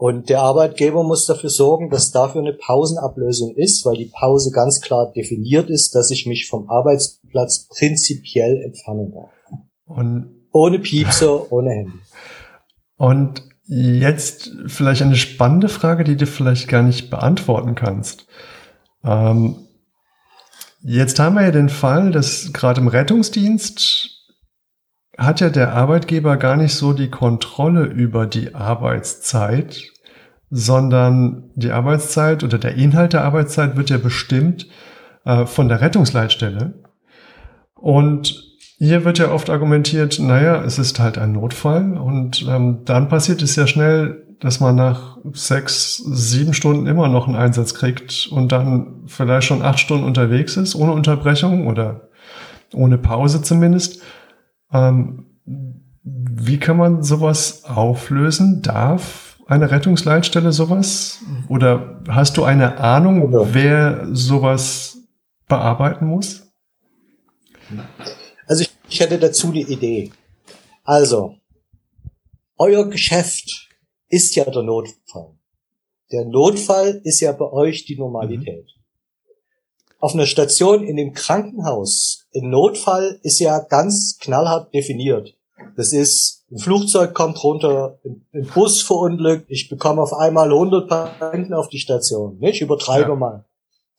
Und 0.00 0.30
der 0.30 0.40
Arbeitgeber 0.40 1.04
muss 1.04 1.26
dafür 1.26 1.50
sorgen, 1.50 1.90
dass 1.90 2.10
dafür 2.10 2.40
eine 2.40 2.54
Pausenablösung 2.54 3.54
ist, 3.54 3.84
weil 3.84 3.98
die 3.98 4.10
Pause 4.10 4.50
ganz 4.50 4.80
klar 4.80 5.12
definiert 5.14 5.68
ist, 5.68 5.94
dass 5.94 6.10
ich 6.10 6.24
mich 6.24 6.48
vom 6.48 6.70
Arbeitsplatz 6.70 7.68
prinzipiell 7.68 8.62
entfernen 8.62 9.12
darf. 9.12 9.28
Und 9.84 10.46
ohne 10.52 10.78
Piepser, 10.78 11.52
ohne 11.52 11.70
Handy. 11.72 11.98
Und 12.96 13.42
jetzt 13.66 14.50
vielleicht 14.68 15.02
eine 15.02 15.16
spannende 15.16 15.68
Frage, 15.68 16.02
die 16.04 16.16
du 16.16 16.26
vielleicht 16.26 16.66
gar 16.66 16.82
nicht 16.82 17.10
beantworten 17.10 17.74
kannst. 17.74 18.26
Ähm, 19.04 19.66
Jetzt 20.82 21.18
haben 21.18 21.34
wir 21.34 21.42
ja 21.42 21.50
den 21.50 21.68
Fall, 21.68 22.10
dass 22.10 22.54
gerade 22.54 22.80
im 22.80 22.88
Rettungsdienst 22.88 24.19
hat 25.20 25.40
ja 25.40 25.50
der 25.50 25.74
Arbeitgeber 25.74 26.38
gar 26.38 26.56
nicht 26.56 26.74
so 26.74 26.94
die 26.94 27.10
Kontrolle 27.10 27.84
über 27.84 28.26
die 28.26 28.54
Arbeitszeit, 28.54 29.92
sondern 30.50 31.50
die 31.54 31.70
Arbeitszeit 31.70 32.42
oder 32.42 32.58
der 32.58 32.74
Inhalt 32.74 33.12
der 33.12 33.24
Arbeitszeit 33.24 33.76
wird 33.76 33.90
ja 33.90 33.98
bestimmt 33.98 34.66
äh, 35.26 35.44
von 35.44 35.68
der 35.68 35.82
Rettungsleitstelle. 35.82 36.72
Und 37.74 38.50
hier 38.78 39.04
wird 39.04 39.18
ja 39.18 39.30
oft 39.30 39.50
argumentiert, 39.50 40.18
naja, 40.18 40.64
es 40.64 40.78
ist 40.78 40.98
halt 40.98 41.18
ein 41.18 41.32
Notfall 41.32 41.98
und 41.98 42.46
ähm, 42.48 42.78
dann 42.86 43.08
passiert 43.10 43.42
es 43.42 43.54
ja 43.56 43.66
schnell, 43.66 44.26
dass 44.40 44.58
man 44.58 44.74
nach 44.74 45.18
sechs, 45.34 45.96
sieben 45.96 46.54
Stunden 46.54 46.86
immer 46.86 47.08
noch 47.08 47.26
einen 47.26 47.36
Einsatz 47.36 47.74
kriegt 47.74 48.26
und 48.32 48.52
dann 48.52 49.02
vielleicht 49.06 49.46
schon 49.46 49.60
acht 49.60 49.78
Stunden 49.78 50.04
unterwegs 50.04 50.56
ist, 50.56 50.74
ohne 50.74 50.92
Unterbrechung 50.92 51.66
oder 51.66 52.08
ohne 52.72 52.96
Pause 52.96 53.42
zumindest. 53.42 54.00
Ähm, 54.72 55.26
wie 56.02 56.58
kann 56.58 56.76
man 56.76 57.02
sowas 57.02 57.64
auflösen? 57.64 58.62
Darf 58.62 59.38
eine 59.46 59.70
Rettungsleitstelle 59.70 60.52
sowas? 60.52 61.18
Oder 61.48 62.00
hast 62.08 62.36
du 62.36 62.44
eine 62.44 62.78
Ahnung, 62.78 63.32
wer 63.52 64.08
sowas 64.12 64.98
bearbeiten 65.48 66.06
muss? 66.06 66.46
Also 68.46 68.62
ich, 68.62 68.70
ich 68.88 69.00
hätte 69.00 69.18
dazu 69.18 69.52
die 69.52 69.62
Idee. 69.62 70.12
Also, 70.84 71.36
euer 72.56 72.88
Geschäft 72.88 73.68
ist 74.08 74.34
ja 74.36 74.44
der 74.44 74.62
Notfall. 74.62 75.34
Der 76.12 76.24
Notfall 76.24 77.00
ist 77.04 77.20
ja 77.20 77.32
bei 77.32 77.46
euch 77.46 77.84
die 77.84 77.96
Normalität. 77.96 78.66
Mhm. 78.66 78.79
Auf 80.00 80.14
einer 80.14 80.26
Station 80.26 80.82
in 80.82 80.96
dem 80.96 81.12
Krankenhaus, 81.12 82.26
im 82.32 82.50
Notfall 82.50 83.20
ist 83.22 83.38
ja 83.38 83.58
ganz 83.60 84.16
knallhart 84.20 84.72
definiert. 84.74 85.36
Das 85.76 85.92
ist, 85.92 86.44
ein 86.50 86.58
Flugzeug 86.58 87.14
kommt 87.14 87.42
runter, 87.44 88.00
ein 88.32 88.46
Bus 88.54 88.82
verunglückt, 88.82 89.46
ich 89.48 89.68
bekomme 89.68 90.02
auf 90.02 90.14
einmal 90.14 90.50
100 90.50 90.88
Patienten 90.88 91.52
auf 91.52 91.68
die 91.68 91.78
Station. 91.78 92.38
Ich 92.42 92.60
übertreibe 92.60 93.10
ja. 93.10 93.14
mal. 93.14 93.44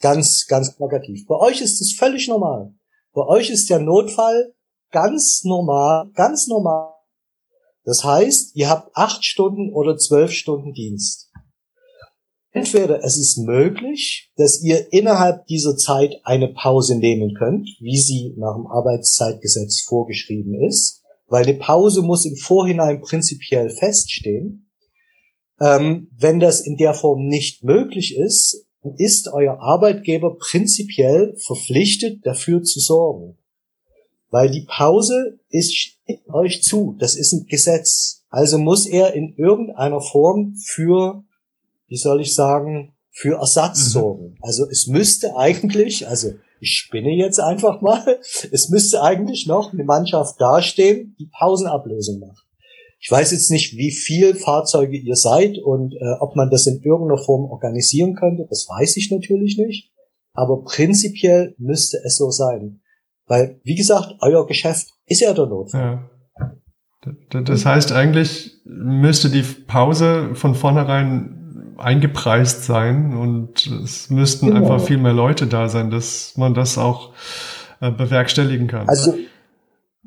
Ganz, 0.02 0.48
ganz 0.48 0.76
plakativ. 0.76 1.28
Bei 1.28 1.36
euch 1.36 1.62
ist 1.62 1.80
es 1.80 1.94
völlig 1.94 2.28
normal. 2.28 2.74
Bei 3.14 3.26
euch 3.26 3.52
ist 3.52 3.70
der 3.70 3.80
Notfall 3.80 4.54
ganz 4.92 5.44
normal, 5.44 6.10
ganz 6.16 6.48
normal 6.48 6.92
das 7.84 8.04
heißt, 8.04 8.56
ihr 8.56 8.70
habt 8.70 8.96
acht 8.96 9.26
Stunden 9.26 9.74
oder 9.74 9.98
zwölf 9.98 10.32
Stunden 10.32 10.74
Dienst. 10.74 11.31
Entweder 12.54 13.04
es 13.04 13.18
ist 13.18 13.38
möglich, 13.38 14.32
dass 14.36 14.62
ihr 14.62 14.92
innerhalb 14.92 15.46
dieser 15.48 15.78
Zeit 15.78 16.20
eine 16.24 16.50
Pause 16.50 16.98
nehmen 16.98 17.34
könnt, 17.34 17.70
wie 17.80 17.98
sie 17.98 18.34
nach 18.38 18.56
dem 18.56 18.68
Arbeitszeitgesetz 18.68 19.82
vorgeschrieben 19.82 20.62
ist, 20.68 21.02
weil 21.28 21.44
eine 21.44 21.58
Pause 21.58 22.02
muss 22.02 22.26
im 22.26 22.36
Vorhinein 22.36 23.02
prinzipiell 23.02 23.70
feststehen. 23.70 24.70
Ähm, 25.62 26.10
wenn 26.18 26.42
das 26.42 26.60
in 26.60 26.76
der 26.76 26.94
Form 26.94 27.28
nicht 27.28 27.64
möglich 27.64 28.18
ist, 28.18 28.66
ist 28.98 29.30
euer 29.30 29.60
Arbeitgeber 29.62 30.36
prinzipiell 30.38 31.36
verpflichtet, 31.38 32.26
dafür 32.26 32.64
zu 32.64 32.80
sorgen. 32.80 33.38
Weil 34.30 34.50
die 34.50 34.66
Pause 34.68 35.40
ist 35.50 36.00
euch 36.28 36.64
zu. 36.64 36.96
Das 37.00 37.16
ist 37.16 37.32
ein 37.32 37.46
Gesetz. 37.46 38.26
Also 38.30 38.58
muss 38.58 38.88
er 38.88 39.14
in 39.14 39.36
irgendeiner 39.38 40.02
Form 40.02 40.56
für, 40.56 41.24
wie 41.92 41.98
soll 41.98 42.22
ich 42.22 42.34
sagen, 42.34 42.94
für 43.12 43.36
Ersatz 43.36 43.84
mhm. 43.84 43.90
sorgen. 43.90 44.38
Also 44.42 44.66
es 44.70 44.88
müsste 44.88 45.36
eigentlich, 45.36 46.08
also 46.08 46.30
ich 46.62 46.72
spinne 46.72 47.12
jetzt 47.12 47.40
einfach 47.40 47.82
mal, 47.82 48.20
es 48.52 48.70
müsste 48.70 49.04
eigentlich 49.04 49.46
noch 49.46 49.74
eine 49.74 49.84
Mannschaft 49.84 50.40
dastehen, 50.40 51.16
die 51.20 51.30
Pausenablösung 51.38 52.20
macht. 52.20 52.48
Ich 53.02 53.12
weiß 53.12 53.32
jetzt 53.32 53.52
nicht, 53.52 53.76
wie 53.76 53.92
viel 53.92 54.36
Fahrzeuge 54.36 54.96
ihr 54.96 55.16
seid 55.16 55.58
und 55.58 55.94
äh, 55.94 56.14
ob 56.22 56.36
man 56.38 56.50
das 56.50 56.66
in 56.66 56.82
irgendeiner 56.82 57.22
Form 57.22 57.46
organisieren 57.52 58.16
könnte, 58.16 58.46
das 58.50 58.68
weiß 58.70 58.96
ich 58.96 59.12
natürlich 59.12 59.58
nicht. 59.58 59.92
Aber 60.34 60.64
prinzipiell 60.64 61.56
müsste 61.58 61.98
es 62.06 62.16
so 62.16 62.30
sein. 62.30 62.80
Weil, 63.26 63.60
wie 63.64 63.76
gesagt, 63.76 64.16
euer 64.22 64.48
Geschäft 64.48 64.94
ist 65.08 65.20
ja 65.20 65.34
der 65.34 65.48
Notfall. 65.48 66.08
Ja. 66.40 67.42
Das 67.42 67.66
heißt, 67.66 67.92
eigentlich 67.92 68.62
müsste 68.64 69.30
die 69.30 69.42
Pause 69.42 70.36
von 70.36 70.54
vornherein 70.54 71.41
eingepreist 71.82 72.64
sein 72.64 73.16
und 73.16 73.68
es 73.68 74.10
müssten 74.10 74.48
genau. 74.48 74.60
einfach 74.60 74.82
viel 74.82 74.98
mehr 74.98 75.14
Leute 75.14 75.48
da 75.48 75.70
sein, 75.70 75.90
dass 75.90 76.38
man 76.38 76.54
das 76.54 76.78
auch 76.78 77.14
äh, 77.82 77.92
bewerkstelligen 77.92 78.68
kann. 78.68 78.88
Also, 78.88 79.16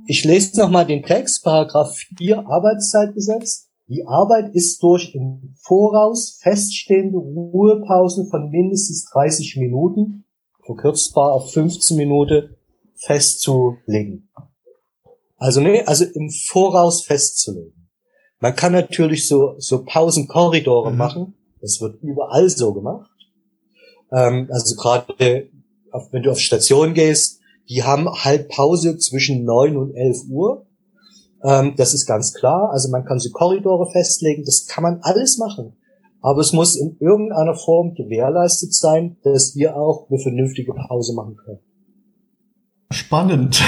ich 0.06 0.24
lese 0.24 0.60
nochmal 0.60 0.86
den 0.86 1.02
Text, 1.02 1.44
Paragraph 1.44 1.96
4 2.18 2.46
Arbeitszeitgesetz. 2.46 3.68
Die 3.86 4.06
Arbeit 4.06 4.54
ist 4.54 4.82
durch 4.82 5.14
im 5.14 5.54
Voraus 5.60 6.38
feststehende 6.40 7.18
Ruhepausen 7.18 8.28
von 8.28 8.50
mindestens 8.50 9.04
30 9.12 9.56
Minuten, 9.56 10.24
verkürzbar 10.64 11.32
auf 11.32 11.52
15 11.52 11.96
Minuten, 11.96 12.56
festzulegen. 12.94 14.30
Also 15.36 15.60
ne, 15.60 15.86
also 15.86 16.04
im 16.04 16.30
Voraus 16.30 17.04
festzulegen. 17.04 17.88
Man 18.40 18.56
kann 18.56 18.72
natürlich 18.72 19.28
so 19.28 19.54
so 19.58 19.84
Pausenkorridore 19.84 20.90
mhm. 20.90 20.96
machen. 20.96 21.34
Das 21.64 21.80
wird 21.80 22.02
überall 22.02 22.50
so 22.50 22.74
gemacht. 22.74 23.10
Ähm, 24.12 24.48
also 24.52 24.76
gerade 24.76 25.14
wenn 26.10 26.22
du 26.22 26.30
auf 26.30 26.38
Station 26.38 26.92
gehst, 26.92 27.40
die 27.70 27.82
haben 27.82 28.06
halt 28.06 28.50
Pause 28.50 28.98
zwischen 28.98 29.46
neun 29.46 29.78
und 29.78 29.94
elf 29.94 30.18
Uhr. 30.28 30.66
Ähm, 31.42 31.72
das 31.78 31.94
ist 31.94 32.04
ganz 32.04 32.34
klar. 32.34 32.68
Also 32.70 32.90
man 32.90 33.06
kann 33.06 33.18
so 33.18 33.30
Korridore 33.30 33.90
festlegen. 33.90 34.44
Das 34.44 34.66
kann 34.66 34.82
man 34.82 34.98
alles 35.00 35.38
machen. 35.38 35.72
Aber 36.20 36.42
es 36.42 36.52
muss 36.52 36.76
in 36.76 36.98
irgendeiner 37.00 37.54
Form 37.54 37.94
gewährleistet 37.94 38.74
sein, 38.74 39.16
dass 39.22 39.56
wir 39.56 39.74
auch 39.74 40.10
eine 40.10 40.18
vernünftige 40.18 40.74
Pause 40.74 41.14
machen 41.14 41.36
können. 41.36 41.60
Spannend. 42.90 43.62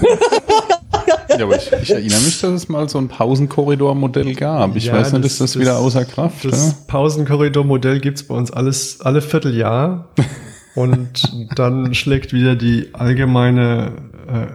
ja, 1.38 1.44
aber 1.44 1.56
ich, 1.56 1.72
ich, 1.72 1.90
erinnere 1.90 2.20
mich, 2.20 2.40
dass 2.40 2.50
es 2.50 2.68
mal 2.68 2.88
so 2.88 2.98
ein 2.98 3.08
Pausenkorridor-Modell 3.08 4.34
gab. 4.34 4.76
Ich 4.76 4.86
ja, 4.86 4.94
weiß 4.94 5.12
nicht, 5.12 5.24
das, 5.24 5.32
ist 5.32 5.40
das, 5.40 5.52
das 5.52 5.60
wieder 5.60 5.78
außer 5.78 6.04
Kraft? 6.04 6.44
Das 6.44 6.68
ja? 6.68 6.74
Pausenkorridor-Modell 6.86 8.00
gibt's 8.00 8.24
bei 8.24 8.34
uns 8.34 8.50
alles 8.50 9.00
alle 9.00 9.22
Vierteljahr. 9.22 10.08
und 10.74 11.32
dann 11.54 11.94
schlägt 11.94 12.32
wieder 12.32 12.56
die 12.56 12.94
allgemeine 12.94 13.92
äh, 14.26 14.46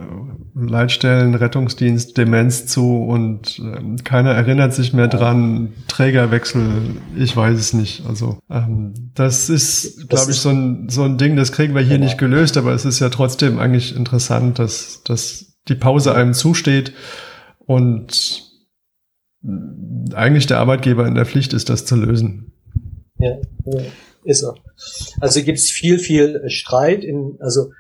Leitstellen, 0.60 1.36
Rettungsdienst, 1.36 2.18
Demenz 2.18 2.66
zu 2.66 3.04
und 3.04 3.60
äh, 3.60 4.02
keiner 4.04 4.32
erinnert 4.32 4.74
sich 4.74 4.92
mehr 4.92 5.08
dran. 5.08 5.74
Trägerwechsel, 5.88 6.98
ich 7.16 7.38
weiß 7.38 7.58
es 7.58 7.74
nicht. 7.74 8.04
Also 8.08 8.40
ähm, 8.50 9.12
das 9.14 9.50
ist, 9.50 10.10
glaube 10.10 10.32
ich, 10.32 10.38
so 10.38 10.50
ein, 10.50 10.90
so 10.90 11.04
ein 11.04 11.18
Ding, 11.18 11.36
das 11.36 11.52
kriegen 11.52 11.76
wir 11.76 11.82
hier 11.82 12.00
nicht 12.00 12.18
gelöst, 12.18 12.58
aber 12.58 12.74
es 12.74 12.86
ist 12.86 13.00
ja 13.00 13.10
trotzdem 13.10 13.60
eigentlich 13.60 13.96
interessant, 13.96 14.58
dass, 14.58 15.04
dass 15.04 15.57
die 15.68 15.76
Pause 15.76 16.14
einem 16.16 16.34
zusteht 16.34 16.94
und 17.66 18.44
eigentlich 20.14 20.48
der 20.48 20.60
Arbeitgeber 20.60 21.06
in 21.08 21.16
der 21.16 21.26
Pflicht 21.26 21.54
ist, 21.54 21.70
das 21.70 21.86
zu 21.86 21.96
lösen. 21.96 22.52
Ja, 23.20 23.38
ja 23.66 23.82
ist 24.28 24.44
er. 24.44 24.56
Also 25.22 25.42
gibt 25.42 25.58
es 25.58 25.72
viel, 25.72 26.00
viel 26.00 26.44
Streit 26.50 27.04
in, 27.04 27.38
also 27.40 27.72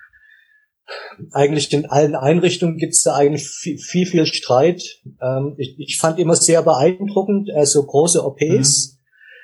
eigentlich 1.31 1.73
in 1.73 1.85
allen 1.85 2.15
Einrichtungen 2.15 2.77
gibt 2.77 2.93
es 2.93 3.01
da 3.01 3.15
eigentlich 3.15 3.47
viel, 3.49 3.77
viel, 3.77 4.05
viel 4.05 4.25
Streit. 4.25 5.01
Ähm, 5.21 5.55
ich, 5.57 5.75
ich, 5.77 5.97
fand 5.97 6.17
immer 6.17 6.35
sehr 6.37 6.61
beeindruckend, 6.61 7.49
äh, 7.53 7.65
so 7.65 7.83
große 7.83 8.23
OPs, 8.23 8.93
mhm. 8.93 8.97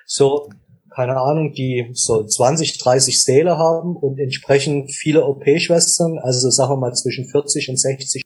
so, 0.06 0.50
keine 0.96 1.18
Ahnung, 1.18 1.54
die 1.54 1.90
so 1.92 2.26
20, 2.26 2.78
30 2.78 3.22
Säle 3.22 3.58
haben 3.58 3.98
und 3.98 4.20
entsprechend 4.20 4.94
viele 4.94 5.26
OP-Schwestern, 5.26 6.20
also 6.20 6.50
sagen 6.50 6.72
wir 6.72 6.78
mal 6.78 6.94
zwischen 6.94 7.28
40 7.28 7.70
und 7.70 7.78
60. 7.78 8.24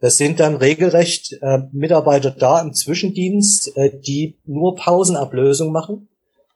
Das 0.00 0.16
sind 0.16 0.38
dann 0.38 0.56
regelrecht 0.56 1.36
äh, 1.40 1.58
Mitarbeiter 1.72 2.30
da 2.30 2.60
im 2.60 2.72
Zwischendienst, 2.72 3.76
äh, 3.76 3.98
die 3.98 4.38
nur 4.44 4.76
Pausenablösung 4.76 5.72
machen. 5.72 6.08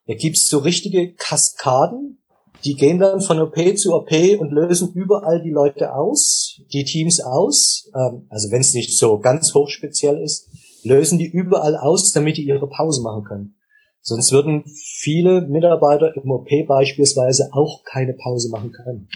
Da 0.06 0.14
gibt's 0.14 0.48
so 0.48 0.58
richtige 0.58 1.14
Kaskaden, 1.14 2.22
die 2.64 2.74
gehen 2.74 2.98
dann 2.98 3.20
von 3.20 3.40
OP 3.40 3.56
zu 3.76 3.94
OP 3.94 4.12
und 4.38 4.52
lösen 4.52 4.92
überall 4.94 5.42
die 5.42 5.50
Leute 5.50 5.94
aus, 5.94 6.60
die 6.72 6.84
Teams 6.84 7.20
aus. 7.20 7.90
Ähm, 7.94 8.26
also 8.28 8.52
wenn 8.52 8.60
es 8.60 8.74
nicht 8.74 8.96
so 8.96 9.18
ganz 9.18 9.54
hochspeziell 9.54 10.18
ist, 10.22 10.48
lösen 10.84 11.18
die 11.18 11.28
überall 11.28 11.76
aus, 11.76 12.12
damit 12.12 12.36
die 12.36 12.46
ihre 12.46 12.68
Pause 12.68 13.02
machen 13.02 13.24
können. 13.24 13.56
Sonst 14.00 14.32
würden 14.32 14.64
viele 14.66 15.42
Mitarbeiter 15.42 16.12
im 16.16 16.30
OP 16.30 16.48
beispielsweise 16.66 17.50
auch 17.52 17.82
keine 17.84 18.14
Pause 18.14 18.50
machen 18.50 18.72
können. 18.72 19.08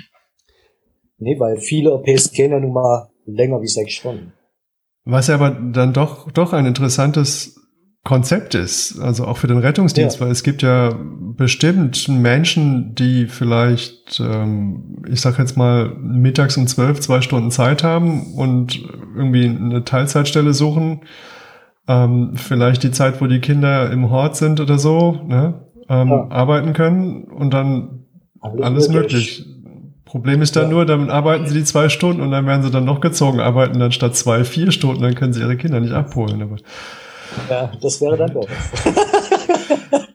Nee, 1.18 1.38
weil 1.38 1.58
viele 1.58 1.92
OPs 1.92 2.32
gehen 2.32 2.52
ja 2.52 2.60
nun 2.60 2.72
mal 2.72 3.10
länger 3.26 3.60
wie 3.60 3.68
sechs 3.68 3.94
Stunden. 3.94 4.32
Was 5.04 5.28
ja 5.28 5.34
aber 5.34 5.50
dann 5.50 5.92
doch, 5.92 6.30
doch 6.32 6.52
ein 6.52 6.66
interessantes 6.66 7.60
Konzept 8.06 8.54
ist, 8.54 9.00
also 9.00 9.24
auch 9.24 9.36
für 9.36 9.48
den 9.48 9.58
Rettungsdienst, 9.58 10.20
ja. 10.20 10.24
weil 10.24 10.30
es 10.30 10.44
gibt 10.44 10.62
ja 10.62 10.96
bestimmt 11.36 12.08
Menschen, 12.08 12.94
die 12.94 13.26
vielleicht, 13.26 14.20
ähm, 14.20 15.02
ich 15.10 15.20
sag 15.20 15.40
jetzt 15.40 15.56
mal, 15.56 15.92
mittags 16.00 16.56
um 16.56 16.68
zwölf 16.68 17.00
zwei 17.00 17.20
Stunden 17.20 17.50
Zeit 17.50 17.82
haben 17.82 18.34
und 18.34 18.80
irgendwie 19.16 19.46
eine 19.46 19.82
Teilzeitstelle 19.84 20.54
suchen, 20.54 21.00
ähm, 21.88 22.34
vielleicht 22.36 22.84
die 22.84 22.92
Zeit, 22.92 23.20
wo 23.20 23.26
die 23.26 23.40
Kinder 23.40 23.90
im 23.90 24.08
Hort 24.08 24.36
sind 24.36 24.60
oder 24.60 24.78
so, 24.78 25.20
ne, 25.26 25.66
ähm, 25.88 26.08
ja. 26.08 26.28
arbeiten 26.30 26.74
können 26.74 27.24
und 27.24 27.52
dann 27.52 28.04
alles, 28.40 28.64
alles 28.64 28.88
möglich. 28.88 29.46
Problem 30.06 30.40
ist 30.40 30.54
dann 30.54 30.66
ja. 30.66 30.70
nur, 30.70 30.86
dann 30.86 31.10
arbeiten 31.10 31.46
sie 31.48 31.54
die 31.54 31.64
zwei 31.64 31.88
Stunden 31.88 32.22
und 32.22 32.30
dann 32.30 32.46
werden 32.46 32.62
sie 32.62 32.70
dann 32.70 32.84
noch 32.84 33.00
gezogen, 33.00 33.40
arbeiten 33.40 33.80
dann 33.80 33.90
statt 33.90 34.14
zwei 34.14 34.44
vier 34.44 34.70
Stunden, 34.70 35.02
dann 35.02 35.16
können 35.16 35.32
sie 35.32 35.40
ihre 35.40 35.56
Kinder 35.56 35.80
nicht 35.80 35.92
abholen. 35.92 36.40
Aber 36.40 36.56
ja, 37.50 37.72
das 37.82 38.00
wäre 38.00 38.16
dann 38.16 38.32
doch. 38.32 38.48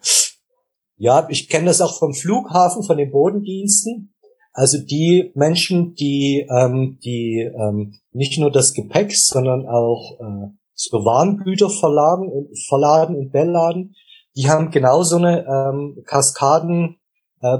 ja, 0.95 1.27
ich 1.29 1.49
kenne 1.49 1.65
das 1.65 1.81
auch 1.81 1.99
vom 1.99 2.13
Flughafen, 2.13 2.83
von 2.83 2.97
den 2.97 3.11
Bodendiensten. 3.11 4.13
Also 4.53 4.77
die 4.77 5.31
Menschen, 5.35 5.93
die, 5.95 6.47
ähm, 6.49 6.97
die 7.03 7.41
ähm, 7.53 7.99
nicht 8.13 8.39
nur 8.39 8.49
das 8.49 8.73
Gepäck, 8.73 9.13
sondern 9.13 9.67
auch 9.67 10.19
äh, 10.21 10.47
so 10.73 11.03
Warengüter 11.03 11.69
verladen 11.69 12.29
und, 12.29 12.47
verladen 12.67 13.17
und 13.17 13.31
beladen, 13.31 13.93
die 14.37 14.49
haben 14.49 14.71
genau 14.71 15.03
so 15.03 15.17
eine 15.17 15.45
ähm, 15.45 16.01
Kaskaden 16.05 16.95
äh, 17.41 17.59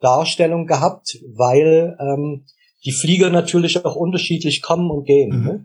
Pausendarstellung 0.00 0.66
gehabt, 0.66 1.18
weil 1.34 1.96
ähm, 2.00 2.44
die 2.84 2.92
Flieger 2.92 3.30
natürlich 3.30 3.84
auch 3.84 3.96
unterschiedlich 3.96 4.62
kommen 4.62 4.90
und 4.90 5.04
gehen. 5.04 5.38
Mhm. 5.38 5.44
Ne? 5.44 5.64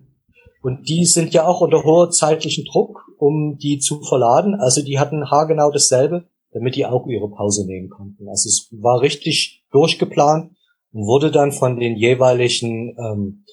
Und 0.61 0.89
die 0.89 1.05
sind 1.05 1.33
ja 1.33 1.47
auch 1.47 1.61
unter 1.61 1.83
hoher 1.83 2.11
zeitlichen 2.11 2.65
Druck, 2.65 3.05
um 3.17 3.57
die 3.57 3.79
zu 3.79 4.01
verladen. 4.01 4.55
Also 4.55 4.81
die 4.83 4.99
hatten 4.99 5.29
haargenau 5.29 5.71
dasselbe, 5.71 6.25
damit 6.51 6.75
die 6.75 6.85
auch 6.85 7.07
ihre 7.07 7.29
Pause 7.29 7.65
nehmen 7.65 7.89
konnten. 7.89 8.27
Also 8.27 8.49
es 8.49 8.67
war 8.71 9.01
richtig 9.01 9.63
durchgeplant 9.71 10.51
und 10.91 11.05
wurde 11.05 11.31
dann 11.31 11.51
von 11.51 11.79
den 11.79 11.95
jeweiligen 11.95 12.95
ähm, 12.97 13.45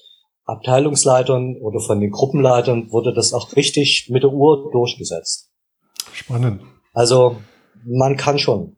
Abteilungsleitern 0.45 1.57
oder 1.57 1.79
von 1.79 1.99
den 1.99 2.11
Gruppenleitern 2.11 2.91
wurde 2.91 3.13
das 3.13 3.33
auch 3.33 3.55
richtig 3.55 4.09
mit 4.09 4.23
der 4.23 4.31
Uhr 4.31 4.69
durchgesetzt. 4.71 5.51
Spannend. 6.13 6.61
Also 6.93 7.37
man 7.85 8.15
kann 8.17 8.39
schon. 8.39 8.76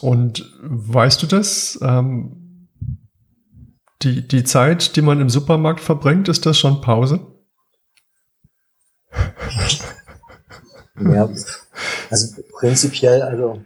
Und 0.00 0.52
weißt 0.60 1.22
du 1.22 1.26
das? 1.26 1.78
Ähm, 1.82 2.68
die, 4.02 4.26
die 4.26 4.44
Zeit, 4.44 4.96
die 4.96 5.02
man 5.02 5.20
im 5.20 5.28
Supermarkt 5.28 5.80
verbringt, 5.80 6.28
ist 6.28 6.46
das 6.46 6.58
schon 6.58 6.80
Pause? 6.80 7.20
ja, 11.00 11.28
also 12.10 12.42
prinzipiell, 12.58 13.22
also, 13.22 13.60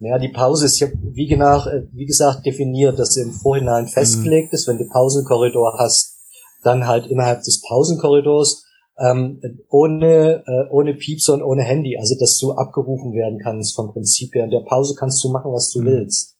ja, 0.00 0.18
die 0.18 0.28
Pause 0.28 0.66
ist 0.66 0.78
ja, 0.78 0.88
wie, 0.92 1.26
genau, 1.26 1.64
wie 1.92 2.06
gesagt, 2.06 2.44
definiert, 2.46 2.98
dass 2.98 3.14
sie 3.14 3.22
im 3.22 3.32
Vorhinein 3.32 3.84
mhm. 3.84 3.88
festgelegt 3.88 4.52
ist. 4.52 4.68
Wenn 4.68 4.78
du 4.78 4.88
Pausenkorridor 4.88 5.76
hast, 5.78 6.16
dann 6.62 6.86
halt 6.86 7.06
innerhalb 7.06 7.42
des 7.42 7.62
Pausenkorridors, 7.62 8.65
ähm, 8.98 9.40
ohne, 9.68 10.42
äh, 10.46 10.70
ohne 10.70 10.94
Piepser 10.94 11.34
und 11.34 11.42
ohne 11.42 11.62
Handy, 11.62 11.98
also 11.98 12.14
dass 12.18 12.38
du 12.38 12.52
abgerufen 12.52 13.12
werden 13.12 13.38
kannst 13.42 13.76
vom 13.76 13.92
Prinzip 13.92 14.34
her. 14.34 14.44
In 14.44 14.50
der 14.50 14.60
Pause 14.60 14.94
kannst 14.98 15.22
du 15.22 15.30
machen, 15.30 15.52
was 15.52 15.70
du 15.70 15.80
mhm. 15.80 15.86
willst. 15.86 16.36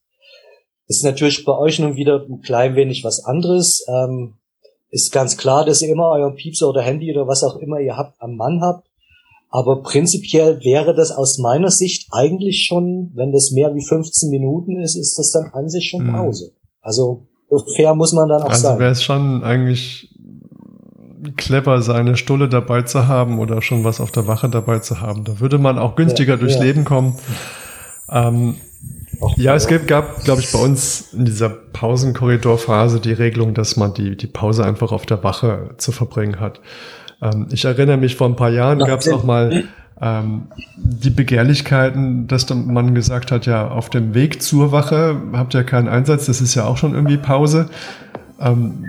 Ist 0.89 1.05
natürlich 1.05 1.45
bei 1.45 1.57
euch 1.57 1.79
nun 1.79 1.97
wieder 1.97 2.25
ein 2.29 2.41
klein 2.41 2.77
wenig 2.77 3.05
was 3.05 3.25
anderes. 3.25 3.85
Ähm, 3.89 4.35
ist 4.91 5.13
ganz 5.13 5.37
klar, 5.37 5.65
dass 5.65 5.83
ihr 5.83 5.89
immer 5.89 6.11
euren 6.11 6.37
Piepser 6.37 6.69
oder 6.69 6.81
Handy 6.81 7.11
oder 7.11 7.27
was 7.27 7.43
auch 7.43 7.57
immer 7.57 7.81
ihr 7.81 7.97
habt 7.97 8.21
am 8.21 8.37
Mann 8.37 8.61
habt. 8.63 8.89
Aber 9.51 9.83
prinzipiell 9.83 10.61
wäre 10.65 10.95
das 10.95 11.11
aus 11.11 11.39
meiner 11.39 11.71
Sicht 11.71 12.09
eigentlich 12.13 12.67
schon, 12.67 13.11
wenn 13.15 13.33
das 13.33 13.51
mehr 13.51 13.75
wie 13.75 13.85
15 13.85 14.31
Minuten 14.31 14.81
ist, 14.81 14.97
ist 14.97 15.19
das 15.19 15.33
dann 15.33 15.51
an 15.53 15.69
sich 15.69 15.89
schon 15.91 16.07
mhm. 16.07 16.13
Pause. 16.13 16.53
Mhm. 16.53 16.69
Also 16.81 17.27
fair 17.77 17.95
muss 17.95 18.13
man 18.13 18.29
dann 18.29 18.43
auch 18.43 18.51
also 18.51 18.63
sein. 18.63 18.71
Also 18.73 18.81
wäre 18.81 18.93
es 18.93 19.03
schon 19.03 19.43
eigentlich 19.45 20.09
clever, 21.37 21.83
seine 21.83 22.17
Stulle 22.17 22.49
dabei 22.49 22.83
zu 22.83 23.09
haben 23.09 23.39
oder 23.39 23.63
schon 23.63 23.85
was 23.85 24.01
auf 24.01 24.13
der 24.13 24.27
Wache 24.27 24.49
dabei 24.49 24.79
zu 24.81 25.01
haben. 25.01 25.25
Da 25.25 25.41
würde 25.41 25.59
man 25.59 25.79
auch 25.79 25.97
günstiger 25.97 26.35
ja, 26.35 26.39
durchs 26.39 26.57
ja. 26.57 26.63
Leben 26.63 26.85
kommen. 26.85 27.17
Ähm, 28.11 28.57
ja, 29.37 29.55
es 29.55 29.67
gab, 29.67 29.87
gab 29.87 30.25
glaube 30.25 30.41
ich, 30.43 30.53
bei 30.53 30.59
uns 30.59 31.13
in 31.13 31.25
dieser 31.25 31.49
Pausenkorridorphase 31.49 33.01
die 33.01 33.13
Regelung, 33.13 33.55
dass 33.55 33.77
man 33.77 33.95
die, 33.95 34.17
die 34.17 34.27
Pause 34.27 34.65
einfach 34.65 34.93
auf 34.93 35.07
der 35.07 35.25
Wache 35.25 35.71
zu 35.79 35.93
verbringen 35.93 36.39
hat. 36.41 36.61
Ähm, 37.23 37.49
ich 37.51 37.65
erinnere 37.65 37.97
mich, 37.97 38.17
vor 38.17 38.29
ein 38.29 38.37
paar 38.37 38.51
Jahren 38.51 38.79
gab 38.79 39.01
es 39.01 39.09
auch 39.09 39.25
mal 39.25 39.65
ähm, 40.01 40.49
die 40.77 41.11
Begehrlichkeiten, 41.11 42.27
dass 42.27 42.49
man 42.51 42.95
gesagt 42.95 43.33
hat, 43.33 43.47
ja, 43.47 43.69
auf 43.69 43.89
dem 43.89 44.15
Weg 44.15 44.43
zur 44.43 44.73
Wache 44.73 45.21
habt 45.33 45.55
ihr 45.55 45.65
keinen 45.65 45.89
Einsatz, 45.89 46.27
das 46.27 46.41
ist 46.41 46.55
ja 46.55 46.65
auch 46.65 46.77
schon 46.77 46.95
irgendwie 46.95 47.17
Pause. 47.17 47.71
Ähm, 48.39 48.85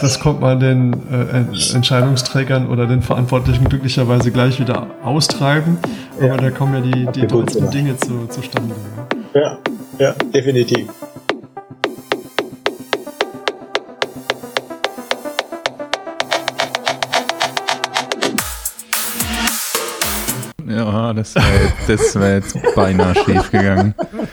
das 0.00 0.20
kommt 0.20 0.40
man 0.40 0.58
den 0.58 0.94
äh, 1.10 1.74
Entscheidungsträgern 1.74 2.68
oder 2.68 2.86
den 2.86 3.02
Verantwortlichen 3.02 3.68
glücklicherweise 3.68 4.30
gleich 4.30 4.58
wieder 4.58 4.86
austreiben. 5.04 5.76
Aber 6.16 6.28
ja. 6.28 6.36
da 6.36 6.50
kommen 6.50 6.74
ja 6.74 6.80
die, 6.80 7.20
die 7.20 7.26
tollsten 7.26 7.70
Dinge 7.70 7.96
zu, 7.98 8.26
zustande. 8.28 8.74
Ja, 9.34 9.58
ja, 9.98 10.12
definitiv. 10.32 10.88
Ja, 20.66 21.12
das 21.12 21.34
wäre 21.34 21.72
das 21.86 22.18
wär 22.18 22.34
jetzt 22.36 22.56
beinahe 22.74 23.14
schief 23.14 23.50
gegangen. 23.50 23.94